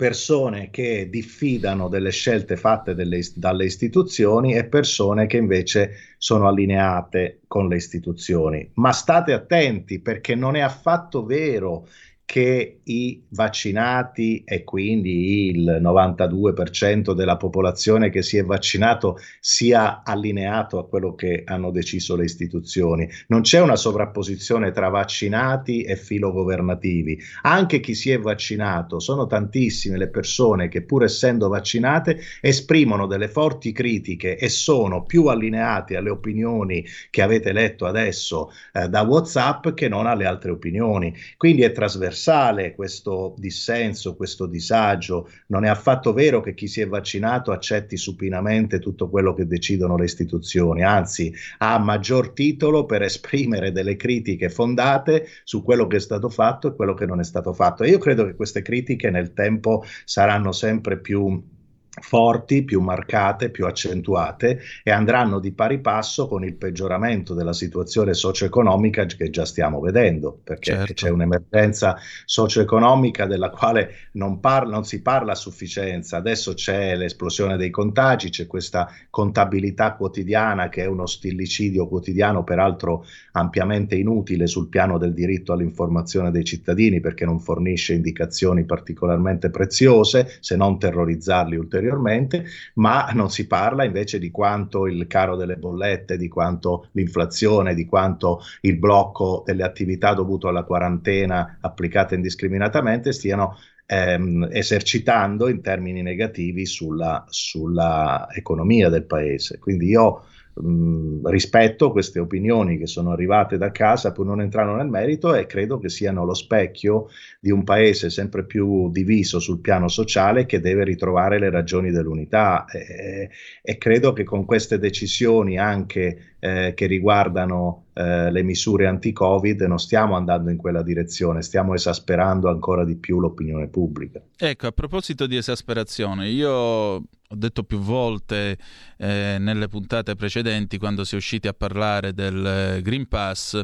persone 0.00 0.70
che 0.70 1.10
diffidano 1.10 1.88
delle 1.88 2.10
scelte 2.10 2.56
fatte 2.56 2.94
delle, 2.94 3.20
dalle 3.34 3.66
istituzioni 3.66 4.54
e 4.54 4.64
persone 4.64 5.26
che 5.26 5.36
invece 5.36 6.14
sono 6.16 6.48
allineate 6.48 7.40
con 7.46 7.68
le 7.68 7.76
istituzioni. 7.76 8.70
Ma 8.76 8.92
state 8.92 9.34
attenti 9.34 10.00
perché 10.00 10.34
non 10.34 10.56
è 10.56 10.60
affatto 10.60 11.26
vero 11.26 11.86
che 12.30 12.78
i 12.84 13.24
vaccinati 13.30 14.44
e 14.44 14.62
quindi 14.62 15.48
il 15.48 15.80
92% 15.82 17.12
della 17.12 17.36
popolazione 17.36 18.08
che 18.08 18.22
si 18.22 18.36
è 18.36 18.44
vaccinato 18.44 19.18
sia 19.40 20.04
allineato 20.04 20.78
a 20.78 20.86
quello 20.86 21.16
che 21.16 21.42
hanno 21.44 21.72
deciso 21.72 22.14
le 22.14 22.22
istituzioni. 22.22 23.08
Non 23.26 23.40
c'è 23.40 23.60
una 23.60 23.74
sovrapposizione 23.74 24.70
tra 24.70 24.88
vaccinati 24.90 25.82
e 25.82 25.96
filogovernativi. 25.96 27.18
Anche 27.42 27.80
chi 27.80 27.96
si 27.96 28.12
è 28.12 28.18
vaccinato, 28.20 29.00
sono 29.00 29.26
tantissime 29.26 29.98
le 29.98 30.08
persone 30.08 30.68
che 30.68 30.82
pur 30.82 31.02
essendo 31.02 31.48
vaccinate 31.48 32.20
esprimono 32.40 33.08
delle 33.08 33.26
forti 33.26 33.72
critiche 33.72 34.36
e 34.36 34.48
sono 34.48 35.02
più 35.02 35.26
allineate 35.26 35.96
alle 35.96 36.10
opinioni 36.10 36.86
che 37.10 37.22
avete 37.22 37.50
letto 37.50 37.86
adesso 37.86 38.52
eh, 38.72 38.88
da 38.88 39.02
WhatsApp 39.02 39.70
che 39.70 39.88
non 39.88 40.06
alle 40.06 40.26
altre 40.26 40.52
opinioni. 40.52 41.12
Quindi 41.36 41.62
è 41.62 41.72
trasversale 41.72 42.18
trasversale 42.20 42.74
questo 42.74 43.34
dissenso, 43.38 44.14
questo 44.14 44.46
disagio. 44.46 45.28
Non 45.46 45.64
è 45.64 45.68
affatto 45.68 46.12
vero 46.12 46.40
che 46.42 46.54
chi 46.54 46.68
si 46.68 46.80
è 46.82 46.86
vaccinato 46.86 47.50
accetti 47.50 47.96
supinamente 47.96 48.78
tutto 48.78 49.08
quello 49.08 49.32
che 49.32 49.46
decidono 49.46 49.96
le 49.96 50.04
istituzioni, 50.04 50.84
anzi 50.84 51.32
ha 51.58 51.78
maggior 51.78 52.30
titolo 52.30 52.84
per 52.84 53.02
esprimere 53.02 53.72
delle 53.72 53.96
critiche 53.96 54.50
fondate 54.50 55.26
su 55.44 55.62
quello 55.62 55.86
che 55.86 55.96
è 55.96 56.00
stato 56.00 56.28
fatto 56.28 56.68
e 56.68 56.74
quello 56.74 56.94
che 56.94 57.06
non 57.06 57.20
è 57.20 57.24
stato 57.24 57.52
fatto. 57.54 57.82
E 57.82 57.88
io 57.88 57.98
credo 57.98 58.26
che 58.26 58.34
queste 58.34 58.62
critiche 58.62 59.10
nel 59.10 59.32
tempo 59.32 59.84
saranno 60.04 60.52
sempre 60.52 60.98
più 60.98 61.58
forti, 62.00 62.64
più 62.64 62.80
marcate, 62.80 63.50
più 63.50 63.66
accentuate 63.66 64.60
e 64.82 64.90
andranno 64.90 65.38
di 65.38 65.52
pari 65.52 65.80
passo 65.80 66.26
con 66.26 66.44
il 66.44 66.54
peggioramento 66.54 67.34
della 67.34 67.52
situazione 67.52 68.14
socio-economica 68.14 69.04
che 69.06 69.30
già 69.30 69.44
stiamo 69.44 69.80
vedendo, 69.80 70.40
perché 70.42 70.72
certo. 70.72 70.92
c'è 70.94 71.08
un'emergenza 71.10 71.96
socio-economica 72.24 73.26
della 73.26 73.50
quale 73.50 73.94
non, 74.12 74.40
parla, 74.40 74.72
non, 74.72 74.84
si 74.84 75.02
parla 75.02 75.32
a 75.32 75.36
sufficienza. 75.36 76.16
Adesso 76.16 76.54
c'è 76.54 76.96
l'esplosione 76.96 77.56
dei 77.56 77.70
contagi, 77.70 78.30
c'è 78.30 78.46
questa 78.46 78.88
contabilità 79.10 79.94
quotidiana 79.94 80.68
che 80.68 80.82
è 80.82 80.86
uno 80.86 81.06
stillicidio 81.06 81.86
quotidiano, 81.86 82.44
peraltro 82.44 83.04
ampiamente 83.32 83.94
inutile 83.94 84.46
sul 84.46 84.68
piano 84.68 84.98
del 84.98 85.12
diritto 85.12 85.52
all'informazione 85.52 86.30
dei 86.30 86.44
cittadini 86.44 87.00
perché 87.00 87.24
non 87.24 87.40
fornisce 87.40 87.94
indicazioni 87.94 88.64
particolarmente 88.64 89.50
preziose 89.50 90.36
se 90.40 90.56
non 90.56 90.78
terrorizzarli 90.78 91.56
ulteriormente 91.56 91.89
ulteriormente, 91.90 92.44
ma 92.74 93.10
non 93.12 93.30
si 93.30 93.46
parla 93.46 93.84
invece 93.84 94.18
di 94.18 94.30
quanto 94.30 94.86
il 94.86 95.06
caro 95.06 95.36
delle 95.36 95.56
bollette, 95.56 96.16
di 96.16 96.28
quanto 96.28 96.88
l'inflazione, 96.92 97.74
di 97.74 97.86
quanto 97.86 98.40
il 98.62 98.78
blocco 98.78 99.42
delle 99.44 99.64
attività 99.64 100.14
dovuto 100.14 100.48
alla 100.48 100.64
quarantena 100.64 101.58
applicate 101.60 102.14
indiscriminatamente 102.14 103.12
stiano 103.12 103.56
ehm, 103.86 104.48
esercitando 104.52 105.48
in 105.48 105.60
termini 105.60 106.02
negativi 106.02 106.64
sulla, 106.66 107.24
sulla 107.28 108.28
economia 108.32 108.88
del 108.88 109.04
paese. 109.04 109.58
Quindi 109.58 109.88
io 109.88 110.24
mh, 110.54 111.28
rispetto 111.28 111.90
queste 111.90 112.18
opinioni 112.18 112.78
che 112.78 112.86
sono 112.86 113.12
arrivate 113.12 113.56
da 113.58 113.70
casa, 113.70 114.12
pur 114.12 114.26
non 114.26 114.40
entrando 114.40 114.74
nel 114.74 114.88
merito, 114.88 115.34
e 115.34 115.46
credo 115.46 115.78
che 115.78 115.88
siano 115.88 116.24
lo 116.24 116.34
specchio 116.34 117.08
di 117.40 117.50
un 117.50 117.64
paese 117.64 118.10
sempre 118.10 118.44
più 118.44 118.90
diviso 118.90 119.38
sul 119.38 119.60
piano 119.60 119.88
sociale 119.88 120.46
che 120.46 120.60
deve 120.60 120.84
ritrovare 120.84 121.38
le 121.38 121.50
ragioni 121.50 121.90
dell'unità. 121.90 122.64
E, 122.66 123.30
e 123.62 123.78
credo 123.78 124.12
che 124.12 124.24
con 124.24 124.44
queste 124.44 124.78
decisioni 124.78 125.58
anche 125.58 126.29
eh, 126.40 126.72
che 126.74 126.86
riguardano 126.86 127.84
eh, 127.92 128.30
le 128.30 128.42
misure 128.42 128.86
anti-Covid 128.86 129.60
non 129.62 129.78
stiamo 129.78 130.16
andando 130.16 130.50
in 130.50 130.56
quella 130.56 130.82
direzione, 130.82 131.42
stiamo 131.42 131.74
esasperando 131.74 132.48
ancora 132.48 132.84
di 132.84 132.96
più 132.96 133.20
l'opinione 133.20 133.68
pubblica. 133.68 134.20
Ecco, 134.36 134.66
a 134.66 134.72
proposito 134.72 135.26
di 135.26 135.36
esasperazione, 135.36 136.28
io 136.28 136.50
ho 136.50 137.36
detto 137.36 137.62
più 137.62 137.78
volte 137.78 138.58
eh, 138.96 139.36
nelle 139.38 139.68
puntate 139.68 140.16
precedenti, 140.16 140.78
quando 140.78 141.04
si 141.04 141.14
è 141.14 141.18
usciti 141.18 141.46
a 141.46 141.52
parlare 141.52 142.14
del 142.14 142.44
eh, 142.76 142.82
Green 142.82 143.06
Pass, 143.06 143.62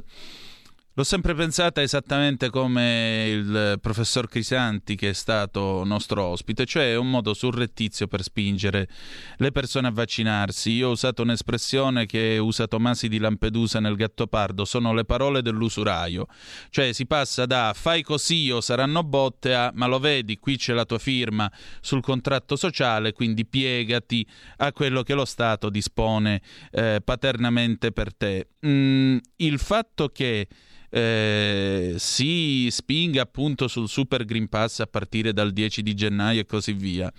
L'ho 0.98 1.04
sempre 1.04 1.34
pensata 1.34 1.82
esattamente 1.82 2.48
come 2.48 3.26
il 3.28 3.78
professor 3.82 4.28
Crisanti 4.28 4.96
che 4.96 5.10
è 5.10 5.12
stato 5.12 5.84
nostro 5.84 6.22
ospite, 6.22 6.64
cioè 6.64 6.96
un 6.96 7.10
modo 7.10 7.34
surrettizio 7.34 8.06
per 8.06 8.22
spingere 8.22 8.88
le 9.36 9.52
persone 9.52 9.88
a 9.88 9.90
vaccinarsi. 9.90 10.70
Io 10.70 10.88
ho 10.88 10.92
usato 10.92 11.20
un'espressione 11.20 12.06
che 12.06 12.38
usa 12.38 12.66
Tomasi 12.66 13.08
di 13.08 13.18
Lampedusa 13.18 13.78
nel 13.78 13.94
Gattopardo, 13.94 14.64
sono 14.64 14.94
le 14.94 15.04
parole 15.04 15.42
dell'usuraio. 15.42 16.28
Cioè 16.70 16.94
si 16.94 17.04
passa 17.04 17.44
da 17.44 17.74
fai 17.76 18.02
così 18.02 18.50
o 18.50 18.62
saranno 18.62 19.02
botte 19.02 19.54
a 19.54 19.70
ma 19.74 19.84
lo 19.84 19.98
vedi, 19.98 20.38
qui 20.38 20.56
c'è 20.56 20.72
la 20.72 20.86
tua 20.86 20.98
firma 20.98 21.52
sul 21.82 22.00
contratto 22.00 22.56
sociale, 22.56 23.12
quindi 23.12 23.44
piegati 23.44 24.26
a 24.56 24.72
quello 24.72 25.02
che 25.02 25.12
lo 25.12 25.26
Stato 25.26 25.68
dispone 25.68 26.40
eh, 26.70 27.02
paternamente 27.04 27.92
per 27.92 28.14
te. 28.14 28.48
Mm, 28.66 29.18
il 29.36 29.58
fatto 29.58 30.08
che 30.08 30.48
eh, 30.90 31.94
si 31.96 32.68
spinga 32.70 33.22
appunto 33.22 33.68
sul 33.68 33.88
Super 33.88 34.24
Green 34.24 34.48
Pass 34.48 34.80
a 34.80 34.86
partire 34.86 35.32
dal 35.32 35.52
10 35.52 35.82
di 35.82 35.94
gennaio 35.94 36.40
e 36.40 36.46
così 36.46 36.72
via 36.72 37.12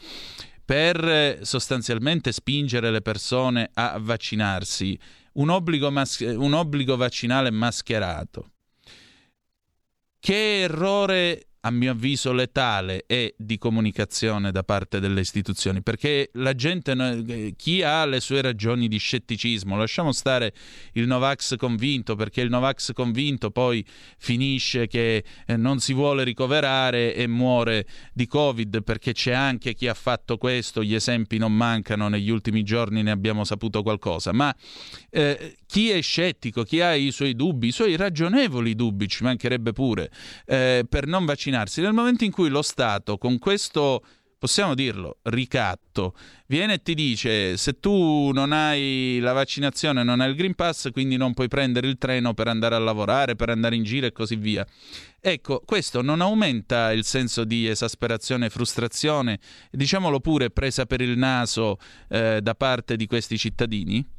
per 0.67 1.39
sostanzialmente 1.43 2.33
spingere 2.33 2.91
le 2.91 3.01
persone 3.01 3.69
a 3.73 3.97
vaccinarsi, 4.01 4.99
un 5.35 5.49
obbligo, 5.49 5.89
mas- 5.89 6.19
un 6.19 6.51
obbligo 6.51 6.97
vaccinale 6.97 7.51
mascherato. 7.51 8.51
Che 10.19 10.61
errore 10.63 11.46
a 11.67 11.71
mio 11.71 11.91
avviso 11.91 12.31
letale 12.31 13.03
è 13.05 13.33
di 13.37 13.57
comunicazione 13.57 14.51
da 14.51 14.63
parte 14.63 15.01
delle 15.01 15.19
istituzioni, 15.19 15.81
perché 15.81 16.29
la 16.35 16.55
gente, 16.55 17.53
chi 17.57 17.83
ha 17.83 18.05
le 18.05 18.21
sue 18.21 18.41
ragioni 18.41 18.87
di 18.87 18.97
scetticismo, 18.97 19.75
lasciamo 19.75 20.13
stare 20.13 20.53
il 20.93 21.07
Novax 21.07 21.57
convinto, 21.57 22.15
perché 22.15 22.39
il 22.39 22.49
Novax 22.49 22.93
convinto 22.93 23.51
poi 23.51 23.85
finisce 24.17 24.87
che 24.87 25.25
eh, 25.45 25.57
non 25.57 25.79
si 25.79 25.91
vuole 25.91 26.23
ricoverare 26.23 27.13
e 27.13 27.27
muore 27.27 27.85
di 28.13 28.27
Covid, 28.27 28.81
perché 28.83 29.11
c'è 29.11 29.33
anche 29.33 29.73
chi 29.73 29.89
ha 29.89 29.93
fatto 29.93 30.37
questo, 30.37 30.81
gli 30.81 30.95
esempi 30.95 31.37
non 31.37 31.53
mancano, 31.53 32.07
negli 32.07 32.29
ultimi 32.29 32.63
giorni 32.63 33.03
ne 33.03 33.11
abbiamo 33.11 33.43
saputo 33.43 33.83
qualcosa, 33.83 34.31
ma 34.31 34.55
eh, 35.09 35.57
chi 35.67 35.89
è 35.91 36.01
scettico, 36.01 36.63
chi 36.63 36.81
ha 36.81 36.95
i 36.95 37.11
suoi 37.11 37.35
dubbi, 37.35 37.67
i 37.67 37.71
suoi 37.71 37.95
ragionevoli 37.95 38.73
dubbi, 38.73 39.07
ci 39.07 39.23
mancherebbe 39.23 39.73
pure, 39.73 40.09
eh, 40.45 40.85
per 40.87 41.05
non 41.05 41.25
vaccinarsi, 41.25 41.81
nel 41.81 41.93
momento 41.93 42.23
in 42.23 42.31
cui 42.31 42.49
lo 42.49 42.61
Stato 42.61 43.17
con 43.17 43.37
questo 43.37 44.01
possiamo 44.39 44.75
dirlo, 44.75 45.17
ricatto, 45.23 46.13
viene 46.45 46.75
e 46.75 46.81
ti 46.81 46.93
dice 46.93 47.57
se 47.57 47.79
tu 47.79 48.31
non 48.31 48.51
hai 48.51 49.17
la 49.19 49.33
vaccinazione, 49.33 50.03
non 50.03 50.21
hai 50.21 50.29
il 50.29 50.35
Green 50.35 50.53
Pass, 50.53 50.91
quindi 50.91 51.17
non 51.17 51.33
puoi 51.33 51.47
prendere 51.47 51.87
il 51.87 51.97
treno 51.97 52.33
per 52.33 52.47
andare 52.47 52.75
a 52.75 52.79
lavorare, 52.79 53.35
per 53.35 53.49
andare 53.49 53.75
in 53.75 53.83
giro 53.83 54.05
e 54.05 54.11
così 54.11 54.35
via. 54.35 54.65
Ecco, 55.19 55.61
questo 55.65 56.01
non 56.01 56.21
aumenta 56.21 56.91
il 56.91 57.03
senso 57.03 57.43
di 57.43 57.67
esasperazione 57.67 58.49
frustrazione, 58.49 59.39
diciamolo 59.71 60.19
pure 60.19 60.51
presa 60.51 60.85
per 60.85 61.01
il 61.01 61.17
naso 61.17 61.77
eh, 62.09 62.39
da 62.41 62.55
parte 62.55 62.95
di 62.95 63.07
questi 63.07 63.37
cittadini? 63.37 64.16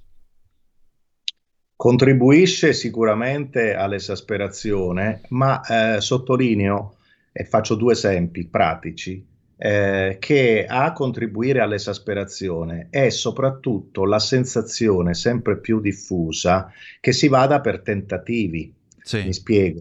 Contribuisce 1.79 2.73
sicuramente 2.73 3.73
all'esasperazione, 3.73 5.21
ma 5.29 5.61
eh, 5.61 6.01
sottolineo 6.01 6.97
e 7.31 7.45
faccio 7.45 7.77
due 7.77 7.93
esempi 7.93 8.49
pratici. 8.49 9.25
Eh, 9.61 10.17
che 10.19 10.67
a 10.69 10.93
contribuire 10.93 11.61
all'esasperazione 11.61 12.89
è 12.91 13.11
soprattutto 13.11 14.05
la 14.07 14.19
sensazione 14.19 15.15
sempre 15.15 15.59
più 15.59 15.81
diffusa 15.81 16.73
che 17.01 17.13
si 17.13 17.29
vada 17.29 17.61
per 17.61 17.81
tentativi. 17.83 18.75
Sì. 19.01 19.23
Mi 19.23 19.33
spiego. 19.33 19.81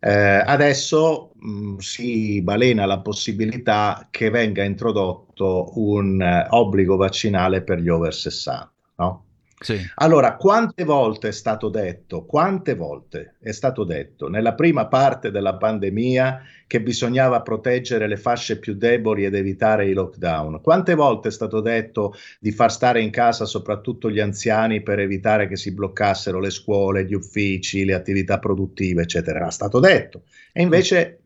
Eh, 0.00 0.10
adesso 0.10 1.30
mh, 1.36 1.48
mm, 1.48 1.76
si 1.76 2.42
balena 2.42 2.86
la 2.86 2.98
possibilità 2.98 4.08
che 4.10 4.30
venga 4.30 4.64
introdotto 4.64 5.70
un 5.76 6.20
eh, 6.20 6.48
obbligo 6.50 6.96
vaccinale 6.96 7.62
per 7.62 7.78
gli 7.78 7.88
over 7.88 8.12
60, 8.12 8.72
no? 8.96 9.24
Sì. 9.60 9.78
Allora, 9.96 10.36
quante 10.36 10.84
volte 10.84 11.28
è 11.28 11.32
stato 11.32 11.68
detto, 11.68 12.24
quante 12.26 12.74
volte 12.74 13.36
è 13.40 13.52
stato 13.52 13.84
detto 13.84 14.28
nella 14.28 14.54
prima 14.54 14.88
parte 14.88 15.30
della 15.30 15.54
pandemia 15.54 16.42
che 16.66 16.82
bisognava 16.82 17.40
proteggere 17.40 18.08
le 18.08 18.16
fasce 18.16 18.58
più 18.58 18.74
deboli 18.74 19.24
ed 19.24 19.34
evitare 19.34 19.86
i 19.88 19.92
lockdown? 19.92 20.60
Quante 20.60 20.94
volte 20.94 21.28
è 21.28 21.30
stato 21.30 21.60
detto 21.60 22.14
di 22.40 22.50
far 22.50 22.72
stare 22.72 23.00
in 23.00 23.10
casa 23.10 23.44
soprattutto 23.44 24.10
gli 24.10 24.20
anziani 24.20 24.82
per 24.82 24.98
evitare 24.98 25.46
che 25.46 25.56
si 25.56 25.72
bloccassero 25.72 26.40
le 26.40 26.50
scuole, 26.50 27.04
gli 27.06 27.14
uffici, 27.14 27.84
le 27.84 27.94
attività 27.94 28.38
produttive, 28.38 29.02
eccetera? 29.02 29.38
Era 29.38 29.50
stato 29.50 29.78
detto. 29.78 30.24
E 30.52 30.62
invece 30.62 31.20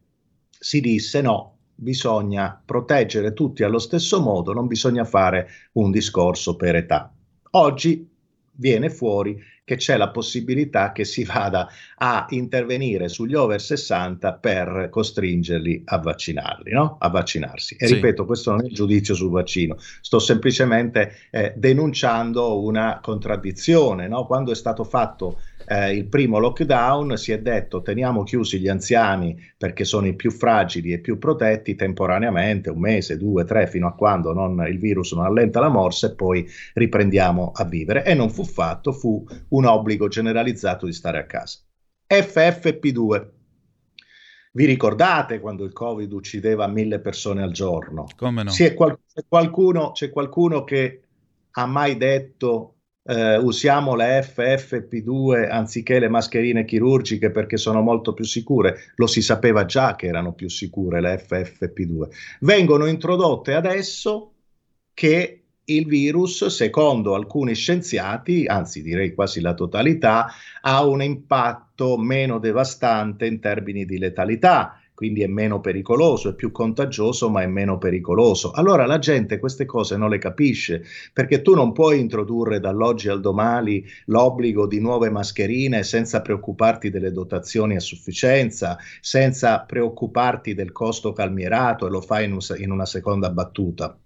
si 0.50 0.80
disse 0.80 1.20
no, 1.22 1.56
bisogna 1.74 2.60
proteggere 2.62 3.32
tutti 3.32 3.62
allo 3.62 3.78
stesso 3.78 4.20
modo, 4.20 4.52
non 4.52 4.66
bisogna 4.66 5.04
fare 5.04 5.48
un 5.72 5.90
discorso 5.90 6.56
per 6.56 6.76
età. 6.76 7.12
Oggi 7.52 8.16
viene 8.58 8.90
fuori 8.90 9.40
che 9.68 9.76
c'è 9.76 9.98
la 9.98 10.08
possibilità 10.08 10.92
che 10.92 11.04
si 11.04 11.24
vada 11.24 11.68
a 11.98 12.24
intervenire 12.30 13.08
sugli 13.08 13.34
over 13.34 13.60
60 13.60 14.32
per 14.32 14.88
costringerli 14.90 15.82
a 15.84 15.98
vaccinarli, 15.98 16.72
no? 16.72 16.96
a 16.98 17.10
vaccinarsi. 17.10 17.76
E 17.78 17.86
sì. 17.86 17.94
ripeto, 17.96 18.24
questo 18.24 18.52
non 18.52 18.62
è 18.62 18.68
il 18.68 18.72
giudizio 18.72 19.14
sul 19.14 19.28
vaccino, 19.28 19.76
sto 20.00 20.18
semplicemente 20.18 21.12
eh, 21.30 21.52
denunciando 21.54 22.62
una 22.62 22.98
contraddizione. 23.02 24.08
No? 24.08 24.24
Quando 24.24 24.52
è 24.52 24.54
stato 24.54 24.84
fatto 24.84 25.38
eh, 25.68 25.94
il 25.94 26.06
primo 26.06 26.38
lockdown 26.38 27.18
si 27.18 27.32
è 27.32 27.40
detto 27.40 27.82
teniamo 27.82 28.22
chiusi 28.22 28.58
gli 28.58 28.68
anziani 28.68 29.38
perché 29.58 29.84
sono 29.84 30.06
i 30.06 30.14
più 30.14 30.30
fragili 30.30 30.92
e 30.92 30.98
più 30.98 31.18
protetti 31.18 31.74
temporaneamente, 31.74 32.70
un 32.70 32.80
mese, 32.80 33.18
due, 33.18 33.44
tre, 33.44 33.66
fino 33.66 33.86
a 33.86 33.92
quando 33.92 34.32
non, 34.32 34.64
il 34.68 34.78
virus 34.78 35.12
non 35.12 35.24
allenta 35.24 35.60
la 35.60 35.68
morsa 35.68 36.06
e 36.06 36.14
poi 36.14 36.48
riprendiamo 36.74 37.52
a 37.54 37.64
vivere. 37.64 38.04
E 38.04 38.14
non 38.14 38.30
fu 38.30 38.44
fatto, 38.44 38.92
fu 38.92 39.26
un 39.48 39.57
obbligo 39.64 40.08
generalizzato 40.08 40.86
di 40.86 40.92
stare 40.92 41.18
a 41.18 41.26
casa. 41.26 41.58
FFP2. 42.06 43.28
Vi 44.52 44.64
ricordate 44.64 45.40
quando 45.40 45.64
il 45.64 45.72
Covid 45.72 46.10
uccideva 46.12 46.66
mille 46.66 47.00
persone 47.00 47.42
al 47.42 47.52
giorno? 47.52 48.06
Come 48.16 48.42
no? 48.42 48.50
Sì, 48.50 48.74
qual- 48.74 48.98
c'è, 49.12 49.22
qualcuno, 49.28 49.92
c'è 49.92 50.10
qualcuno 50.10 50.64
che 50.64 51.02
ha 51.52 51.66
mai 51.66 51.96
detto 51.96 52.78
eh, 53.08 53.38
usiamo 53.38 53.94
le 53.94 54.20
FFP2 54.20 55.48
anziché 55.48 55.98
le 55.98 56.08
mascherine 56.08 56.64
chirurgiche 56.64 57.30
perché 57.30 57.56
sono 57.56 57.80
molto 57.80 58.12
più 58.12 58.24
sicure. 58.24 58.92
Lo 58.96 59.06
si 59.06 59.22
sapeva 59.22 59.64
già 59.64 59.96
che 59.96 60.06
erano 60.06 60.34
più 60.34 60.48
sicure 60.48 61.00
le 61.00 61.16
FFP2. 61.16 62.08
Vengono 62.40 62.86
introdotte 62.86 63.54
adesso 63.54 64.32
che 64.92 65.37
il 65.68 65.86
virus, 65.86 66.46
secondo 66.46 67.14
alcuni 67.14 67.54
scienziati, 67.54 68.46
anzi 68.46 68.82
direi 68.82 69.14
quasi 69.14 69.40
la 69.40 69.54
totalità, 69.54 70.28
ha 70.60 70.84
un 70.84 71.02
impatto 71.02 71.96
meno 71.96 72.38
devastante 72.38 73.26
in 73.26 73.40
termini 73.40 73.84
di 73.84 73.98
letalità 73.98 74.80
quindi 74.98 75.22
è 75.22 75.28
meno 75.28 75.60
pericoloso, 75.60 76.30
è 76.30 76.34
più 76.34 76.50
contagioso 76.50 77.30
ma 77.30 77.42
è 77.42 77.46
meno 77.46 77.78
pericoloso. 77.78 78.50
Allora 78.50 78.84
la 78.84 78.98
gente 78.98 79.38
queste 79.38 79.64
cose 79.64 79.96
non 79.96 80.10
le 80.10 80.18
capisce 80.18 80.82
perché 81.12 81.40
tu 81.40 81.54
non 81.54 81.70
puoi 81.70 82.00
introdurre 82.00 82.58
dall'oggi 82.58 83.08
al 83.08 83.20
domani 83.20 83.86
l'obbligo 84.06 84.66
di 84.66 84.80
nuove 84.80 85.08
mascherine 85.08 85.84
senza 85.84 86.20
preoccuparti 86.20 86.90
delle 86.90 87.12
dotazioni 87.12 87.76
a 87.76 87.80
sufficienza, 87.80 88.76
senza 89.00 89.60
preoccuparti 89.60 90.54
del 90.54 90.72
costo 90.72 91.12
calmierato 91.12 91.86
e 91.86 91.90
lo 91.90 92.00
fai 92.00 92.24
in, 92.24 92.32
un, 92.32 92.40
in 92.56 92.72
una 92.72 92.86
seconda 92.86 93.30
battuta 93.30 93.96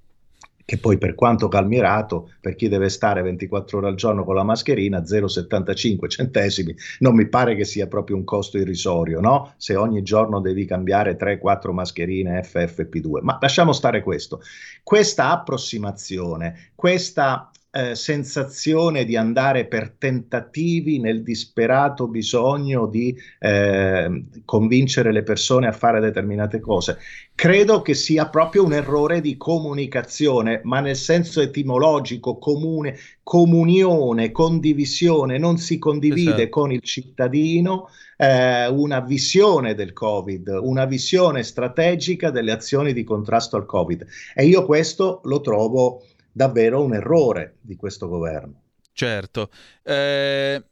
che 0.65 0.79
poi 0.79 0.99
per 0.99 1.15
quanto 1.15 1.49
calmirato, 1.49 2.31
per 2.41 2.55
chi 2.55 2.69
deve 2.69 2.89
stare 2.89 3.23
24 3.23 3.79
ore 3.79 3.89
al 3.89 3.95
giorno 3.95 4.25
con 4.25 4.35
la 4.35 4.43
mascherina, 4.43 5.01
0,75 5.01 6.09
centesimi, 6.09 6.75
non 7.01 7.15
mi 7.15 7.29
pare 7.29 7.55
che 7.55 7.65
sia 7.65 7.87
proprio 7.87 8.17
un 8.17 8.25
costo 8.25 8.59
irrisorio, 8.59 9.21
no? 9.21 9.55
Se 9.57 9.77
ogni 9.77 10.03
giorno 10.03 10.41
devi 10.41 10.65
cambiare 10.65 11.17
3-4 11.17 11.73
mascherine 11.73 12.41
FFP2. 12.43 13.21
Ma 13.23 13.39
lasciamo 13.41 13.73
stare 13.73 14.03
questo. 14.03 14.41
Questa 14.83 15.31
approssimazione, 15.31 16.71
questa 16.75 17.52
eh, 17.75 17.95
sensazione 17.95 19.07
di 19.07 19.17
andare 19.17 19.65
per 19.65 19.95
tentativi 19.97 20.99
nel 20.99 21.23
disperato 21.23 22.07
bisogno 22.07 22.87
di 22.87 23.17
eh, 23.39 24.25
convincere 24.45 25.11
le 25.11 25.23
persone 25.23 25.67
a 25.67 25.73
fare 25.73 25.99
determinate 25.99 26.61
cose. 26.61 26.99
Credo 27.35 27.81
che 27.81 27.95
sia 27.95 28.29
proprio 28.29 28.63
un 28.63 28.75
errore 28.75 29.23
di 29.23 29.39
comunicazione, 29.39 30.61
ma 30.65 30.81
nel 30.81 30.97
senso 30.97 31.41
etimologico, 31.41 32.37
comune, 32.37 32.99
comunione, 33.23 34.33
condivisione, 34.33 35.39
non 35.39 35.57
si 35.57 35.79
condivide 35.79 36.35
esatto. 36.35 36.49
con 36.51 36.73
il 36.73 36.83
cittadino 36.83 37.89
eh, 38.19 38.69
una 38.69 39.01
visione 39.01 39.75
del 39.75 39.93
Covid, 39.93 40.59
una 40.61 40.85
visione 40.85 41.43
strategica 41.43 42.31
delle 42.31 42.53
azioni 42.53 42.93
di 42.93 43.03
contrasto 43.03 43.57
al 43.57 43.65
Covid. 43.65 44.07
E 44.35 44.45
io 44.45 44.65
questo 44.65 45.21
lo 45.25 45.41
trovo 45.41 46.03
davvero 46.33 46.83
un 46.83 46.95
errore 46.95 47.59
di 47.61 47.77
questo 47.77 48.09
governo. 48.09 48.63
Certo. 48.93 49.51
Eh, 49.83 50.63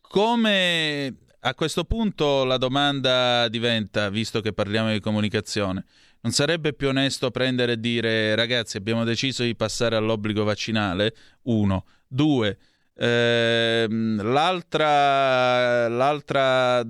come 0.00 1.16
a 1.40 1.54
questo 1.54 1.84
punto 1.84 2.44
la 2.44 2.58
domanda 2.58 3.48
diventa, 3.48 4.10
visto 4.10 4.40
che 4.40 4.52
parliamo 4.52 4.92
di 4.92 5.00
comunicazione, 5.00 5.84
non 6.22 6.32
sarebbe 6.32 6.74
più 6.74 6.88
onesto 6.88 7.30
prendere 7.30 7.72
e 7.72 7.80
dire 7.80 8.34
ragazzi 8.34 8.76
abbiamo 8.76 9.04
deciso 9.04 9.42
di 9.42 9.56
passare 9.56 9.96
all'obbligo 9.96 10.44
vaccinale? 10.44 11.14
Uno. 11.42 11.86
Due. 12.06 12.58
Ehm, 12.94 14.22
l'altra, 14.22 15.88
l'altra 15.88 16.82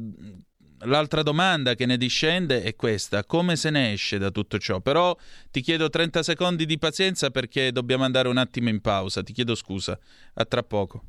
l'altra 0.85 1.23
domanda 1.23 1.75
che 1.75 1.87
ne 1.87 1.97
discende 1.97 2.63
è 2.63 2.75
questa: 2.77 3.25
come 3.25 3.57
se 3.57 3.71
ne 3.71 3.93
esce 3.93 4.19
da 4.19 4.31
tutto 4.31 4.59
ciò? 4.59 4.81
Però 4.81 5.17
ti 5.51 5.61
chiedo 5.61 5.89
30 5.89 6.23
secondi 6.23 6.67
di 6.67 6.79
pazienza 6.79 7.31
perché 7.31 7.73
dobbiamo 7.73 8.05
andare 8.05 8.29
un 8.29 8.37
attimo 8.37 8.69
in 8.69 8.81
pausa. 8.81 9.23
Ti 9.23 9.33
chiedo 9.33 9.55
scusa. 9.55 9.99
A 10.35 10.45
tra 10.45 10.63
poco. 10.63 11.03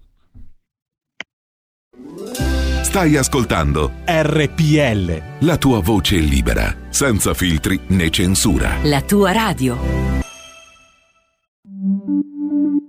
Stai 2.81 3.15
ascoltando 3.15 3.91
RPL. 4.05 5.45
La 5.45 5.57
tua 5.57 5.79
voce 5.79 6.17
libera, 6.17 6.75
senza 6.89 7.33
filtri 7.33 7.79
né 7.87 8.09
censura. 8.09 8.77
La 8.83 9.01
tua 9.01 9.31
radio. 9.31 10.10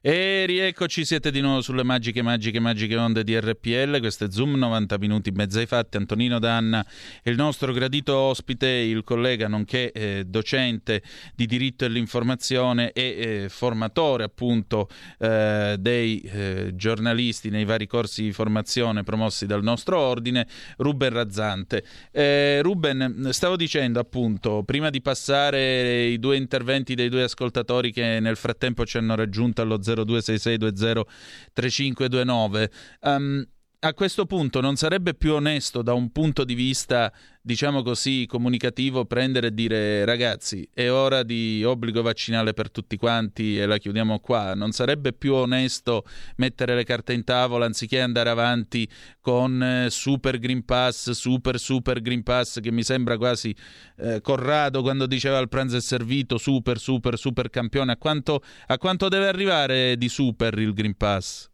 E 0.00 0.44
rieccoci, 0.46 1.04
siete 1.04 1.32
di 1.32 1.40
nuovo 1.40 1.60
sulle 1.60 1.82
magiche, 1.82 2.22
magiche, 2.22 2.60
magiche 2.60 2.94
onde 2.94 3.24
di 3.24 3.36
RPL. 3.36 3.98
Questo 3.98 4.26
è 4.26 4.30
Zoom, 4.30 4.54
90 4.54 4.96
minuti 4.96 5.30
in 5.30 5.34
mezzo 5.34 5.58
ai 5.58 5.66
fatti. 5.66 5.96
Antonino 5.96 6.38
Danna 6.38 6.86
è 7.20 7.28
il 7.30 7.34
nostro 7.34 7.72
gradito 7.72 8.14
ospite, 8.14 8.68
il 8.68 9.02
collega 9.02 9.48
nonché 9.48 9.90
eh, 9.90 10.22
docente 10.24 11.02
di 11.34 11.46
diritto 11.46 11.84
e 11.84 11.88
l'informazione 11.88 12.92
e 12.92 13.02
eh, 13.02 13.48
formatore 13.48 14.22
appunto 14.22 14.88
eh, 15.18 15.74
dei 15.80 16.20
eh, 16.20 16.70
giornalisti 16.76 17.50
nei 17.50 17.64
vari 17.64 17.88
corsi 17.88 18.22
di 18.22 18.32
formazione 18.32 19.02
promossi 19.02 19.46
dal 19.46 19.64
nostro 19.64 19.98
ordine, 19.98 20.46
Ruben 20.76 21.10
Razzante. 21.12 21.82
Eh, 22.12 22.60
Ruben, 22.62 23.30
stavo 23.32 23.56
dicendo 23.56 23.98
appunto, 23.98 24.62
prima 24.64 24.90
di 24.90 25.02
passare 25.02 26.04
i 26.04 26.20
due 26.20 26.36
interventi 26.36 26.94
dei 26.94 27.08
due 27.08 27.24
ascoltatori 27.24 27.90
che 27.90 28.20
nel 28.20 28.36
frattempo 28.36 28.86
ci 28.86 28.96
hanno 28.96 29.16
raggiunto 29.16 29.60
allo 29.60 29.82
0266203529. 29.94 32.68
Um, 33.02 33.46
a 33.80 33.94
questo 33.94 34.26
punto 34.26 34.60
non 34.60 34.74
sarebbe 34.74 35.14
più 35.14 35.34
onesto 35.34 35.82
da 35.82 35.92
un 35.92 36.10
punto 36.10 36.42
di 36.42 36.54
vista, 36.54 37.12
diciamo 37.40 37.82
così, 37.82 38.26
comunicativo 38.26 39.04
prendere 39.04 39.48
e 39.48 39.54
dire 39.54 40.04
ragazzi 40.04 40.68
è 40.74 40.90
ora 40.90 41.22
di 41.22 41.62
obbligo 41.64 42.02
vaccinale 42.02 42.54
per 42.54 42.72
tutti 42.72 42.96
quanti 42.96 43.56
e 43.56 43.66
la 43.66 43.78
chiudiamo 43.78 44.18
qua? 44.18 44.54
Non 44.54 44.72
sarebbe 44.72 45.12
più 45.12 45.32
onesto 45.34 46.04
mettere 46.38 46.74
le 46.74 46.82
carte 46.82 47.12
in 47.12 47.22
tavola 47.22 47.66
anziché 47.66 48.00
andare 48.00 48.30
avanti 48.30 48.88
con 49.20 49.62
eh, 49.62 49.90
super 49.90 50.40
Green 50.40 50.64
Pass, 50.64 51.10
super 51.10 51.60
super 51.60 52.00
Green 52.00 52.24
Pass 52.24 52.58
che 52.58 52.72
mi 52.72 52.82
sembra 52.82 53.16
quasi 53.16 53.54
eh, 53.98 54.20
Corrado 54.20 54.82
quando 54.82 55.06
diceva 55.06 55.38
il 55.38 55.48
pranzo 55.48 55.76
è 55.76 55.80
servito, 55.80 56.36
super 56.36 56.80
super 56.80 57.16
super 57.16 57.48
campione. 57.48 57.92
A 57.92 57.96
quanto, 57.96 58.42
a 58.66 58.76
quanto 58.76 59.06
deve 59.08 59.28
arrivare 59.28 59.96
di 59.96 60.08
super 60.08 60.58
il 60.58 60.72
Green 60.72 60.96
Pass? 60.96 61.48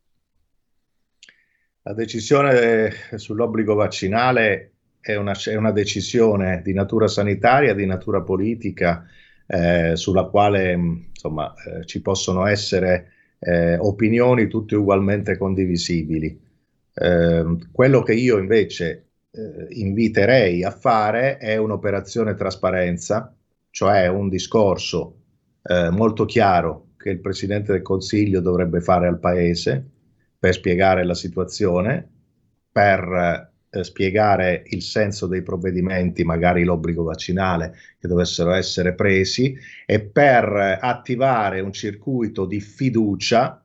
La 1.87 1.93
decisione 1.93 2.91
sull'obbligo 3.14 3.74
vaccinale 3.74 4.72
è 5.01 5.16
una, 5.16 5.35
è 5.35 5.55
una, 5.55 5.70
decisione 5.70 6.62
di 6.64 6.72
natura 6.72 7.07
sanitaria, 7.09 7.74
di 7.74 7.85
natura 7.85 8.22
politica, 8.22 9.07
eh, 9.47 9.95
sulla 9.95 10.24
quale 10.24 10.72
insomma, 10.72 11.53
eh, 11.53 11.85
ci 11.85 12.01
possono 12.01 12.47
essere 12.47 13.12
eh, 13.39 13.76
opinioni 13.76 14.49
tutte 14.49 14.76
ugualmente 14.76 15.37
condivisibili. 15.37 16.41
Ehm, 16.95 17.70
quello 17.70 18.03
che 18.03 18.14
io 18.14 18.39
invece 18.39 19.09
eh, 19.30 19.66
inviterei 19.72 20.64
a 20.64 20.70
fare 20.70 21.37
è 21.37 21.59
un'operazione 21.59 22.35
trasparenza, 22.35 23.37
cioè 23.68 24.07
un 24.07 24.30
discorso 24.30 25.16
eh, 25.62 25.91
molto 25.91 26.24
chiaro 26.24 26.93
che 26.97 27.11
il 27.11 27.20
Presidente 27.20 27.72
del 27.72 27.82
Consiglio 27.82 28.41
dovrebbe 28.41 28.80
fare 28.80 29.07
al 29.07 29.18
Paese 29.18 29.91
per 30.45 30.53
spiegare 30.53 31.07
la 31.07 31.14
situazione, 31.14 32.07
per 32.70 33.51
eh, 33.70 33.82
spiegare 33.82 34.64
il 34.66 34.82
senso 34.82 35.26
dei 35.26 35.40
provvedimenti, 35.40 36.22
magari 36.22 36.64
l'obbligo 36.64 37.03
vaccinale 37.03 37.74
che 37.99 38.07
dovessero 38.07 38.53
essere 38.53 38.92
presi, 38.92 39.57
e 39.86 40.03
per 40.03 40.78
attivare 40.82 41.61
un 41.61 41.72
circuito 41.72 42.45
di 42.45 42.61
fiducia 42.61 43.64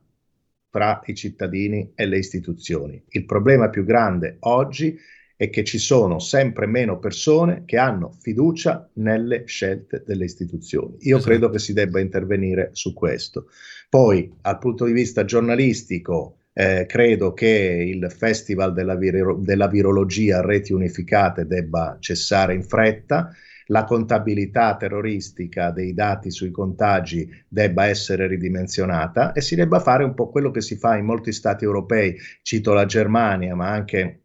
tra 0.70 1.02
i 1.04 1.14
cittadini 1.14 1.92
e 1.94 2.06
le 2.06 2.16
istituzioni. 2.16 3.04
Il 3.08 3.26
problema 3.26 3.68
più 3.68 3.84
grande 3.84 4.38
oggi 4.40 4.98
è 5.36 5.50
che 5.50 5.64
ci 5.64 5.76
sono 5.76 6.18
sempre 6.18 6.64
meno 6.64 6.98
persone 6.98 7.64
che 7.66 7.76
hanno 7.76 8.16
fiducia 8.18 8.88
nelle 8.94 9.44
scelte 9.44 10.02
delle 10.06 10.24
istituzioni. 10.24 10.96
Io 11.00 11.16
esatto. 11.16 11.30
credo 11.30 11.50
che 11.50 11.58
si 11.58 11.74
debba 11.74 12.00
intervenire 12.00 12.70
su 12.72 12.94
questo. 12.94 13.48
Poi, 13.90 14.32
dal 14.40 14.58
punto 14.58 14.86
di 14.86 14.92
vista 14.92 15.26
giornalistico, 15.26 16.36
eh, 16.52 16.84
credo 16.86 17.32
che 17.32 17.46
il 17.48 18.10
Festival 18.10 18.72
della, 18.72 18.96
vir- 18.96 19.38
della 19.38 19.68
virologia 19.68 20.38
a 20.38 20.42
reti 20.42 20.72
unificate 20.72 21.46
debba 21.46 21.96
cessare 22.00 22.54
in 22.54 22.62
fretta. 22.62 23.30
La 23.66 23.84
contabilità 23.84 24.76
terroristica 24.76 25.70
dei 25.70 25.94
dati 25.94 26.32
sui 26.32 26.50
contagi 26.50 27.30
debba 27.46 27.86
essere 27.86 28.26
ridimensionata 28.26 29.30
e 29.32 29.40
si 29.40 29.54
debba 29.54 29.78
fare 29.78 30.02
un 30.02 30.12
po' 30.14 30.28
quello 30.28 30.50
che 30.50 30.60
si 30.60 30.76
fa 30.76 30.96
in 30.96 31.04
molti 31.04 31.30
stati 31.30 31.64
europei, 31.64 32.16
cito 32.42 32.72
la 32.72 32.84
Germania, 32.84 33.54
ma 33.54 33.68
anche 33.68 34.22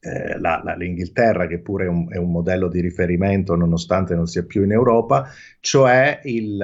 eh, 0.00 0.38
la, 0.38 0.62
la, 0.64 0.74
l'Inghilterra, 0.74 1.46
che 1.46 1.58
pure 1.58 1.84
è 1.84 1.88
un, 1.88 2.10
è 2.10 2.16
un, 2.16 2.30
modello 2.30 2.68
di 2.68 2.80
riferimento 2.80 3.54
nonostante 3.56 4.14
non 4.14 4.26
sia 4.26 4.44
più 4.44 4.62
in 4.64 4.72
Europa, 4.72 5.28
cioè 5.60 6.20
il, 6.24 6.58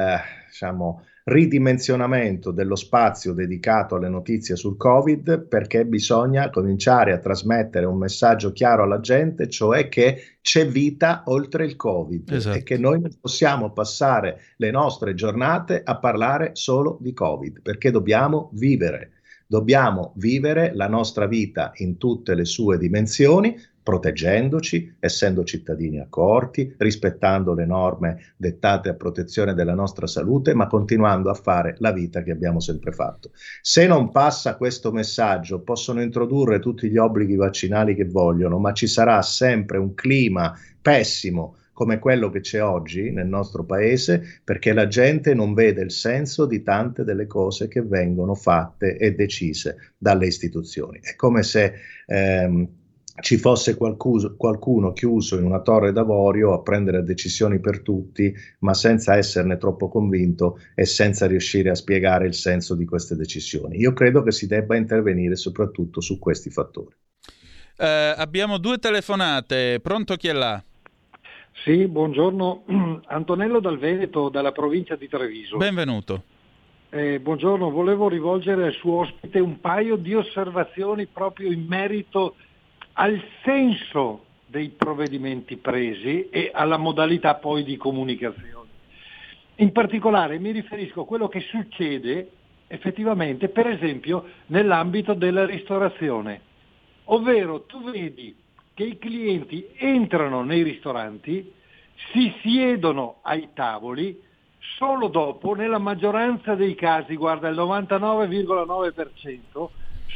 diciamo, 0.48 1.04
ridimensionamento 1.24 2.50
dello 2.50 2.76
spazio 2.76 3.32
dedicato 3.32 3.94
alle 3.94 4.10
notizie 4.10 4.56
sul 4.56 4.76
Covid 4.76 5.46
perché 5.46 5.86
bisogna 5.86 6.50
cominciare 6.50 7.12
a 7.12 7.18
trasmettere 7.18 7.86
un 7.86 7.96
messaggio 7.96 8.52
chiaro 8.52 8.82
alla 8.82 9.00
gente, 9.00 9.48
cioè 9.48 9.88
che 9.88 10.38
c'è 10.42 10.66
vita 10.66 11.22
oltre 11.26 11.64
il 11.64 11.76
Covid 11.76 12.30
esatto. 12.30 12.58
e 12.58 12.62
che 12.62 12.76
noi 12.76 13.00
non 13.00 13.10
possiamo 13.18 13.72
passare 13.72 14.40
le 14.56 14.70
nostre 14.70 15.14
giornate 15.14 15.80
a 15.82 15.98
parlare 15.98 16.50
solo 16.52 16.98
di 17.00 17.14
Covid 17.14 17.62
perché 17.62 17.90
dobbiamo 17.90 18.50
vivere. 18.52 19.12
Dobbiamo 19.46 20.12
vivere 20.16 20.74
la 20.74 20.88
nostra 20.88 21.26
vita 21.26 21.72
in 21.76 21.96
tutte 21.96 22.34
le 22.34 22.44
sue 22.44 22.76
dimensioni, 22.78 23.56
proteggendoci, 23.84 24.96
essendo 24.98 25.44
cittadini 25.44 26.00
accorti, 26.00 26.74
rispettando 26.78 27.52
le 27.52 27.66
norme 27.66 28.32
dettate 28.34 28.88
a 28.88 28.94
protezione 28.94 29.52
della 29.52 29.74
nostra 29.74 30.06
salute, 30.06 30.54
ma 30.54 30.66
continuando 30.66 31.28
a 31.28 31.34
fare 31.34 31.76
la 31.78 31.92
vita 31.92 32.22
che 32.22 32.30
abbiamo 32.30 32.60
sempre 32.60 32.92
fatto. 32.92 33.30
Se 33.60 33.86
non 33.86 34.10
passa 34.10 34.56
questo 34.56 34.90
messaggio, 34.90 35.60
possono 35.60 36.00
introdurre 36.00 36.60
tutti 36.60 36.88
gli 36.88 36.96
obblighi 36.96 37.36
vaccinali 37.36 37.94
che 37.94 38.06
vogliono, 38.06 38.58
ma 38.58 38.72
ci 38.72 38.86
sarà 38.86 39.20
sempre 39.20 39.76
un 39.76 39.92
clima 39.92 40.58
pessimo 40.80 41.56
come 41.74 41.98
quello 41.98 42.30
che 42.30 42.40
c'è 42.40 42.62
oggi 42.62 43.10
nel 43.10 43.26
nostro 43.26 43.64
paese, 43.64 44.40
perché 44.42 44.72
la 44.72 44.86
gente 44.86 45.34
non 45.34 45.52
vede 45.52 45.82
il 45.82 45.90
senso 45.90 46.46
di 46.46 46.62
tante 46.62 47.04
delle 47.04 47.26
cose 47.26 47.68
che 47.68 47.82
vengono 47.82 48.34
fatte 48.34 48.96
e 48.96 49.12
decise 49.12 49.92
dalle 49.98 50.26
istituzioni. 50.26 51.00
È 51.02 51.16
come 51.16 51.42
se 51.42 51.74
ehm, 52.06 52.68
ci 53.20 53.36
fosse 53.36 53.76
qualcuno, 53.76 54.34
qualcuno 54.36 54.92
chiuso 54.92 55.38
in 55.38 55.44
una 55.44 55.60
torre 55.60 55.92
d'avorio 55.92 56.52
a 56.52 56.62
prendere 56.62 57.04
decisioni 57.04 57.60
per 57.60 57.80
tutti, 57.82 58.34
ma 58.60 58.74
senza 58.74 59.16
esserne 59.16 59.56
troppo 59.56 59.88
convinto 59.88 60.58
e 60.74 60.84
senza 60.84 61.26
riuscire 61.26 61.70
a 61.70 61.74
spiegare 61.74 62.26
il 62.26 62.34
senso 62.34 62.74
di 62.74 62.84
queste 62.84 63.14
decisioni. 63.14 63.78
Io 63.78 63.92
credo 63.92 64.22
che 64.22 64.32
si 64.32 64.46
debba 64.46 64.76
intervenire 64.76 65.36
soprattutto 65.36 66.00
su 66.00 66.18
questi 66.18 66.50
fattori. 66.50 66.94
Eh, 67.76 68.14
abbiamo 68.16 68.58
due 68.58 68.78
telefonate, 68.78 69.78
pronto 69.80 70.16
chi 70.16 70.28
è 70.28 70.32
là? 70.32 70.62
Sì, 71.62 71.86
buongiorno, 71.86 72.64
Antonello 73.06 73.60
dal 73.60 73.78
Veneto, 73.78 74.28
dalla 74.28 74.52
provincia 74.52 74.96
di 74.96 75.08
Treviso. 75.08 75.56
Benvenuto. 75.56 76.24
Eh, 76.90 77.18
buongiorno, 77.18 77.70
volevo 77.70 78.08
rivolgere 78.08 78.66
al 78.66 78.72
suo 78.72 79.00
ospite 79.00 79.40
un 79.40 79.60
paio 79.60 79.96
di 79.96 80.14
osservazioni 80.14 81.06
proprio 81.06 81.50
in 81.50 81.64
merito 81.66 82.36
al 82.94 83.22
senso 83.42 84.24
dei 84.46 84.70
provvedimenti 84.70 85.56
presi 85.56 86.28
e 86.28 86.50
alla 86.52 86.76
modalità 86.76 87.36
poi 87.36 87.64
di 87.64 87.76
comunicazione. 87.76 88.70
In 89.56 89.72
particolare 89.72 90.38
mi 90.38 90.50
riferisco 90.50 91.02
a 91.02 91.06
quello 91.06 91.28
che 91.28 91.40
succede 91.40 92.30
effettivamente, 92.66 93.48
per 93.48 93.68
esempio, 93.68 94.24
nell'ambito 94.46 95.14
della 95.14 95.46
ristorazione, 95.46 96.40
ovvero 97.04 97.62
tu 97.62 97.82
vedi 97.82 98.34
che 98.74 98.84
i 98.84 98.98
clienti 98.98 99.68
entrano 99.76 100.42
nei 100.42 100.62
ristoranti, 100.62 101.52
si 102.12 102.34
siedono 102.42 103.18
ai 103.22 103.50
tavoli, 103.54 104.20
solo 104.76 105.08
dopo, 105.08 105.54
nella 105.54 105.78
maggioranza 105.78 106.54
dei 106.54 106.74
casi, 106.74 107.16
guarda 107.16 107.48
il 107.48 107.56
99,9%, 107.56 109.68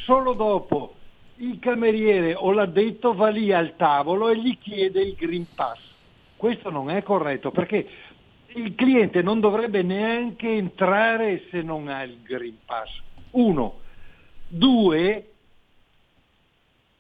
solo 0.05 0.33
dopo 0.33 0.98
il 1.39 1.59
cameriere 1.61 2.35
o 2.35 2.53
l'addetto 2.53 3.15
va 3.15 3.29
lì 3.29 3.53
al 3.53 3.77
tavolo 3.77 4.29
e 4.29 4.39
gli 4.39 4.57
chiede 4.59 5.03
il 5.03 5.15
Green 5.15 5.47
Pass. 5.55 5.79
Questo 6.37 6.71
non 6.71 6.91
è 6.91 7.03
corretto 7.03 7.51
perché 7.51 7.87
il 8.55 8.75
cliente 8.75 9.23
non 9.23 9.41
dovrebbe 9.41 9.83
neanche 9.83 10.49
entrare 10.49 11.45
se 11.51 11.63
non 11.63 11.89
ha 11.89 12.03
il 12.03 12.19
Green 12.23 12.57
Pass. 12.65 12.91
Uno. 13.33 13.81
Due, 14.49 15.27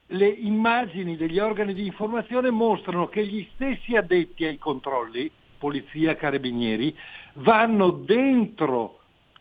le 0.06 0.28
immagini 0.28 1.16
degli 1.16 1.38
organi 1.38 1.72
di 1.72 1.86
informazione 1.86 2.50
mostrano 2.50 3.08
che 3.08 3.26
gli 3.26 3.46
stessi 3.54 3.96
addetti 3.96 4.44
ai 4.44 4.58
controlli, 4.58 5.30
polizia, 5.58 6.14
carabinieri, 6.14 6.94
vanno 7.34 7.90
dentro 7.90 9.00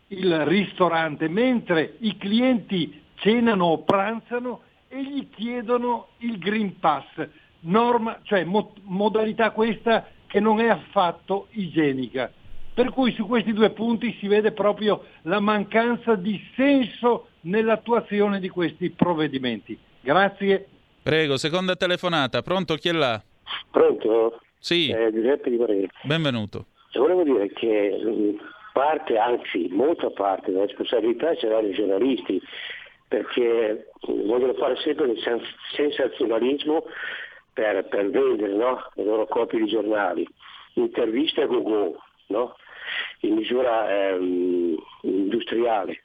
il 0.10 0.46
ristorante 0.46 1.28
mentre 1.28 1.98
i 2.00 2.16
clienti 2.18 3.04
cenano 3.16 3.66
o 3.66 3.80
pranzano 3.80 4.62
e 4.90 5.04
gli 5.04 5.30
chiedono 5.30 6.10
il 6.20 6.38
Green 6.38 6.80
Pass, 6.80 7.06
norma, 7.62 8.20
cioè 8.24 8.44
mo- 8.44 8.74
modalità 8.84 9.52
questa 9.52 10.08
che 10.28 10.40
non 10.40 10.60
è 10.60 10.68
affatto 10.68 11.48
igienica. 11.52 12.32
Per 12.74 12.92
cui 12.92 13.12
su 13.14 13.26
questi 13.26 13.54
due 13.54 13.72
punti 13.72 14.16
si 14.20 14.28
vede 14.28 14.52
proprio 14.52 15.06
la 15.24 15.40
mancanza 15.40 16.16
di 16.16 16.40
senso 16.56 17.30
nell'attuazione 17.42 18.40
di 18.40 18.50
questi 18.50 18.92
provvedimenti. 18.92 19.78
Grazie. 20.00 20.68
Prego, 21.02 21.38
seconda 21.38 21.76
telefonata. 21.76 22.42
Pronto? 22.42 22.76
Chi 22.76 22.90
è 22.90 22.92
là? 22.92 23.22
Pronto? 23.72 24.42
Sì. 24.60 24.90
Eh, 24.90 25.12
Giuseppe 25.12 25.50
Di 25.50 25.58
Moreno. 25.58 25.88
Benvenuto. 26.04 26.66
Volevo 26.94 27.24
dire 27.24 27.52
che 27.54 28.38
parte, 28.74 29.18
anzi 29.18 29.70
molta 29.72 30.12
parte 30.12 30.52
della 30.52 30.66
responsabilità 30.66 31.36
ce 31.36 31.48
l'hanno 31.48 31.68
i 31.68 31.74
giornalisti 31.74 32.40
perché 33.08 33.90
vogliono 34.02 34.54
fare 34.54 34.76
sempre 34.78 35.08
del 35.08 35.46
sensazionalismo 35.76 36.86
per, 37.54 37.88
per 37.88 38.10
vendere 38.10 38.54
no? 38.54 38.90
le 38.94 39.04
loro 39.04 39.26
copie 39.28 39.60
di 39.60 39.68
giornali, 39.68 40.28
interviste 40.74 41.42
a 41.42 41.46
Google, 41.46 41.98
no? 42.28 42.56
in 43.22 43.36
misura 43.36 44.10
ehm, 44.10 44.76
industriale. 45.02 46.04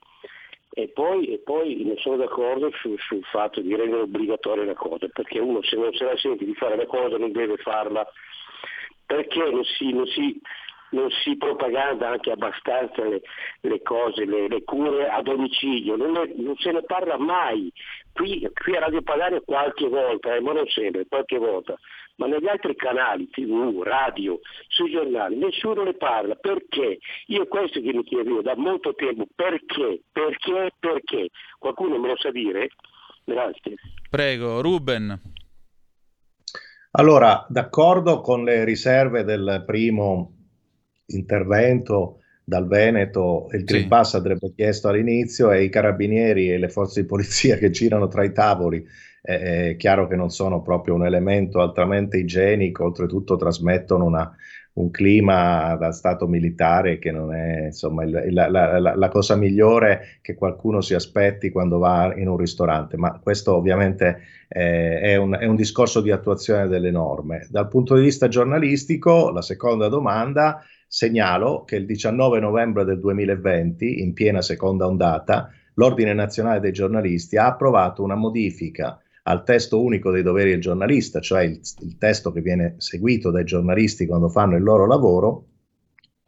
E 0.75 0.89
poi, 0.89 1.27
e 1.27 1.39
poi, 1.39 1.85
non 1.85 1.99
sono 1.99 2.17
d'accordo 2.17 2.71
su, 2.81 2.97
sul 2.97 3.23
fatto 3.25 3.61
di 3.61 3.77
rendere 3.77 4.03
obbligatoria 4.03 4.65
la 4.65 4.75
cosa, 4.75 5.07
perché 5.13 5.39
uno 5.39 5.63
se 5.63 5.77
non 5.77 5.93
se 5.93 6.05
la 6.05 6.17
sente 6.17 6.47
di 6.47 6.55
fare 6.55 6.77
la 6.77 6.87
cosa 6.87 7.19
non 7.19 7.31
deve 7.31 7.59
farla, 7.59 8.11
perché 9.05 9.51
non 9.51 9.65
si, 9.65 9.93
non 9.93 10.07
si 10.07 10.41
non 10.93 11.11
si 11.11 11.37
propaganda 11.37 12.11
anche 12.11 12.31
abbastanza 12.31 13.05
le, 13.05 13.23
le 13.61 13.83
cose, 13.83 14.25
le, 14.25 14.49
le, 14.49 14.63
cure 14.65 15.09
a 15.09 15.21
domicilio, 15.23 15.97
non, 15.97 16.17
è, 16.17 16.33
non, 16.37 16.57
se 16.57 16.73
ne 16.73 16.83
parla 16.83 17.19
mai. 17.19 17.73
Qui, 18.13 18.49
qui 18.53 18.77
a 18.77 18.81
Radio 18.81 19.03
Padania 19.03 19.41
qualche 19.41 19.89
volta, 19.89 20.35
eh, 20.35 20.41
ma 20.41 20.53
non 20.53 20.67
sempre, 20.69 21.07
qualche 21.09 21.39
volta, 21.39 21.79
ma 22.17 22.27
negli 22.27 22.47
altri 22.47 22.75
canali, 22.77 23.29
tv, 23.31 23.83
radio, 23.83 24.41
sui 24.69 24.91
giornali, 24.91 25.37
nessuno 25.37 25.83
ne 25.83 25.95
parla. 25.95 26.35
Perché? 26.35 26.99
Io 27.27 27.47
questo 27.47 27.81
che 27.81 27.93
mi 27.93 28.05
chiedo 28.05 28.43
da 28.43 28.55
molto 28.57 28.95
tempo, 28.95 29.27
perché? 29.35 30.03
Perché? 30.13 30.73
Perché? 30.79 31.29
Qualcuno 31.59 31.99
me 31.99 32.09
lo 32.09 32.17
sa 32.17 32.31
dire? 32.31 32.69
Grazie. 33.25 33.77
Prego, 34.11 34.61
Ruben. 34.61 35.21
Allora, 36.95 37.47
d'accordo 37.49 38.21
con 38.21 38.45
le 38.45 38.65
riserve 38.65 39.25
del 39.25 39.63
primo 39.65 40.42
intervento 41.07 42.19
dal 42.45 42.67
Veneto, 42.67 43.49
il 43.53 43.65
Green 43.65 43.83
sì. 43.83 43.89
Pass 43.89 44.15
andrebbe 44.15 44.53
chiesto 44.55 44.89
all'inizio 44.89 45.51
e 45.51 45.63
i 45.65 45.69
carabinieri 45.69 46.51
e 46.51 46.59
le 46.59 46.69
forze 46.69 47.03
di 47.03 47.07
polizia 47.07 47.57
che 47.59 47.71
girano 47.71 48.09
tra 48.09 48.25
i 48.25 48.33
tavoli, 48.33 48.85
eh, 49.23 49.71
è 49.71 49.77
chiaro 49.77 50.07
che 50.09 50.17
non 50.17 50.31
sono 50.31 50.63
proprio 50.63 50.95
un 50.95 51.07
elemento 51.07 51.61
altamente 51.61 52.19
igienico, 52.19 52.85
oltretutto 52.85 53.37
trasmettono 53.37 54.05
una, 54.05 54.37
un 54.75 54.91
clima 54.91 55.77
da 55.77 55.93
stato 55.93 56.27
militare 56.27 56.99
che 56.99 57.11
non 57.11 57.35
è 57.35 57.67
insomma 57.67 58.05
il, 58.05 58.33
la, 58.33 58.49
la, 58.49 58.79
la, 58.79 58.97
la, 58.97 59.09
cosa 59.09 59.37
migliore 59.37 60.19
che 60.23 60.35
qualcuno 60.35 60.81
si 60.81 60.95
aspetti 60.95 61.51
quando 61.51 61.79
va 61.79 62.13
in 62.17 62.27
un 62.29 62.37
ristorante, 62.37 62.97
ma 62.97 63.21
questo 63.23 63.55
ovviamente 63.55 64.21
eh, 64.49 65.01
è, 65.01 65.17
un, 65.17 65.37
è 65.39 65.47
un 65.47 65.57
discorso 65.57 66.01
di 66.01 66.11
attuazione 66.11 66.69
delle 66.69 66.91
norme. 66.91 67.47
Dal 67.51 67.69
punto 67.69 67.95
di 67.95 68.03
vista 68.03 68.29
giornalistico, 68.29 69.31
la 69.31 69.43
seconda 69.43 69.89
domanda 69.89 70.65
Segnalo 70.95 71.65
che 71.65 71.77
il 71.77 71.87
19 71.87 72.39
novembre 72.39 72.85
del 72.85 73.01
2020, 73.01 74.03
in 74.03 74.13
piena 74.13 74.43
seconda 74.43 74.87
ondata, 74.87 75.49
l'Ordine 75.77 76.13
Nazionale 76.13 76.61
dei 76.61 76.73
Giornalisti 76.73 77.39
ha 77.39 77.47
approvato 77.47 78.03
una 78.03 78.15
modifica 78.15 79.01
al 79.23 79.43
testo 79.43 79.83
unico 79.83 80.11
dei 80.11 80.23
doveri 80.23 80.51
del 80.51 80.61
giornalista, 80.61 81.19
cioè 81.21 81.45
il, 81.45 81.59
il 81.81 81.97
testo 81.97 82.31
che 82.31 82.43
viene 82.43 82.75
seguito 82.77 83.31
dai 83.31 83.45
giornalisti 83.45 84.05
quando 84.05 84.29
fanno 84.29 84.55
il 84.55 84.63
loro 84.63 84.87
lavoro, 84.87 85.47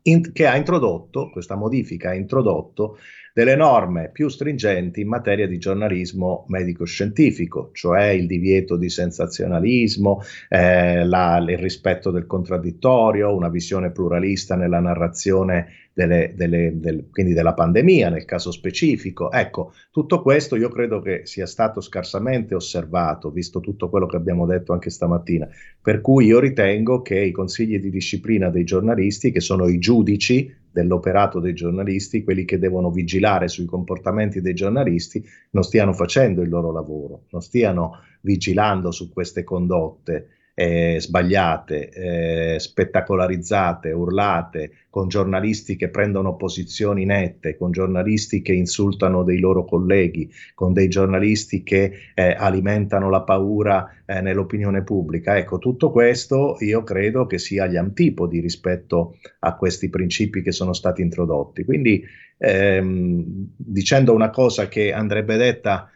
in, 0.04 0.32
che 0.32 0.46
ha 0.46 0.56
introdotto, 0.56 1.28
questa 1.28 1.56
modifica 1.56 2.08
ha 2.08 2.14
introdotto 2.14 2.96
delle 3.34 3.56
norme 3.56 4.10
più 4.12 4.28
stringenti 4.28 5.00
in 5.00 5.08
materia 5.08 5.48
di 5.48 5.58
giornalismo 5.58 6.44
medico-scientifico, 6.46 7.70
cioè 7.72 8.04
il 8.10 8.28
divieto 8.28 8.76
di 8.76 8.88
sensazionalismo, 8.88 10.22
eh, 10.48 11.04
la, 11.04 11.38
il 11.38 11.58
rispetto 11.58 12.12
del 12.12 12.26
contraddittorio, 12.26 13.34
una 13.34 13.48
visione 13.48 13.90
pluralista 13.90 14.54
nella 14.54 14.78
narrazione 14.78 15.66
delle, 15.92 16.32
delle, 16.36 16.78
del, 16.78 17.08
quindi 17.10 17.32
della 17.32 17.54
pandemia 17.54 18.08
nel 18.08 18.24
caso 18.24 18.52
specifico. 18.52 19.32
Ecco, 19.32 19.72
tutto 19.90 20.22
questo 20.22 20.54
io 20.54 20.68
credo 20.68 21.02
che 21.02 21.22
sia 21.24 21.46
stato 21.46 21.80
scarsamente 21.80 22.54
osservato, 22.54 23.32
visto 23.32 23.58
tutto 23.58 23.90
quello 23.90 24.06
che 24.06 24.16
abbiamo 24.16 24.46
detto 24.46 24.72
anche 24.72 24.90
stamattina, 24.90 25.48
per 25.82 26.00
cui 26.00 26.26
io 26.26 26.38
ritengo 26.38 27.02
che 27.02 27.18
i 27.18 27.32
consigli 27.32 27.80
di 27.80 27.90
disciplina 27.90 28.48
dei 28.48 28.62
giornalisti, 28.62 29.32
che 29.32 29.40
sono 29.40 29.66
i 29.66 29.80
giudici 29.80 30.62
dell'operato 30.74 31.38
dei 31.38 31.54
giornalisti, 31.54 32.24
quelli 32.24 32.44
che 32.44 32.58
devono 32.58 32.90
vigilare 32.90 33.46
sui 33.46 33.64
comportamenti 33.64 34.40
dei 34.40 34.54
giornalisti, 34.54 35.24
non 35.50 35.62
stiano 35.62 35.92
facendo 35.92 36.42
il 36.42 36.48
loro 36.48 36.72
lavoro, 36.72 37.22
non 37.30 37.40
stiano 37.40 38.00
vigilando 38.22 38.90
su 38.90 39.12
queste 39.12 39.44
condotte 39.44 40.30
eh, 40.54 40.96
sbagliate, 41.00 41.88
eh, 41.88 42.60
spettacolarizzate, 42.60 43.90
urlate, 43.90 44.70
con 44.88 45.08
giornalisti 45.08 45.74
che 45.74 45.88
prendono 45.88 46.36
posizioni 46.36 47.04
nette, 47.04 47.56
con 47.56 47.72
giornalisti 47.72 48.42
che 48.42 48.52
insultano 48.52 49.24
dei 49.24 49.40
loro 49.40 49.64
colleghi, 49.64 50.30
con 50.54 50.72
dei 50.72 50.86
giornalisti 50.86 51.64
che 51.64 52.12
eh, 52.14 52.36
alimentano 52.38 53.10
la 53.10 53.22
paura 53.22 53.90
eh, 54.06 54.20
nell'opinione 54.20 54.84
pubblica. 54.84 55.36
Ecco, 55.36 55.58
tutto 55.58 55.90
questo 55.90 56.56
io 56.60 56.84
credo 56.84 57.26
che 57.26 57.38
sia 57.38 57.64
agli 57.64 57.76
antipodi 57.76 58.38
rispetto 58.38 59.18
a 59.40 59.56
questi 59.56 59.90
principi 59.90 60.42
che 60.42 60.52
sono 60.52 60.72
stati 60.72 61.02
introdotti. 61.02 61.64
Quindi, 61.64 62.04
ehm, 62.38 63.24
dicendo 63.56 64.14
una 64.14 64.30
cosa 64.30 64.68
che 64.68 64.92
andrebbe 64.92 65.36
detta 65.36 65.88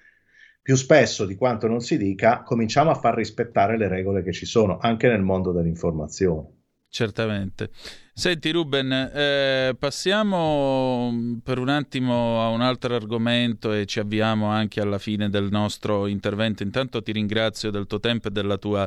più 0.69 0.77
spesso 0.77 1.25
di 1.25 1.35
quanto 1.35 1.67
non 1.67 1.81
si 1.81 1.97
dica, 1.97 2.43
cominciamo 2.43 2.91
a 2.91 2.95
far 2.95 3.15
rispettare 3.15 3.79
le 3.79 3.89
regole 3.89 4.23
che 4.23 4.35
ci 4.35 4.45
sono, 4.45 4.77
anche 4.79 5.09
nel 5.09 5.23
mondo 5.23 5.51
dell'informazione. 5.51 6.57
Certamente. 6.91 7.71
Senti 8.13 8.51
Ruben, 8.51 8.93
eh, 8.93 9.75
passiamo 9.79 11.41
per 11.43 11.57
un 11.57 11.71
attimo 11.71 12.43
a 12.43 12.49
un 12.49 12.61
altro 12.61 12.95
argomento 12.95 13.73
e 13.73 13.87
ci 13.87 13.99
avviamo 13.99 14.49
anche 14.49 14.83
alla 14.83 14.99
fine 14.99 15.31
del 15.31 15.49
nostro 15.51 16.07
intervento. 16.07 16.63
Intanto 16.63 17.03
ti 17.03 17.13
ringrazio 17.13 17.71
del 17.71 17.87
tuo 17.87 17.99
tempo 17.99 18.29
e 18.29 18.31
della 18.31 18.59
tua 18.59 18.87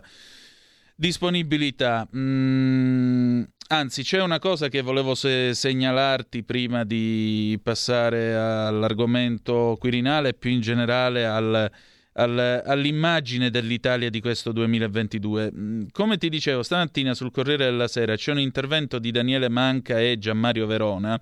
disponibilità. 0.96 2.08
Mm, 2.16 3.42
Anzi, 3.72 4.04
c'è 4.04 4.22
una 4.22 4.38
cosa 4.38 4.68
che 4.68 4.82
volevo 4.82 5.16
se- 5.16 5.54
segnalarti 5.54 6.44
prima 6.44 6.84
di 6.84 7.58
passare 7.64 8.36
all'argomento 8.36 9.78
Quirinale 9.80 10.30
e 10.30 10.34
più 10.34 10.52
in 10.52 10.60
generale 10.60 11.26
al, 11.26 11.72
al, 12.12 12.64
all'immagine 12.66 13.50
dell'Italia 13.50 14.10
di 14.10 14.20
questo 14.20 14.52
2022. 14.52 15.52
Mm, 15.56 15.84
come 15.94 16.18
ti 16.18 16.28
dicevo, 16.28 16.64
stamattina 16.64 17.14
sul 17.14 17.32
Corriere 17.32 17.64
della 17.64 17.88
Sera 17.88 18.18
c'è 18.18 18.32
un 18.32 18.40
intervento 18.40 19.00
di 19.00 19.10
Daniele 19.10 19.48
Manca 19.48 20.02
e 20.02 20.18
Gianmario 20.18 20.66
Verona 20.66 21.22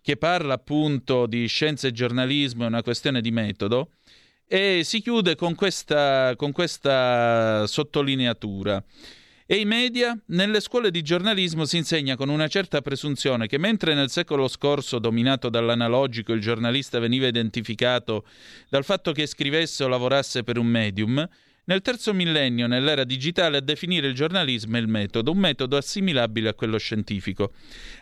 che 0.00 0.16
parla 0.16 0.54
appunto 0.54 1.26
di 1.26 1.48
scienza 1.48 1.88
e 1.88 1.92
giornalismo, 1.92 2.62
è 2.62 2.68
una 2.68 2.82
questione 2.84 3.20
di 3.20 3.32
metodo, 3.32 3.90
e 4.46 4.82
si 4.84 5.00
chiude 5.00 5.34
con 5.34 5.56
questa, 5.56 6.34
con 6.36 6.52
questa 6.52 7.66
sottolineatura. 7.66 8.84
E 9.44 9.56
i 9.56 9.64
media? 9.64 10.16
Nelle 10.26 10.60
scuole 10.60 10.92
di 10.92 11.02
giornalismo 11.02 11.64
si 11.64 11.76
insegna 11.76 12.14
con 12.14 12.28
una 12.28 12.46
certa 12.46 12.80
presunzione 12.80 13.48
che 13.48 13.58
mentre 13.58 13.92
nel 13.94 14.08
secolo 14.08 14.46
scorso, 14.46 15.00
dominato 15.00 15.48
dall'analogico, 15.48 16.32
il 16.32 16.40
giornalista 16.40 17.00
veniva 17.00 17.26
identificato 17.26 18.24
dal 18.68 18.84
fatto 18.84 19.10
che 19.10 19.26
scrivesse 19.26 19.82
o 19.82 19.88
lavorasse 19.88 20.44
per 20.44 20.58
un 20.58 20.66
medium, 20.66 21.28
nel 21.64 21.80
terzo 21.80 22.12
millennio, 22.14 22.66
nell'era 22.66 23.04
digitale, 23.04 23.56
a 23.56 23.60
definire 23.60 24.06
il 24.06 24.14
giornalismo 24.14 24.76
è 24.76 24.80
il 24.80 24.88
metodo, 24.88 25.30
un 25.30 25.38
metodo 25.38 25.76
assimilabile 25.76 26.48
a 26.48 26.54
quello 26.54 26.78
scientifico, 26.78 27.52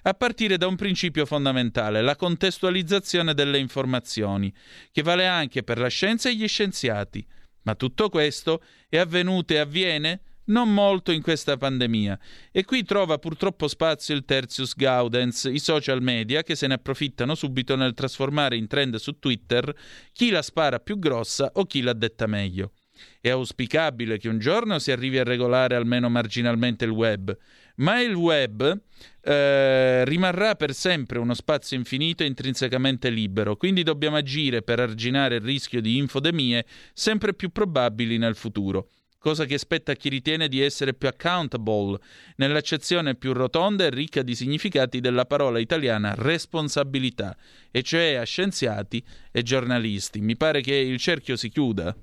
a 0.03 0.14
partire 0.14 0.57
da 0.57 0.66
un 0.66 0.76
principio 0.76 1.26
fondamentale, 1.26 2.01
la 2.03 2.16
contestualizzazione 2.16 3.34
delle 3.34 3.59
informazioni, 3.59 4.53
che 4.93 5.03
vale 5.03 5.26
anche 5.26 5.62
per 5.62 5.78
la 5.78 5.88
scienza 5.88 6.28
e 6.28 6.36
gli 6.36 6.49
scienziati. 6.49 7.26
Ma 7.62 7.74
tutto 7.74 8.09
questo 8.09 8.62
è 8.88 8.97
avvenuto 8.97 9.53
e 9.53 9.59
avviene 9.59 10.20
non 10.51 10.73
molto 10.73 11.11
in 11.13 11.23
questa 11.23 11.57
pandemia. 11.57 12.19
E 12.53 12.65
qui 12.65 12.85
trova 12.85 13.19
purtroppo 13.19 13.69
spazio 13.69 14.15
il 14.15 14.25
tertius 14.25 14.75
gaudens, 14.75 15.49
i 15.51 15.59
social 15.59 16.03
media 16.03 16.43
che 16.43 16.55
se 16.55 16.67
ne 16.67 16.75
approfittano 16.75 17.35
subito 17.35 17.77
nel 17.77 17.95
trasformare 17.95 18.57
in 18.57 18.67
trend 18.67 18.97
su 18.97 19.19
Twitter 19.19 19.75
chi 20.13 20.31
la 20.31 20.43
spara 20.43 20.79
più 20.79 20.99
grossa 20.99 21.51
o 21.55 21.65
chi 21.65 21.81
l'ha 21.81 21.95
detta 21.95 22.27
meglio. 22.27 22.73
È 23.19 23.31
auspicabile 23.31 24.19
che 24.19 24.29
un 24.29 24.39
giorno 24.39 24.79
si 24.79 24.93
arrivi 24.93 25.19
a 25.19 25.25
regolare 25.25 25.75
almeno 25.75 26.11
marginalmente 26.11 26.85
il 26.85 26.91
web, 26.91 27.35
ma 27.77 27.99
il 28.01 28.13
web 28.13 28.79
eh, 29.23 30.05
rimarrà 30.05 30.55
per 30.55 30.75
sempre 30.75 31.19
uno 31.19 31.33
spazio 31.33 31.79
infinito 31.79 32.23
e 32.23 32.27
intrinsecamente 32.27 33.09
libero, 33.09 33.57
quindi 33.57 33.83
dobbiamo 33.85 34.17
agire 34.17 34.61
per 34.61 34.81
arginare 34.81 35.37
il 35.37 35.41
rischio 35.41 35.81
di 35.81 35.97
infodemie 35.97 36.67
sempre 36.93 37.33
più 37.33 37.49
probabili 37.51 38.19
nel 38.19 38.37
futuro 38.37 38.91
cosa 39.21 39.45
che 39.45 39.59
spetta 39.59 39.93
a 39.93 39.95
chi 39.95 40.09
ritiene 40.09 40.49
di 40.49 40.62
essere 40.62 40.95
più 40.95 41.07
accountable, 41.07 41.99
nell'accezione 42.37 43.14
più 43.14 43.35
rotonda 43.35 43.85
e 43.85 43.91
ricca 43.91 44.23
di 44.23 44.35
significati 44.35 45.01
della 45.01 45.27
parola 45.27 45.59
italiana 45.59 46.14
responsabilità, 46.16 47.37
e 47.71 47.83
cioè 47.83 48.14
a 48.14 48.25
scienziati 48.25 49.05
e 49.31 49.43
giornalisti. 49.43 50.21
Mi 50.21 50.37
pare 50.37 50.62
che 50.62 50.75
il 50.75 50.97
cerchio 50.97 51.37
si 51.37 51.51
chiuda. 51.51 51.95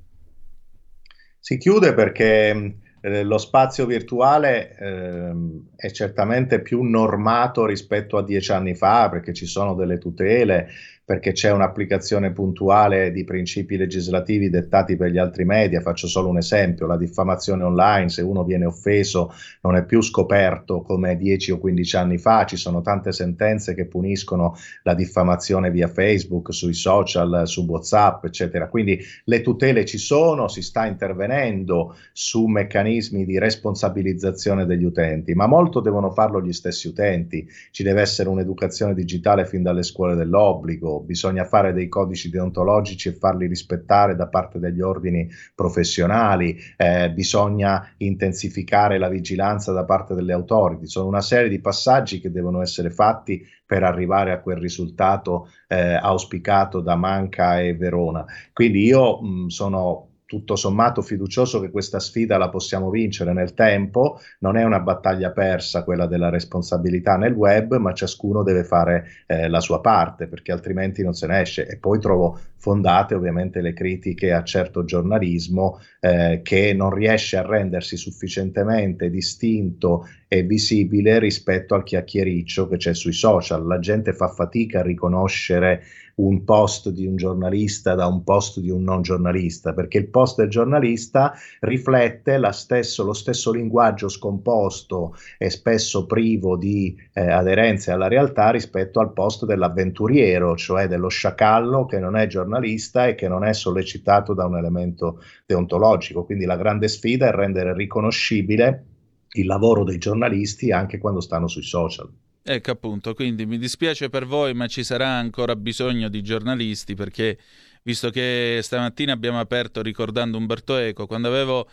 Si 1.40 1.58
chiude 1.58 1.96
perché 1.96 2.78
eh, 3.02 3.24
lo 3.24 3.38
spazio 3.40 3.88
virtuale 3.88 4.76
eh, 4.78 5.32
è 5.76 5.90
certamente 5.92 6.62
più 6.62 6.84
normato 6.84 7.66
rispetto 7.66 8.18
a 8.18 8.24
dieci 8.24 8.52
anni 8.52 8.76
fa 8.76 9.10
perché 9.10 9.34
ci 9.34 9.48
sono 9.48 9.74
delle 9.74 9.98
tutele, 9.98 10.70
perché 11.08 11.32
c'è 11.32 11.54
un'applicazione 11.54 12.34
puntuale 12.34 13.14
di 13.14 13.24
principi 13.24 13.78
legislativi 13.78 14.50
dettati 14.50 14.98
per 14.98 15.10
gli 15.10 15.18
altri 15.18 15.46
media. 15.46 15.80
Faccio 15.80 16.06
solo 16.06 16.28
un 16.28 16.38
esempio, 16.38 16.86
la 16.86 16.98
diffamazione 16.98 17.64
online, 17.64 18.10
se 18.10 18.22
uno 18.22 18.44
viene 18.44 18.66
offeso 18.66 19.32
non 19.62 19.78
è 19.78 19.86
più 19.86 20.02
scoperto 20.02 20.82
come 20.82 21.16
10 21.16 21.54
o 21.54 21.60
15 21.60 21.96
anni 21.96 22.18
fa, 22.18 22.44
ci 22.44 22.58
sono 22.58 22.82
tante 22.82 23.14
sentenze 23.14 23.74
che 23.74 23.86
puniscono 23.86 24.58
la 24.84 24.94
diffamazione 24.96 25.72
via 25.72 25.88
Facebook, 25.88 26.54
sui 26.54 26.74
social, 26.74 27.44
su 27.46 27.66
WhatsApp, 27.66 28.26
eccetera. 28.26 28.68
Quindi 28.68 29.00
le 29.24 29.40
tutele 29.40 29.86
ci 29.86 29.98
sono, 29.98 30.50
si 30.50 30.62
sta 30.62 30.86
intervenendo 30.88 31.96
su 32.12 32.48
meccanismi 32.48 33.24
di 33.24 33.40
responsabilizzazione 33.40 34.66
degli 34.66 34.84
utenti, 34.84 35.34
ma 35.36 35.48
molto 35.48 35.80
devono 35.80 36.12
farlo 36.12 36.42
gli 36.42 36.52
stessi 36.52 36.90
utenti. 36.90 37.48
Ci 37.72 37.84
deve 37.84 38.02
essere 38.02 38.28
un'educazione 38.28 38.94
digitale 38.94 39.46
fin 39.46 39.64
dalle 39.64 39.84
scuole 39.84 40.14
dell'obbligo 40.14 40.96
bisogna 41.02 41.46
fare 41.46 41.74
dei 41.74 41.88
codici 41.88 42.30
deontologici 42.30 43.10
e 43.10 43.14
farli 43.14 43.48
rispettare 43.48 44.16
da 44.16 44.28
parte 44.28 44.60
degli 44.60 44.82
ordini 44.82 45.30
professionali, 45.56 46.58
eh, 46.76 47.12
bisogna 47.12 47.94
intensificare 47.98 48.98
la 48.98 49.10
vigilanza 49.10 49.72
da 49.72 49.86
parte 49.86 50.14
delle 50.14 50.34
autority, 50.34 50.88
sono 50.88 51.08
una 51.08 51.22
serie 51.22 51.50
di 51.50 51.60
passaggi 51.60 52.20
che 52.20 52.32
devono 52.32 52.62
essere 52.62 52.90
fatti 52.90 53.46
per 53.66 53.84
arrivare 53.84 54.32
a 54.32 54.40
quel 54.40 54.58
risultato 54.58 55.50
eh, 55.68 55.94
auspicato 55.94 56.80
da 56.80 56.96
Manca 56.96 57.60
e 57.60 57.76
Verona. 57.76 58.26
Quindi 58.54 58.86
io 58.86 59.22
mh, 59.22 59.48
sono 59.48 60.07
tutto 60.28 60.58
sommato 60.58 61.02
fiducioso 61.02 61.62
che 61.62 61.72
questa 61.72 62.00
sfida 62.00 62.38
la 62.38 62.50
possiamo 62.50 62.90
vincere 62.90 63.32
nel 63.32 63.54
tempo, 63.54 64.20
non 64.40 64.58
è 64.58 64.64
una 64.64 64.82
battaglia 64.82 65.32
persa 65.32 65.84
quella 65.84 66.06
della 66.06 66.30
responsabilità 66.30 67.16
nel 67.16 67.32
web, 67.32 67.78
ma 67.78 67.94
ciascuno 67.94 68.44
deve 68.44 68.66
fare 68.66 69.06
eh, 69.26 69.48
la 69.48 69.62
sua 69.62 69.80
parte 69.80 70.28
perché 70.28 70.52
altrimenti 70.52 71.02
non 71.02 71.14
se 71.14 71.28
ne 71.28 71.42
esce. 71.42 71.66
E 71.66 71.78
poi 71.78 72.00
trovo 72.00 72.38
fondate 72.58 73.16
ovviamente 73.16 73.62
le 73.62 73.72
critiche 73.72 74.34
a 74.34 74.44
certo 74.44 74.84
giornalismo 74.84 75.80
eh, 76.02 76.42
che 76.44 76.74
non 76.74 76.94
riesce 76.94 77.38
a 77.38 77.46
rendersi 77.46 77.96
sufficientemente 77.96 79.10
distinto 79.10 80.06
e 80.28 80.44
visibile 80.44 81.20
rispetto 81.20 81.74
al 81.74 81.84
chiacchiericcio 81.84 82.68
che 82.68 82.78
c'è 82.78 82.94
sui 82.94 83.14
social. 83.14 83.66
La 83.66 83.80
gente 83.80 84.14
fa 84.14 84.28
fatica 84.28 84.80
a 84.80 84.84
riconoscere 84.84 85.84
un 86.18 86.44
post 86.44 86.90
di 86.90 87.06
un 87.06 87.16
giornalista 87.16 87.94
da 87.94 88.08
un 88.08 88.24
post 88.24 88.60
di 88.60 88.70
un 88.70 88.84
non 88.84 89.02
giornalista, 89.02 89.74
perché 89.74 90.00
il 90.00 90.08
post 90.08 90.38
del 90.38 90.50
giornalista 90.50 91.34
riflette 91.60 92.40
stesso, 92.52 93.04
lo 93.04 93.14
stesso 93.14 93.52
linguaggio 93.52 94.10
scomposto 94.10 95.16
e 95.38 95.50
spesso 95.50 96.06
privo 96.06 96.58
di 96.58 96.96
eh, 97.14 97.30
aderenze 97.30 97.92
alla 97.92 98.08
realtà 98.08 98.50
rispetto 98.50 99.00
al 99.00 99.14
post 99.14 99.46
dell'avventuriero, 99.46 100.56
cioè 100.56 100.88
dello 100.88 101.08
sciacallo 101.08 101.86
che 101.86 102.00
non 102.00 102.16
è 102.16 102.28
giornalista 102.28 103.06
e 103.08 103.16
che 103.16 103.28
non 103.28 103.44
è 103.44 103.54
sollecitato 103.54 104.34
da 104.34 104.46
un 104.46 104.58
elemento 104.58 105.22
deontologico. 105.46 106.26
Quindi 106.26 106.46
la 106.46 106.58
grande 106.58 106.88
sfida 106.88 107.28
è 107.28 107.32
rendere 107.32 107.74
riconoscibile 107.76 108.97
il 109.42 109.46
lavoro 109.48 109.84
dei 109.84 109.98
giornalisti 109.98 110.72
anche 110.72 110.98
quando 110.98 111.22
stanno 111.22 111.48
sui 111.48 111.64
social. 111.64 112.10
Ecco 112.50 112.72
appunto, 112.72 113.14
quindi 113.14 113.46
mi 113.46 113.58
dispiace 113.58 114.10
per 114.10 114.26
voi, 114.26 114.54
ma 114.54 114.68
ci 114.68 114.84
sarà 114.84 115.10
ancora 115.10 115.56
bisogno 115.56 116.08
di 116.08 116.22
giornalisti 116.22 116.96
perché, 116.96 117.38
visto 117.84 118.10
che 118.10 118.60
stamattina 118.62 119.12
abbiamo 119.12 119.40
aperto 119.40 119.82
ricordando 119.82 120.38
Umberto 120.38 120.78
Eco, 120.78 121.08
quando 121.08 121.28
avevo 121.28 121.68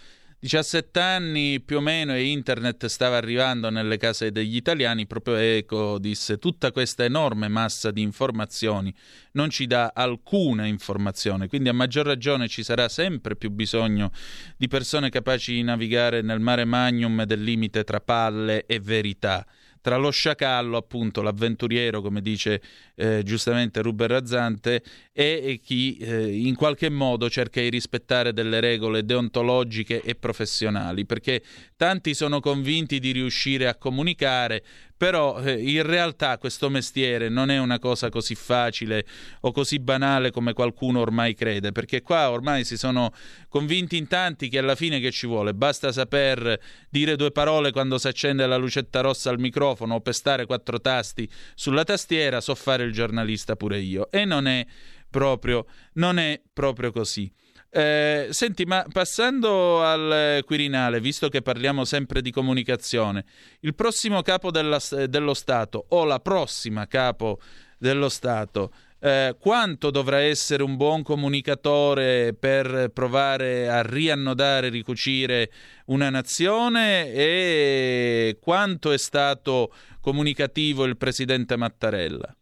17 0.45 1.01
anni 1.01 1.63
più 1.63 1.79
o 1.79 1.81
meno 1.81 2.13
e 2.13 2.27
internet 2.27 2.85
stava 2.85 3.17
arrivando 3.17 3.71
nelle 3.71 3.97
case 3.97 4.31
degli 4.31 4.57
italiani, 4.57 5.07
proprio 5.07 5.37
Eco 5.37 5.99
disse 5.99 6.37
tutta 6.37 6.71
questa 6.71 7.03
enorme 7.03 7.49
massa 7.49 7.91
di 7.91 8.03
informazioni 8.03 8.95
non 9.33 9.49
ci 9.49 9.67
dà 9.67 9.93
alcuna 9.95 10.67
informazione, 10.67 11.49
quindi 11.49 11.71
a 11.71 11.73
maggior 11.73 12.05
ragione 12.05 12.47
ci 12.47 12.63
sarà 12.63 12.91
sempre 12.91 13.37
più 13.37 13.51
bisogno 13.53 14.13
di 14.59 14.69
persone 14.69 15.09
capaci 15.09 15.55
di 15.55 15.63
navigare 15.63 16.21
nel 16.21 16.41
mare 16.41 16.67
magnum 16.67 17.25
del 17.25 17.43
limite 17.43 17.83
tra 17.83 18.01
palle 18.01 18.67
e 18.67 18.81
verità 18.81 19.47
tra 19.85 19.99
lo 19.99 20.11
sciacallo, 20.11 20.79
appunto 20.79 21.21
l'avventuriero, 21.21 22.01
come 22.01 22.23
dice 22.23 22.63
eh, 22.95 23.23
giustamente 23.23 23.83
Ruben 23.83 24.09
Razzante, 24.09 24.83
e, 25.13 25.41
e 25.45 25.61
chi 25.63 25.99
eh, 25.99 26.27
in 26.33 26.55
qualche 26.55 26.89
modo 26.89 27.29
cerca 27.29 27.61
di 27.61 27.69
rispettare 27.69 28.33
delle 28.33 28.61
regole 28.61 29.05
deontologiche 29.05 30.01
e 30.01 30.15
professionali, 30.15 31.05
perché 31.05 31.43
tanti 31.77 32.15
sono 32.15 32.41
convinti 32.41 32.99
di 32.99 33.11
riuscire 33.11 33.69
a 33.69 33.75
comunicare, 33.75 34.65
però 34.97 35.41
eh, 35.41 35.61
in 35.61 35.83
realtà 35.83 36.39
questo 36.39 36.71
mestiere 36.71 37.29
non 37.29 37.51
è 37.51 37.59
una 37.59 37.79
cosa 37.79 38.09
così 38.09 38.35
facile 38.35 39.05
o 39.41 39.53
così 39.53 39.79
banale 39.79 40.31
come 40.31 40.53
qualcuno 40.53 41.01
ormai 41.01 41.35
crede, 41.35 41.73
perché 41.73 42.03
qua 42.03 42.31
ormai 42.31 42.65
si 42.65 42.77
sono 42.77 43.13
convinti 43.49 43.97
in 43.97 44.07
tanti 44.07 44.49
che 44.49 44.59
alla 44.59 44.75
fine 44.75 45.01
che 45.01 45.11
ci 45.11 45.27
vuole, 45.27 45.55
basta 45.55 45.93
saper 45.93 46.59
dire 46.89 47.17
due 47.17 47.31
parole 47.33 47.73
quando 47.73 47.99
si 47.99 48.09
accende 48.09 48.47
la 48.47 48.57
lucetta 48.57 49.01
rossa 49.01 49.31
al 49.31 49.39
microfono 49.39 49.95
o 49.95 50.01
pestare 50.01 50.47
quattro 50.47 50.81
tasti 50.81 51.29
sulla 51.55 51.85
tastiera, 51.85 52.41
so 52.41 52.55
fare 52.55 52.85
il 52.85 52.93
giornalista 52.93 53.57
pure 53.57 53.79
io 53.79 54.11
e 54.11 54.25
non 54.25 54.47
è 54.47 54.65
proprio, 55.11 55.67
non 55.95 56.19
è 56.19 56.41
proprio 56.53 56.91
così. 56.91 57.31
Eh, 57.77 58.29
senti, 58.31 58.65
ma 58.67 58.87
passando 58.89 59.83
al 59.83 60.45
Quirinale, 60.47 61.01
visto 61.01 61.29
che 61.29 61.43
parliamo 61.43 61.85
sempre 61.85 62.23
di 62.23 62.31
comunicazione, 62.31 63.25
il 63.63 63.75
prossimo 63.75 64.23
capo 64.23 64.53
della, 64.53 64.81
dello 65.09 65.35
Stato 65.35 65.87
o 65.89 66.05
la 66.05 66.21
prossima 66.21 66.87
capo 66.87 67.41
dello 67.77 68.09
Stato, 68.09 68.71
eh, 69.01 69.35
quanto 69.41 69.91
dovrà 69.91 70.21
essere 70.21 70.63
un 70.63 70.77
buon 70.77 71.03
comunicatore 71.03 72.33
per 72.33 72.91
provare 72.93 73.69
a 73.69 73.83
riannodare, 73.83 74.69
ricucire 74.69 75.51
una 75.87 76.11
nazione 76.11 77.13
e 77.13 78.39
quanto 78.41 78.93
è 78.93 78.99
stato 78.99 79.75
comunicativo 80.01 80.85
il 80.85 80.97
presidente 80.97 81.57
Mattarella? 81.57 82.37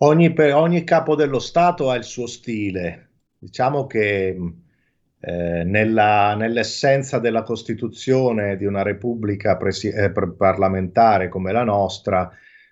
Ogni, 0.00 0.32
ogni, 0.52 0.84
capo 0.84 1.16
dello 1.16 1.40
Stato 1.40 1.90
ha 1.90 1.96
il 1.96 2.04
suo 2.04 2.28
stile. 2.28 3.08
Diciamo 3.36 3.86
che 3.86 4.36
eh, 5.20 5.64
nella, 5.64 6.36
nell'essenza 6.36 7.18
della 7.18 7.42
Costituzione 7.42 8.56
di 8.56 8.64
una 8.64 8.82
Repubblica 8.82 9.56
presi- 9.56 9.88
eh, 9.88 10.12
parlamentare 10.12 11.28
come 11.28 11.50
la 11.50 11.64
nostra, 11.64 12.30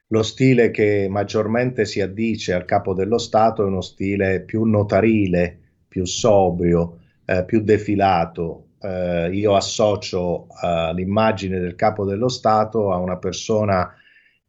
lo 0.08 0.22
stile 0.22 0.70
che 0.70 1.08
maggiormente 1.10 1.84
si 1.84 2.00
addice 2.00 2.52
al 2.52 2.64
capo 2.64 2.94
dello 2.94 3.18
Stato 3.18 3.62
è 3.62 3.66
uno 3.66 3.80
stile 3.80 4.42
più 4.42 4.62
notarile, 4.62 5.58
più 5.88 6.04
sobrio, 6.04 6.98
eh, 7.24 7.44
più 7.44 7.60
defilato. 7.60 8.68
Eh, 8.80 9.30
io 9.32 9.56
associo 9.56 10.46
eh, 10.62 10.94
l'immagine 10.94 11.58
del 11.58 11.74
capo 11.74 12.04
dello 12.04 12.28
Stato 12.28 12.92
a 12.92 12.98
una 12.98 13.16
persona 13.16 13.92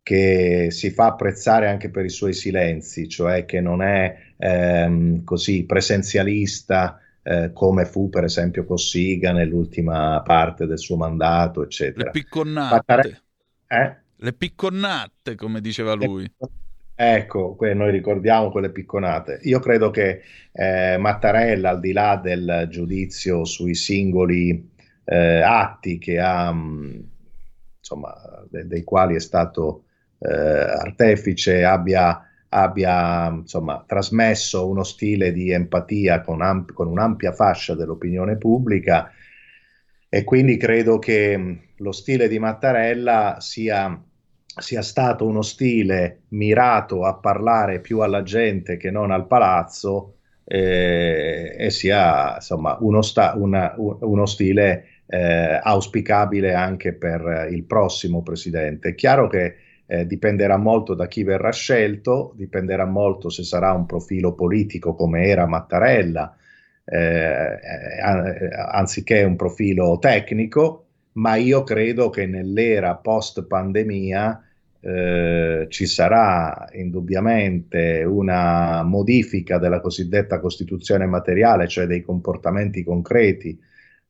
che 0.07 0.67
si 0.69 0.91
fa 0.91 1.07
apprezzare 1.07 1.67
anche 1.67 1.89
per 1.89 2.05
i 2.05 2.09
suoi 2.09 2.31
silenzi, 2.31 3.09
cioè 3.09 3.43
che 3.43 3.59
non 3.59 3.81
è 3.81 4.15
ehm, 4.37 5.25
così 5.25 5.65
presenzialista 5.65 6.97
eh, 7.21 7.51
come 7.51 7.83
fu 7.83 8.07
per 8.07 8.23
esempio 8.23 8.63
Cossiga 8.63 9.33
nell'ultima 9.33 10.21
parte 10.21 10.65
del 10.65 10.79
suo 10.79 10.95
mandato, 10.95 11.61
eccetera. 11.61 12.05
Le 12.05 12.11
picconnate. 12.11 13.21
Eh? 13.67 13.95
Le 14.15 14.31
picconnate, 14.31 15.35
come 15.35 15.59
diceva 15.59 15.91
lui. 15.91 16.25
Ecco, 16.95 17.57
noi 17.59 17.91
ricordiamo 17.91 18.49
quelle 18.49 18.71
picconate. 18.71 19.41
Io 19.43 19.59
credo 19.59 19.89
che 19.89 20.21
eh, 20.53 20.95
Mattarella, 20.97 21.71
al 21.71 21.81
di 21.81 21.91
là 21.91 22.15
del 22.15 22.67
giudizio 22.71 23.43
sui 23.43 23.75
singoli 23.75 24.71
eh, 25.03 25.41
atti 25.41 25.97
che 25.97 26.17
ha, 26.17 26.49
mh, 26.53 27.09
insomma, 27.77 28.13
de- 28.49 28.67
dei 28.67 28.85
quali 28.85 29.13
è 29.13 29.19
stato 29.19 29.81
eh, 30.19 30.31
artefice, 30.31 31.63
abbia, 31.63 32.21
abbia 32.49 33.27
insomma, 33.27 33.83
trasmesso 33.85 34.67
uno 34.67 34.83
stile 34.83 35.31
di 35.31 35.51
empatia 35.51 36.21
con, 36.21 36.41
amp- 36.41 36.73
con 36.73 36.87
un'ampia 36.87 37.31
fascia 37.31 37.75
dell'opinione 37.75 38.37
pubblica 38.37 39.11
e 40.09 40.23
quindi 40.23 40.57
credo 40.57 40.99
che 40.99 41.37
mh, 41.37 41.59
lo 41.77 41.91
stile 41.91 42.27
di 42.27 42.39
Mattarella 42.39 43.37
sia 43.39 44.01
sia 44.57 44.81
stato 44.81 45.25
uno 45.25 45.41
stile 45.41 46.23
mirato 46.29 47.03
a 47.05 47.15
parlare 47.15 47.79
più 47.79 47.99
alla 47.99 48.23
gente 48.23 48.77
che 48.77 48.89
non 48.89 49.11
al 49.11 49.27
palazzo 49.27 50.15
eh, 50.45 51.55
e 51.57 51.69
sia 51.69 52.35
insomma 52.35 52.77
uno, 52.79 53.01
sta, 53.01 53.33
una, 53.35 53.73
uno 53.77 54.25
stile 54.25 55.03
eh, 55.05 55.59
auspicabile 55.61 56.53
anche 56.53 56.93
per 56.93 57.47
il 57.51 57.63
prossimo 57.65 58.23
presidente. 58.23 58.89
È 58.89 58.95
chiaro 58.95 59.27
che 59.27 59.55
eh, 59.87 60.05
dipenderà 60.05 60.57
molto 60.57 60.93
da 60.93 61.07
chi 61.07 61.23
verrà 61.23 61.51
scelto, 61.51 62.33
dipenderà 62.35 62.85
molto 62.85 63.29
se 63.29 63.43
sarà 63.43 63.71
un 63.71 63.85
profilo 63.85 64.33
politico 64.33 64.93
come 64.93 65.25
era 65.25 65.47
Mattarella, 65.47 66.35
eh, 66.83 66.97
eh, 66.97 68.49
anziché 68.71 69.23
un 69.23 69.35
profilo 69.35 69.97
tecnico, 69.99 70.85
ma 71.13 71.35
io 71.35 71.63
credo 71.63 72.09
che 72.09 72.25
nell'era 72.27 72.95
post 72.95 73.45
pandemia 73.45 74.43
eh, 74.79 75.65
ci 75.69 75.85
sarà 75.85 76.67
indubbiamente 76.73 78.03
una 78.03 78.83
modifica 78.83 79.57
della 79.57 79.79
cosiddetta 79.79 80.39
Costituzione 80.39 81.05
materiale, 81.05 81.67
cioè 81.67 81.87
dei 81.87 82.01
comportamenti 82.01 82.83
concreti 82.83 83.59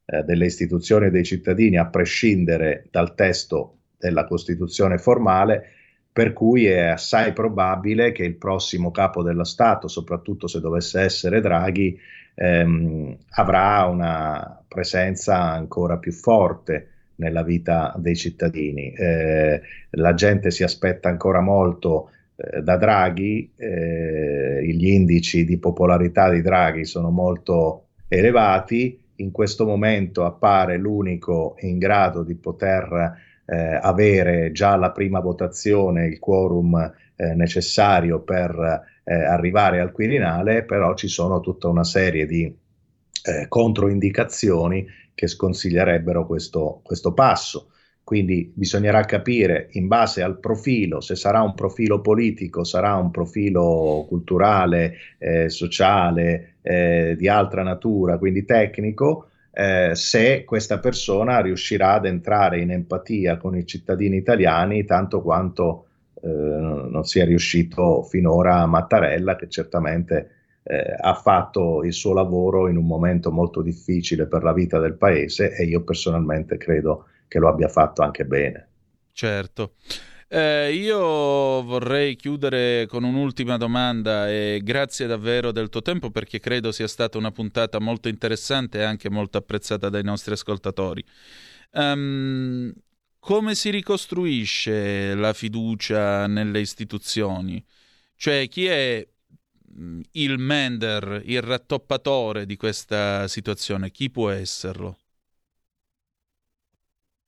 eh, 0.05 0.23
delle 0.23 0.45
istituzioni 0.45 1.07
e 1.07 1.11
dei 1.11 1.23
cittadini, 1.23 1.77
a 1.77 1.87
prescindere 1.87 2.87
dal 2.91 3.15
testo 3.15 3.76
della 3.97 4.25
Costituzione 4.25 4.97
formale, 4.97 5.71
per 6.11 6.33
cui 6.33 6.65
è 6.65 6.87
assai 6.87 7.33
probabile 7.33 8.11
che 8.11 8.23
il 8.23 8.35
prossimo 8.35 8.91
capo 8.91 9.21
dello 9.21 9.43
Stato, 9.43 9.87
soprattutto 9.87 10.47
se 10.47 10.59
dovesse 10.59 11.01
essere 11.01 11.41
Draghi, 11.41 11.99
ehm, 12.33 13.15
avrà 13.35 13.85
una 13.85 14.63
presenza 14.67 15.39
ancora 15.39 15.97
più 15.97 16.11
forte 16.11 16.89
nella 17.17 17.43
vita 17.43 17.93
dei 17.97 18.15
cittadini. 18.15 18.91
Eh, 18.93 19.61
la 19.91 20.13
gente 20.13 20.51
si 20.51 20.63
aspetta 20.63 21.09
ancora 21.09 21.39
molto 21.39 22.11
eh, 22.35 22.61
da 22.61 22.77
Draghi, 22.77 23.51
eh, 23.55 24.65
gli 24.65 24.87
indici 24.87 25.45
di 25.45 25.57
popolarità 25.57 26.29
di 26.29 26.41
Draghi 26.41 26.85
sono 26.85 27.09
molto 27.09 27.89
elevati, 28.07 28.99
in 29.17 29.31
questo 29.31 29.65
momento 29.65 30.25
appare 30.25 30.77
l'unico 30.77 31.55
in 31.59 31.77
grado 31.77 32.23
di 32.23 32.35
poter 32.35 33.25
eh, 33.47 33.79
avere 33.81 34.51
già 34.51 34.73
alla 34.73 34.91
prima 34.91 35.19
votazione 35.19 36.05
il 36.05 36.19
quorum 36.19 36.93
eh, 37.15 37.33
necessario 37.33 38.19
per 38.19 38.83
eh, 39.03 39.13
arrivare 39.13 39.79
al 39.79 39.91
Quirinale, 39.91 40.63
però 40.63 40.93
ci 40.93 41.07
sono 41.07 41.39
tutta 41.39 41.67
una 41.67 41.83
serie 41.83 42.25
di 42.25 42.65
controindicazioni 43.49 44.87
che 45.13 45.27
sconsiglierebbero 45.27 46.25
questo, 46.25 46.79
questo 46.83 47.13
passo. 47.13 47.71
Quindi 48.07 48.53
bisognerà 48.55 49.03
capire 49.03 49.67
in 49.71 49.87
base 49.87 50.21
al 50.21 50.39
profilo, 50.39 51.01
se 51.01 51.15
sarà 51.15 51.41
un 51.41 51.53
profilo 51.55 51.99
politico, 51.99 52.63
sarà 52.63 52.95
un 52.95 53.11
profilo 53.11 54.05
culturale, 54.07 54.93
eh, 55.17 55.49
sociale, 55.49 56.57
eh, 56.61 57.15
di 57.17 57.27
altra 57.27 57.63
natura, 57.63 58.17
quindi 58.17 58.45
tecnico, 58.45 59.26
eh, 59.59 59.95
se 59.95 60.43
questa 60.43 60.77
persona 60.77 61.41
riuscirà 61.41 61.93
ad 61.93 62.05
entrare 62.05 62.59
in 62.59 62.69
empatia 62.69 63.37
con 63.37 63.57
i 63.57 63.65
cittadini 63.65 64.15
italiani 64.15 64.85
tanto 64.85 65.23
quanto 65.23 65.87
eh, 66.21 66.27
non 66.27 67.03
sia 67.05 67.25
riuscito 67.25 68.03
finora 68.03 68.63
Mattarella, 68.67 69.35
che 69.35 69.49
certamente 69.49 70.29
eh, 70.61 70.95
ha 70.95 71.15
fatto 71.15 71.83
il 71.83 71.93
suo 71.93 72.13
lavoro 72.13 72.67
in 72.67 72.77
un 72.77 72.85
momento 72.85 73.31
molto 73.31 73.63
difficile 73.63 74.27
per 74.27 74.43
la 74.43 74.53
vita 74.53 74.77
del 74.77 74.93
paese 74.93 75.55
e 75.55 75.63
io 75.63 75.81
personalmente 75.81 76.57
credo 76.57 77.05
che 77.27 77.39
lo 77.39 77.49
abbia 77.49 77.67
fatto 77.67 78.03
anche 78.03 78.25
bene. 78.25 78.67
Certo. 79.11 79.71
Eh, 80.29 80.73
io 80.73 80.99
vorrei 81.63 82.15
chiudere 82.15 82.85
con 82.87 83.03
un'ultima 83.03 83.55
domanda 83.57 84.29
e 84.29 84.59
grazie 84.61 85.07
davvero 85.07 85.51
del 85.51 85.69
tuo 85.69 85.81
tempo 85.81 86.11
perché 86.11 86.39
credo 86.39 86.71
sia 86.71 86.87
stata 86.87 87.17
una 87.17 87.31
puntata 87.31 87.79
molto 87.79 88.09
interessante 88.09 88.79
e 88.79 88.83
anche 88.83 89.09
molto 89.09 89.37
apprezzata 89.37 89.89
dai 89.89 90.03
nostri 90.03 90.33
ascoltatori. 90.33 91.03
Um, 91.71 92.73
come 93.19 93.55
si 93.55 93.69
ricostruisce 93.69 95.15
la 95.15 95.33
fiducia 95.33 96.27
nelle 96.27 96.59
istituzioni? 96.59 97.63
Cioè 98.15 98.47
chi 98.47 98.65
è 98.65 99.07
Mm, 99.79 100.01
il 100.13 100.39
Mender, 100.39 101.21
il 101.25 101.41
rattoppatore 101.41 102.45
di 102.45 102.55
questa 102.55 103.27
situazione? 103.27 103.91
Chi 103.91 104.09
può 104.09 104.29
esserlo? 104.31 104.97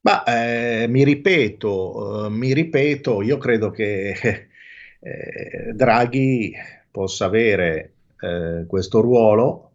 Ma 0.02 0.24
eh, 0.24 0.88
mi 0.88 1.04
ripeto, 1.04 2.26
eh, 2.26 2.30
mi 2.30 2.54
ripeto, 2.54 3.22
io 3.22 3.38
credo 3.38 3.70
che 3.70 4.16
eh, 5.00 5.74
Draghi 5.74 6.54
possa 6.90 7.26
avere 7.26 7.94
eh, 8.22 8.66
questo 8.68 9.02
ruolo. 9.02 9.66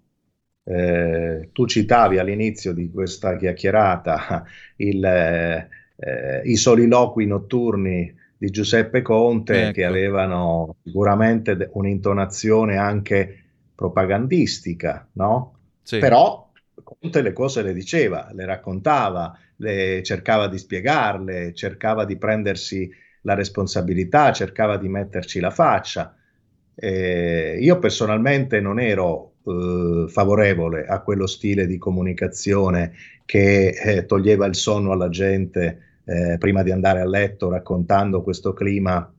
Eh, 0.67 1.51
tu 1.53 1.67
citavi 1.67 2.19
all'inizio 2.19 2.73
di 2.73 2.91
questa 2.91 3.37
chiacchierata 3.37 4.45
il, 4.77 5.05
eh, 5.05 6.41
i 6.45 6.57
soliloqui 6.57 7.27
notturni 7.27 8.23
di 8.37 8.51
Giuseppe 8.51 9.03
Conte 9.03 9.65
ecco. 9.65 9.73
che 9.73 9.85
avevano 9.85 10.77
sicuramente 10.83 11.69
un'intonazione 11.73 12.77
anche 12.77 13.43
propagandistica, 13.75 15.07
no? 15.13 15.53
Sì. 15.83 15.99
Però 15.99 16.51
Conte 17.05 17.21
le 17.21 17.35
cose 17.35 17.61
le 17.61 17.75
diceva, 17.75 18.31
le 18.33 18.47
raccontava, 18.47 19.39
le 19.57 20.03
cercava 20.03 20.49
di 20.49 20.57
spiegarle, 20.57 21.53
cercava 21.53 22.07
di 22.07 22.17
prendersi 22.17 22.91
la 23.25 23.35
responsabilità, 23.35 24.33
cercava 24.33 24.79
di 24.79 24.89
metterci 24.89 25.39
la 25.39 25.51
faccia. 25.51 26.17
Eh, 26.75 27.59
io 27.61 27.79
personalmente 27.79 28.59
non 28.61 28.81
ero 28.81 29.35
eh, 29.45 30.07
favorevole 30.09 30.87
a 30.87 31.03
quello 31.03 31.27
stile 31.27 31.67
di 31.67 31.77
comunicazione 31.77 32.93
che 33.27 33.69
eh, 33.69 34.07
toglieva 34.07 34.47
il 34.47 34.55
sonno 34.55 34.93
alla 34.93 35.11
gente 35.11 36.01
eh, 36.07 36.39
prima 36.39 36.63
di 36.63 36.71
andare 36.71 37.01
a 37.01 37.07
letto 37.07 37.51
raccontando 37.51 38.23
questo 38.23 38.55
clima 38.55 39.13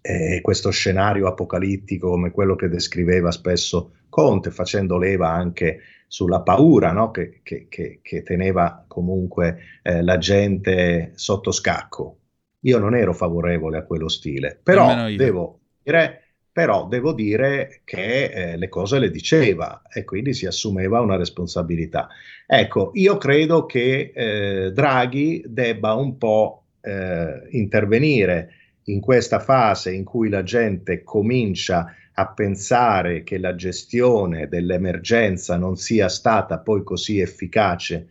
eh, 0.00 0.40
questo 0.40 0.70
scenario 0.70 1.26
apocalittico 1.26 2.08
come 2.08 2.30
quello 2.30 2.56
che 2.56 2.70
descriveva 2.70 3.30
spesso 3.30 3.92
Conte, 4.08 4.50
facendo 4.50 4.98
leva 4.98 5.30
anche 5.30 5.80
sulla 6.10 6.40
paura 6.40 6.90
no? 6.90 7.12
che, 7.12 7.38
che, 7.44 7.68
che, 7.68 8.00
che, 8.02 8.22
teneva 8.24 8.84
comunque 8.88 9.58
eh, 9.84 10.02
la 10.02 10.18
gente 10.18 11.12
sotto 11.14 11.52
scacco. 11.52 12.16
Io 12.62 12.78
non 12.78 12.96
ero 12.96 13.14
favorevole 13.14 13.78
a 13.78 13.84
quello 13.84 14.08
stile, 14.08 14.58
però 14.60 15.08
devo 15.14 15.60
dire 15.80 16.24
però 16.52 16.88
devo 16.88 17.12
dire 17.12 17.82
che 17.84 18.24
eh, 18.24 18.56
le 18.56 18.68
cose 18.68 18.98
le 18.98 19.12
diceva 19.12 19.82
e 19.88 20.02
quindi 20.02 20.34
si 20.34 20.46
assumeva 20.46 21.00
una 21.00 21.16
responsabilità. 21.16 22.08
Ecco, 22.44 22.90
io 22.94 23.16
credo 23.16 23.66
che 23.66 24.12
eh, 24.12 24.72
Draghi 24.72 25.44
debba 25.46 25.94
un 25.94 26.18
po' 26.18 26.64
eh, 26.80 27.46
intervenire 27.50 28.54
in 28.86 29.00
questa 29.00 29.38
fase 29.38 29.94
in 29.94 30.02
cui 30.02 30.28
la 30.28 30.42
gente 30.42 31.04
comincia 31.04 31.94
a 32.14 32.28
pensare 32.28 33.22
che 33.22 33.38
la 33.38 33.54
gestione 33.54 34.48
dell'emergenza 34.48 35.56
non 35.56 35.76
sia 35.76 36.08
stata 36.08 36.58
poi 36.58 36.82
così 36.82 37.20
efficace 37.20 38.08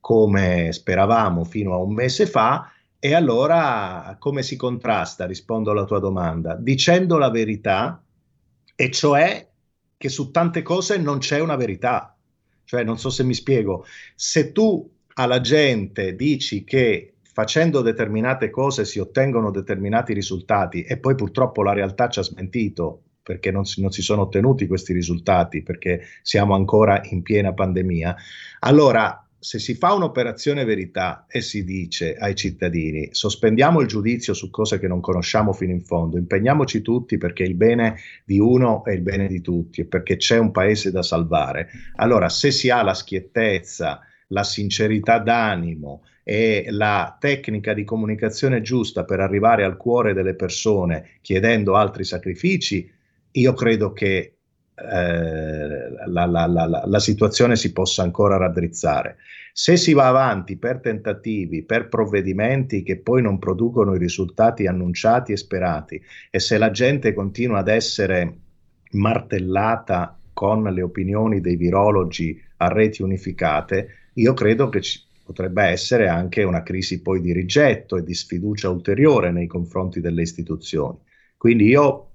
come 0.00 0.72
speravamo 0.72 1.44
fino 1.44 1.74
a 1.74 1.78
un 1.78 1.92
mese 1.92 2.26
fa 2.26 2.72
e 2.98 3.14
allora 3.14 4.16
come 4.18 4.42
si 4.42 4.56
contrasta? 4.56 5.26
Rispondo 5.26 5.70
alla 5.70 5.84
tua 5.84 5.98
domanda, 5.98 6.54
dicendo 6.54 7.16
la 7.18 7.30
verità, 7.30 8.02
e 8.76 8.90
cioè 8.90 9.48
che 9.96 10.08
su 10.08 10.30
tante 10.30 10.62
cose 10.62 10.98
non 10.98 11.18
c'è 11.18 11.40
una 11.40 11.56
verità. 11.56 12.16
Cioè, 12.64 12.84
non 12.84 12.98
so 12.98 13.10
se 13.10 13.24
mi 13.24 13.34
spiego, 13.34 13.84
se 14.14 14.52
tu 14.52 14.88
alla 15.14 15.40
gente 15.40 16.14
dici 16.14 16.64
che 16.64 17.14
facendo 17.22 17.80
determinate 17.80 18.48
cose 18.50 18.84
si 18.84 18.98
ottengono 18.98 19.50
determinati 19.50 20.12
risultati 20.12 20.82
e 20.82 20.98
poi 20.98 21.14
purtroppo 21.14 21.62
la 21.62 21.72
realtà 21.72 22.08
ci 22.08 22.18
ha 22.18 22.22
smentito 22.22 23.02
perché 23.22 23.50
non 23.50 23.64
si, 23.64 23.80
non 23.80 23.90
si 23.90 24.02
sono 24.02 24.22
ottenuti 24.22 24.66
questi 24.66 24.92
risultati, 24.92 25.62
perché 25.62 26.02
siamo 26.22 26.54
ancora 26.54 27.00
in 27.10 27.22
piena 27.22 27.52
pandemia, 27.52 28.16
allora 28.60 29.24
se 29.42 29.58
si 29.58 29.74
fa 29.74 29.94
un'operazione 29.94 30.64
verità 30.64 31.24
e 31.26 31.40
si 31.40 31.64
dice 31.64 32.14
ai 32.14 32.34
cittadini 32.34 33.08
sospendiamo 33.10 33.80
il 33.80 33.86
giudizio 33.86 34.34
su 34.34 34.50
cose 34.50 34.78
che 34.78 34.86
non 34.86 35.00
conosciamo 35.00 35.54
fino 35.54 35.72
in 35.72 35.80
fondo, 35.80 36.18
impegniamoci 36.18 36.82
tutti 36.82 37.16
perché 37.16 37.44
il 37.44 37.54
bene 37.54 37.96
di 38.22 38.38
uno 38.38 38.84
è 38.84 38.90
il 38.90 39.00
bene 39.00 39.28
di 39.28 39.40
tutti 39.40 39.80
e 39.80 39.86
perché 39.86 40.18
c'è 40.18 40.36
un 40.36 40.50
paese 40.50 40.90
da 40.90 41.02
salvare, 41.02 41.70
allora 41.96 42.28
se 42.28 42.50
si 42.50 42.68
ha 42.68 42.82
la 42.82 42.92
schiettezza, 42.92 44.00
la 44.28 44.44
sincerità 44.44 45.18
d'animo 45.18 46.02
e 46.22 46.66
la 46.68 47.16
tecnica 47.18 47.72
di 47.72 47.82
comunicazione 47.82 48.60
giusta 48.60 49.04
per 49.04 49.20
arrivare 49.20 49.64
al 49.64 49.78
cuore 49.78 50.12
delle 50.12 50.34
persone 50.34 51.12
chiedendo 51.22 51.76
altri 51.76 52.04
sacrifici, 52.04 52.92
io 53.32 53.52
credo 53.54 53.92
che 53.92 54.36
eh, 54.74 55.90
la, 56.06 56.24
la, 56.26 56.46
la, 56.46 56.84
la, 56.86 56.98
situazione 56.98 57.56
si 57.56 57.72
possa 57.72 58.02
ancora 58.02 58.36
raddrizzare. 58.36 59.16
Se 59.52 59.76
si 59.76 59.92
va 59.92 60.06
avanti 60.06 60.56
per 60.56 60.80
tentativi, 60.80 61.64
per 61.64 61.88
provvedimenti 61.88 62.82
che 62.82 62.98
poi 62.98 63.20
non 63.20 63.38
producono 63.38 63.94
i 63.94 63.98
risultati 63.98 64.66
annunciati 64.66 65.32
e 65.32 65.36
sperati, 65.36 66.02
e 66.30 66.38
se 66.38 66.56
la 66.56 66.70
gente 66.70 67.12
continua 67.12 67.58
ad 67.58 67.68
essere 67.68 68.38
martellata 68.92 70.18
con 70.32 70.62
le 70.62 70.82
opinioni 70.82 71.40
dei 71.40 71.56
virologi 71.56 72.40
a 72.58 72.68
reti 72.68 73.02
unificate, 73.02 73.88
io 74.14 74.32
credo 74.32 74.68
che 74.68 74.80
ci 74.80 75.00
potrebbe 75.22 75.62
essere 75.64 76.08
anche 76.08 76.42
una 76.42 76.62
crisi 76.62 77.02
poi 77.02 77.20
di 77.20 77.32
rigetto 77.32 77.96
e 77.96 78.02
di 78.02 78.14
sfiducia 78.14 78.70
ulteriore 78.70 79.30
nei 79.30 79.46
confronti 79.46 80.00
delle 80.00 80.22
istituzioni. 80.22 80.98
Quindi 81.36 81.66
io 81.66 82.10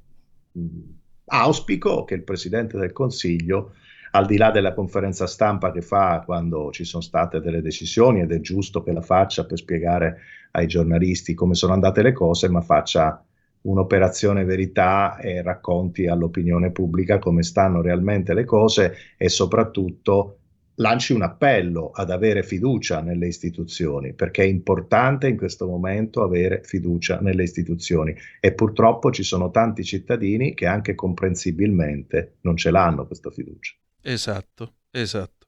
auspico 1.27 2.03
che 2.03 2.13
il 2.13 2.23
Presidente 2.23 2.77
del 2.77 2.91
Consiglio, 2.91 3.73
al 4.11 4.25
di 4.25 4.37
là 4.37 4.51
della 4.51 4.73
conferenza 4.73 5.27
stampa 5.27 5.71
che 5.71 5.81
fa 5.81 6.23
quando 6.25 6.71
ci 6.71 6.83
sono 6.83 7.03
state 7.03 7.41
delle 7.41 7.61
decisioni, 7.61 8.21
ed 8.21 8.31
è 8.31 8.39
giusto 8.39 8.83
che 8.83 8.91
la 8.91 9.01
faccia 9.01 9.45
per 9.45 9.57
spiegare 9.57 10.19
ai 10.51 10.67
giornalisti 10.67 11.33
come 11.33 11.53
sono 11.53 11.73
andate 11.73 12.01
le 12.01 12.13
cose, 12.13 12.47
ma 12.49 12.61
faccia 12.61 13.21
un'operazione 13.61 14.45
verità 14.45 15.17
e 15.17 15.41
racconti 15.41 16.07
all'opinione 16.07 16.71
pubblica 16.71 17.19
come 17.19 17.43
stanno 17.43 17.81
realmente 17.81 18.33
le 18.33 18.45
cose 18.45 18.95
e 19.17 19.27
soprattutto 19.27 20.37
lanci 20.75 21.13
un 21.13 21.21
appello 21.21 21.91
ad 21.91 22.09
avere 22.11 22.43
fiducia 22.43 23.01
nelle 23.01 23.27
istituzioni, 23.27 24.13
perché 24.13 24.43
è 24.43 24.47
importante 24.47 25.27
in 25.27 25.37
questo 25.37 25.67
momento 25.67 26.23
avere 26.23 26.61
fiducia 26.63 27.19
nelle 27.19 27.43
istituzioni 27.43 28.15
e 28.39 28.53
purtroppo 28.53 29.11
ci 29.11 29.23
sono 29.23 29.51
tanti 29.51 29.83
cittadini 29.83 30.53
che 30.53 30.65
anche 30.65 30.95
comprensibilmente 30.95 32.37
non 32.41 32.57
ce 32.57 32.71
l'hanno 32.71 33.05
questa 33.07 33.29
fiducia. 33.29 33.73
Esatto, 34.01 34.73
esatto. 34.91 35.47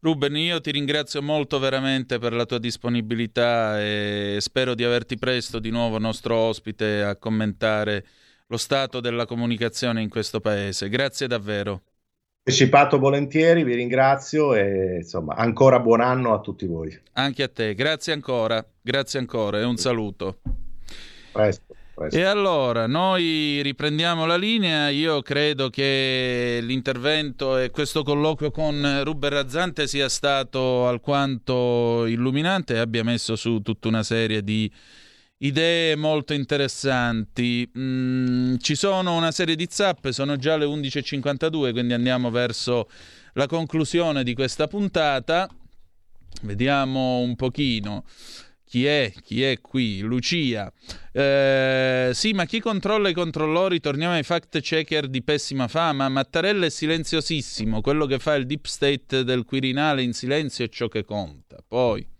Ruben, 0.00 0.36
io 0.36 0.60
ti 0.60 0.70
ringrazio 0.70 1.22
molto 1.22 1.58
veramente 1.58 2.18
per 2.18 2.32
la 2.32 2.44
tua 2.44 2.58
disponibilità 2.58 3.82
e 3.82 4.36
spero 4.40 4.74
di 4.74 4.84
averti 4.84 5.16
presto 5.16 5.58
di 5.58 5.70
nuovo 5.70 5.98
nostro 5.98 6.36
ospite 6.36 7.02
a 7.02 7.16
commentare 7.16 8.06
lo 8.48 8.56
stato 8.58 9.00
della 9.00 9.26
comunicazione 9.26 10.02
in 10.02 10.08
questo 10.08 10.38
paese. 10.38 10.88
Grazie 10.88 11.26
davvero 11.26 11.82
partecipato 12.46 13.00
volentieri, 13.00 13.64
vi 13.64 13.74
ringrazio 13.74 14.54
e 14.54 14.98
insomma 14.98 15.34
ancora 15.34 15.80
buon 15.80 16.00
anno 16.00 16.32
a 16.32 16.38
tutti 16.38 16.64
voi. 16.64 16.96
Anche 17.14 17.42
a 17.42 17.48
te, 17.48 17.74
grazie 17.74 18.12
ancora, 18.12 18.64
grazie 18.80 19.18
ancora 19.18 19.58
e 19.58 19.64
un 19.64 19.76
saluto. 19.76 20.38
Presto. 21.32 21.74
E 22.10 22.22
allora, 22.22 22.86
noi 22.86 23.62
riprendiamo 23.62 24.26
la 24.26 24.36
linea. 24.36 24.90
Io 24.90 25.22
credo 25.22 25.70
che 25.70 26.60
l'intervento 26.62 27.58
e 27.58 27.70
questo 27.70 28.04
colloquio 28.04 28.52
con 28.52 29.00
Ruben 29.02 29.30
Razzante 29.30 29.88
sia 29.88 30.08
stato 30.08 30.86
alquanto 30.86 32.04
illuminante 32.06 32.74
e 32.74 32.78
abbia 32.78 33.02
messo 33.02 33.34
su 33.34 33.60
tutta 33.60 33.88
una 33.88 34.04
serie 34.04 34.44
di 34.44 34.70
idee 35.38 35.96
molto 35.96 36.32
interessanti. 36.32 37.70
Mm, 37.76 38.56
ci 38.58 38.74
sono 38.74 39.16
una 39.16 39.32
serie 39.32 39.56
di 39.56 39.66
zappe, 39.68 40.12
sono 40.12 40.36
già 40.36 40.56
le 40.56 40.64
11.52, 40.64 41.72
quindi 41.72 41.92
andiamo 41.92 42.30
verso 42.30 42.88
la 43.34 43.46
conclusione 43.46 44.22
di 44.22 44.34
questa 44.34 44.66
puntata. 44.66 45.48
Vediamo 46.42 47.18
un 47.18 47.34
pochino. 47.36 48.04
Chi 48.68 48.84
è? 48.84 49.12
Chi 49.22 49.42
è 49.44 49.60
qui? 49.60 50.00
Lucia. 50.00 50.70
Eh, 51.12 52.10
sì, 52.12 52.32
ma 52.32 52.44
chi 52.46 52.60
controlla 52.60 53.08
i 53.08 53.14
controllori? 53.14 53.78
Torniamo 53.78 54.14
ai 54.14 54.24
fact 54.24 54.60
checker 54.60 55.06
di 55.06 55.22
pessima 55.22 55.68
fama. 55.68 56.08
Mattarella 56.08 56.66
è 56.66 56.70
silenziosissimo. 56.70 57.80
Quello 57.80 58.06
che 58.06 58.18
fa 58.18 58.34
il 58.34 58.44
deep 58.44 58.66
state 58.66 59.22
del 59.22 59.44
Quirinale 59.44 60.02
in 60.02 60.12
silenzio 60.12 60.64
è 60.64 60.68
ciò 60.68 60.88
che 60.88 61.04
conta. 61.04 61.58
Poi. 61.66 62.14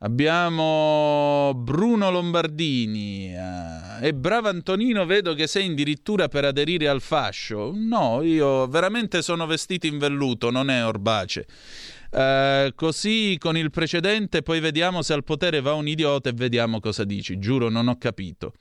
Abbiamo 0.00 1.52
Bruno 1.56 2.12
Lombardini. 2.12 3.34
Eh, 3.34 4.06
e 4.06 4.14
bravo 4.14 4.48
Antonino, 4.48 5.04
vedo 5.06 5.34
che 5.34 5.48
sei 5.48 5.68
addirittura 5.68 6.28
per 6.28 6.44
aderire 6.44 6.86
al 6.86 7.00
fascio. 7.00 7.72
No, 7.74 8.22
io 8.22 8.68
veramente 8.68 9.22
sono 9.22 9.44
vestito 9.46 9.88
in 9.88 9.98
velluto, 9.98 10.50
non 10.50 10.70
è 10.70 10.84
orbace. 10.84 11.46
Uh, 12.10 12.72
così 12.76 13.36
con 13.40 13.56
il 13.56 13.70
precedente, 13.70 14.42
poi 14.42 14.60
vediamo 14.60 15.02
se 15.02 15.12
al 15.12 15.24
potere 15.24 15.60
va 15.60 15.74
un 15.74 15.88
idiota 15.88 16.28
e 16.28 16.32
vediamo 16.32 16.78
cosa 16.78 17.02
dici. 17.02 17.40
Giuro, 17.40 17.68
non 17.68 17.88
ho 17.88 17.98
capito. 17.98 18.54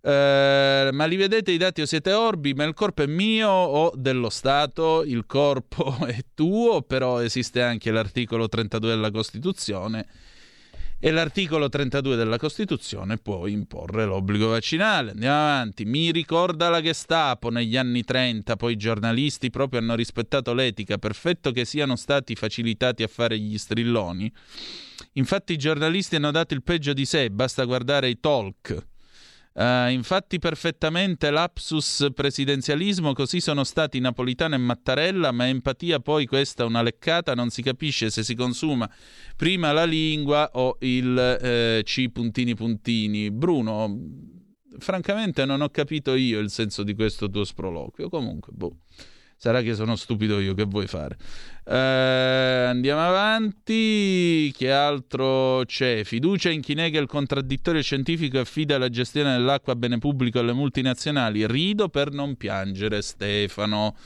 Uh, 0.00 0.90
ma 0.90 1.04
li 1.04 1.14
vedete 1.14 1.52
i 1.52 1.58
dati 1.58 1.80
o 1.80 1.86
siete 1.86 2.12
orbi? 2.12 2.54
Ma 2.54 2.64
il 2.64 2.74
corpo 2.74 3.02
è 3.02 3.06
mio 3.06 3.48
o 3.48 3.92
dello 3.94 4.30
Stato? 4.30 5.04
Il 5.04 5.26
corpo 5.26 5.96
è 6.04 6.18
tuo, 6.34 6.82
però 6.82 7.22
esiste 7.22 7.62
anche 7.62 7.92
l'articolo 7.92 8.48
32 8.48 8.90
della 8.90 9.12
Costituzione 9.12 10.08
e 11.04 11.10
l'articolo 11.10 11.68
32 11.68 12.14
della 12.14 12.38
Costituzione 12.38 13.18
può 13.18 13.48
imporre 13.48 14.04
l'obbligo 14.04 14.50
vaccinale. 14.50 15.10
Andiamo 15.10 15.34
avanti. 15.34 15.84
Mi 15.84 16.12
ricorda 16.12 16.68
la 16.68 16.80
Gestapo 16.80 17.50
negli 17.50 17.76
anni 17.76 18.04
30, 18.04 18.54
poi 18.54 18.74
i 18.74 18.76
giornalisti 18.76 19.50
proprio 19.50 19.80
hanno 19.80 19.96
rispettato 19.96 20.54
l'etica, 20.54 20.98
perfetto 20.98 21.50
che 21.50 21.64
siano 21.64 21.96
stati 21.96 22.36
facilitati 22.36 23.02
a 23.02 23.08
fare 23.08 23.36
gli 23.36 23.58
strilloni. 23.58 24.32
Infatti 25.14 25.54
i 25.54 25.58
giornalisti 25.58 26.14
hanno 26.14 26.30
dato 26.30 26.54
il 26.54 26.62
peggio 26.62 26.92
di 26.92 27.04
sé, 27.04 27.30
basta 27.30 27.64
guardare 27.64 28.08
i 28.08 28.20
talk 28.20 28.90
Uh, 29.54 29.90
infatti 29.90 30.38
perfettamente 30.38 31.30
lapsus 31.30 32.08
presidenzialismo, 32.14 33.12
così 33.12 33.38
sono 33.40 33.64
stati 33.64 34.00
Napolitano 34.00 34.54
e 34.54 34.58
Mattarella, 34.58 35.30
ma 35.30 35.46
empatia 35.46 36.00
poi 36.00 36.24
questa 36.24 36.64
una 36.64 36.80
leccata, 36.80 37.34
non 37.34 37.50
si 37.50 37.60
capisce 37.60 38.08
se 38.08 38.22
si 38.22 38.34
consuma 38.34 38.90
prima 39.36 39.72
la 39.72 39.84
lingua 39.84 40.48
o 40.54 40.78
il 40.80 41.18
eh, 41.18 41.82
C 41.84 42.08
puntini 42.08 42.54
puntini. 42.54 43.30
Bruno, 43.30 43.94
francamente 44.78 45.44
non 45.44 45.60
ho 45.60 45.68
capito 45.68 46.14
io 46.14 46.38
il 46.38 46.48
senso 46.48 46.82
di 46.82 46.94
questo 46.94 47.28
tuo 47.28 47.44
sproloquio, 47.44 48.08
comunque, 48.08 48.52
boh. 48.54 48.78
Sarà 49.42 49.60
che 49.60 49.74
sono 49.74 49.96
stupido 49.96 50.38
io, 50.38 50.54
che 50.54 50.62
vuoi 50.62 50.86
fare? 50.86 51.16
Eh, 51.64 51.74
andiamo 51.76 53.00
avanti. 53.00 54.52
Che 54.56 54.70
altro 54.70 55.64
c'è? 55.64 56.04
Fiducia 56.04 56.48
in 56.48 56.60
chi 56.60 56.74
nega 56.74 57.00
il 57.00 57.08
contraddittorio 57.08 57.82
scientifico 57.82 58.36
e 58.36 58.42
affida 58.42 58.78
la 58.78 58.88
gestione 58.88 59.32
dell'acqua 59.32 59.72
a 59.72 59.76
bene 59.76 59.98
pubblico 59.98 60.38
alle 60.38 60.52
multinazionali. 60.52 61.44
Rido 61.44 61.88
per 61.88 62.12
non 62.12 62.36
piangere, 62.36 63.02
Stefano. 63.02 63.96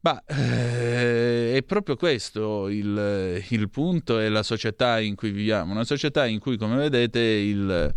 Bah, 0.00 0.22
eh, 0.26 1.56
è 1.56 1.62
proprio 1.62 1.96
questo 1.96 2.68
il, 2.68 3.42
il 3.48 3.70
punto 3.70 4.18
e 4.18 4.28
la 4.28 4.42
società 4.42 5.00
in 5.00 5.14
cui 5.14 5.30
viviamo. 5.30 5.72
Una 5.72 5.84
società 5.84 6.26
in 6.26 6.40
cui, 6.40 6.58
come 6.58 6.76
vedete, 6.76 7.20
il 7.20 7.94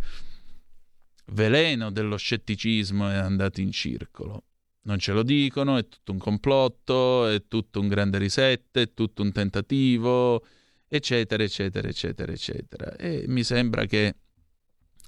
veleno 1.34 1.92
dello 1.92 2.16
scetticismo 2.16 3.10
è 3.10 3.16
andato 3.16 3.60
in 3.60 3.74
circolo 3.74 4.44
non 4.84 5.00
ce 5.00 5.14
lo 5.14 5.24
dicono, 5.24 5.78
è 5.78 5.88
tutto 5.88 6.12
un 6.12 6.18
complotto, 6.18 7.28
è 7.28 7.44
tutto 7.48 7.80
un 7.80 7.88
grande 7.88 8.18
risetto, 8.18 8.80
è 8.80 8.94
tutto 8.94 9.22
un 9.22 9.32
tentativo, 9.32 10.44
eccetera, 10.88 11.44
eccetera, 11.44 11.88
eccetera, 11.88 12.32
eccetera. 12.32 12.96
E 12.96 13.26
mi 13.28 13.44
sembra 13.44 13.86
che 13.86 14.16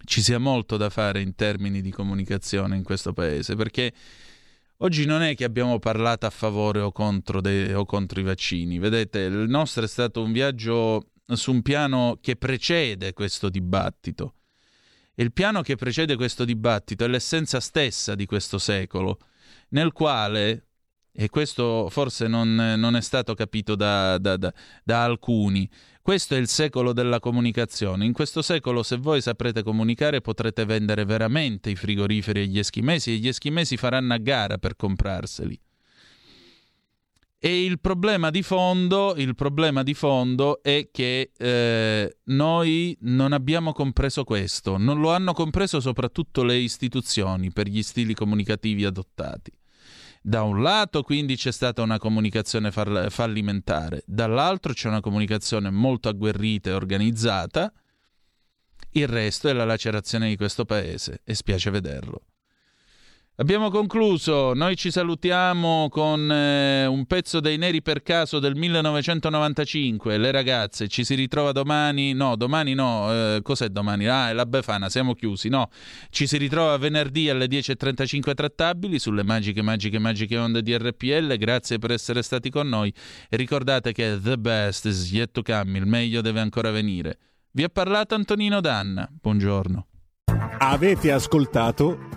ci 0.05 0.21
sia 0.21 0.37
molto 0.37 0.77
da 0.77 0.89
fare 0.89 1.21
in 1.21 1.35
termini 1.35 1.81
di 1.81 1.91
comunicazione 1.91 2.75
in 2.75 2.83
questo 2.83 3.13
paese, 3.13 3.55
perché 3.55 3.91
oggi 4.77 5.05
non 5.05 5.21
è 5.21 5.35
che 5.35 5.43
abbiamo 5.43 5.79
parlato 5.79 6.25
a 6.25 6.29
favore 6.29 6.79
o 6.79 6.91
contro, 6.91 7.41
de- 7.41 7.73
o 7.73 7.85
contro 7.85 8.19
i 8.19 8.23
vaccini, 8.23 8.79
vedete, 8.79 9.19
il 9.19 9.49
nostro 9.49 9.83
è 9.83 9.87
stato 9.87 10.21
un 10.21 10.31
viaggio 10.31 11.09
su 11.27 11.51
un 11.51 11.61
piano 11.61 12.17
che 12.21 12.35
precede 12.35 13.13
questo 13.13 13.49
dibattito. 13.49 14.35
E 15.13 15.23
il 15.23 15.31
piano 15.31 15.61
che 15.61 15.75
precede 15.75 16.15
questo 16.15 16.45
dibattito 16.45 17.03
è 17.05 17.07
l'essenza 17.07 17.59
stessa 17.59 18.15
di 18.15 18.25
questo 18.25 18.57
secolo 18.57 19.17
nel 19.75 19.91
quale, 19.91 20.67
e 21.11 21.29
questo 21.29 21.89
forse 21.89 22.27
non, 22.27 22.55
non 22.55 22.95
è 22.95 23.01
stato 23.01 23.33
capito 23.33 23.75
da, 23.75 24.17
da, 24.17 24.37
da, 24.37 24.53
da 24.83 25.03
alcuni, 25.03 25.69
questo 26.01 26.35
è 26.35 26.37
il 26.37 26.47
secolo 26.47 26.93
della 26.93 27.19
comunicazione. 27.19 28.05
In 28.05 28.13
questo 28.13 28.41
secolo, 28.41 28.83
se 28.83 28.95
voi 28.95 29.21
saprete 29.21 29.63
comunicare, 29.63 30.21
potrete 30.21 30.63
vendere 30.63 31.03
veramente 31.03 31.71
i 31.71 31.75
frigoriferi 31.75 32.41
agli 32.41 32.59
eschimesi 32.59 33.11
e 33.11 33.17
gli 33.17 33.27
eschimesi 33.27 33.75
faranno 33.75 34.13
a 34.13 34.17
gara 34.17 34.57
per 34.57 34.75
comprarseli. 34.75 35.59
E 37.37 37.63
il 37.63 37.79
problema 37.79 38.31
di 38.31 38.41
fondo, 38.41 39.15
problema 39.35 39.83
di 39.83 39.93
fondo 39.93 40.63
è 40.63 40.89
che 40.91 41.31
eh, 41.37 42.17
noi 42.23 42.97
non 43.01 43.33
abbiamo 43.33 43.71
compreso 43.71 44.23
questo, 44.23 44.77
non 44.77 44.99
lo 44.99 45.11
hanno 45.11 45.33
compreso 45.33 45.79
soprattutto 45.79 46.43
le 46.43 46.55
istituzioni 46.55 47.51
per 47.51 47.67
gli 47.67 47.83
stili 47.83 48.15
comunicativi 48.15 48.83
adottati. 48.83 49.51
Da 50.27 50.41
un 50.41 50.63
lato 50.63 51.03
quindi 51.03 51.35
c'è 51.35 51.51
stata 51.51 51.83
una 51.83 51.99
comunicazione 51.99 52.71
fallimentare, 52.71 54.01
dall'altro 54.07 54.73
c'è 54.73 54.87
una 54.87 54.99
comunicazione 54.99 55.69
molto 55.69 56.09
agguerrita 56.09 56.71
e 56.71 56.73
organizzata, 56.73 57.71
il 58.93 59.07
resto 59.07 59.49
è 59.49 59.53
la 59.53 59.65
lacerazione 59.65 60.27
di 60.27 60.35
questo 60.35 60.65
paese 60.65 61.21
e 61.23 61.35
spiace 61.35 61.69
vederlo. 61.69 62.23
Abbiamo 63.37 63.69
concluso, 63.69 64.53
noi 64.53 64.77
ci 64.77 64.89
salutiamo 64.91 65.89
con 65.89 66.31
eh, 66.31 66.85
un 66.85 67.05
pezzo 67.05 67.41
dei 67.41 67.57
Neri 67.57 67.81
per 67.81 68.01
caso 68.01 68.39
del 68.39 68.55
1995, 68.55 70.17
le 70.17 70.31
ragazze, 70.31 70.87
ci 70.87 71.03
si 71.03 71.15
ritrova 71.15 71.51
domani, 71.51 72.13
no, 72.13 72.37
domani 72.37 72.73
no, 72.73 73.11
eh, 73.11 73.41
cos'è 73.41 73.67
domani? 73.67 74.07
Ah, 74.07 74.29
è 74.29 74.33
la 74.33 74.45
Befana, 74.45 74.87
siamo 74.87 75.13
chiusi, 75.13 75.49
no, 75.49 75.67
ci 76.11 76.27
si 76.27 76.37
ritrova 76.37 76.77
venerdì 76.77 77.29
alle 77.29 77.47
10.35 77.47 78.33
trattabili 78.33 78.99
sulle 78.99 79.23
magiche, 79.23 79.61
magiche, 79.61 79.99
magiche 79.99 80.37
onde 80.37 80.61
di 80.61 80.73
RPL, 80.77 81.35
grazie 81.35 81.77
per 81.77 81.91
essere 81.91 82.21
stati 82.21 82.49
con 82.49 82.69
noi. 82.69 82.93
Ricordate 83.31 83.91
che 83.91 84.17
the 84.17 84.37
best 84.37 84.85
is 84.85 85.11
yet 85.11 85.31
to 85.31 85.41
come, 85.41 85.77
il 85.77 85.85
meglio 85.85 86.21
deve 86.21 86.39
ancora 86.39 86.71
venire. 86.71 87.17
Vi 87.51 87.63
ha 87.63 87.69
parlato 87.69 88.15
Antonino 88.15 88.61
Danna, 88.61 89.09
buongiorno. 89.11 89.87
Avete 90.59 91.11
ascoltato 91.11 92.14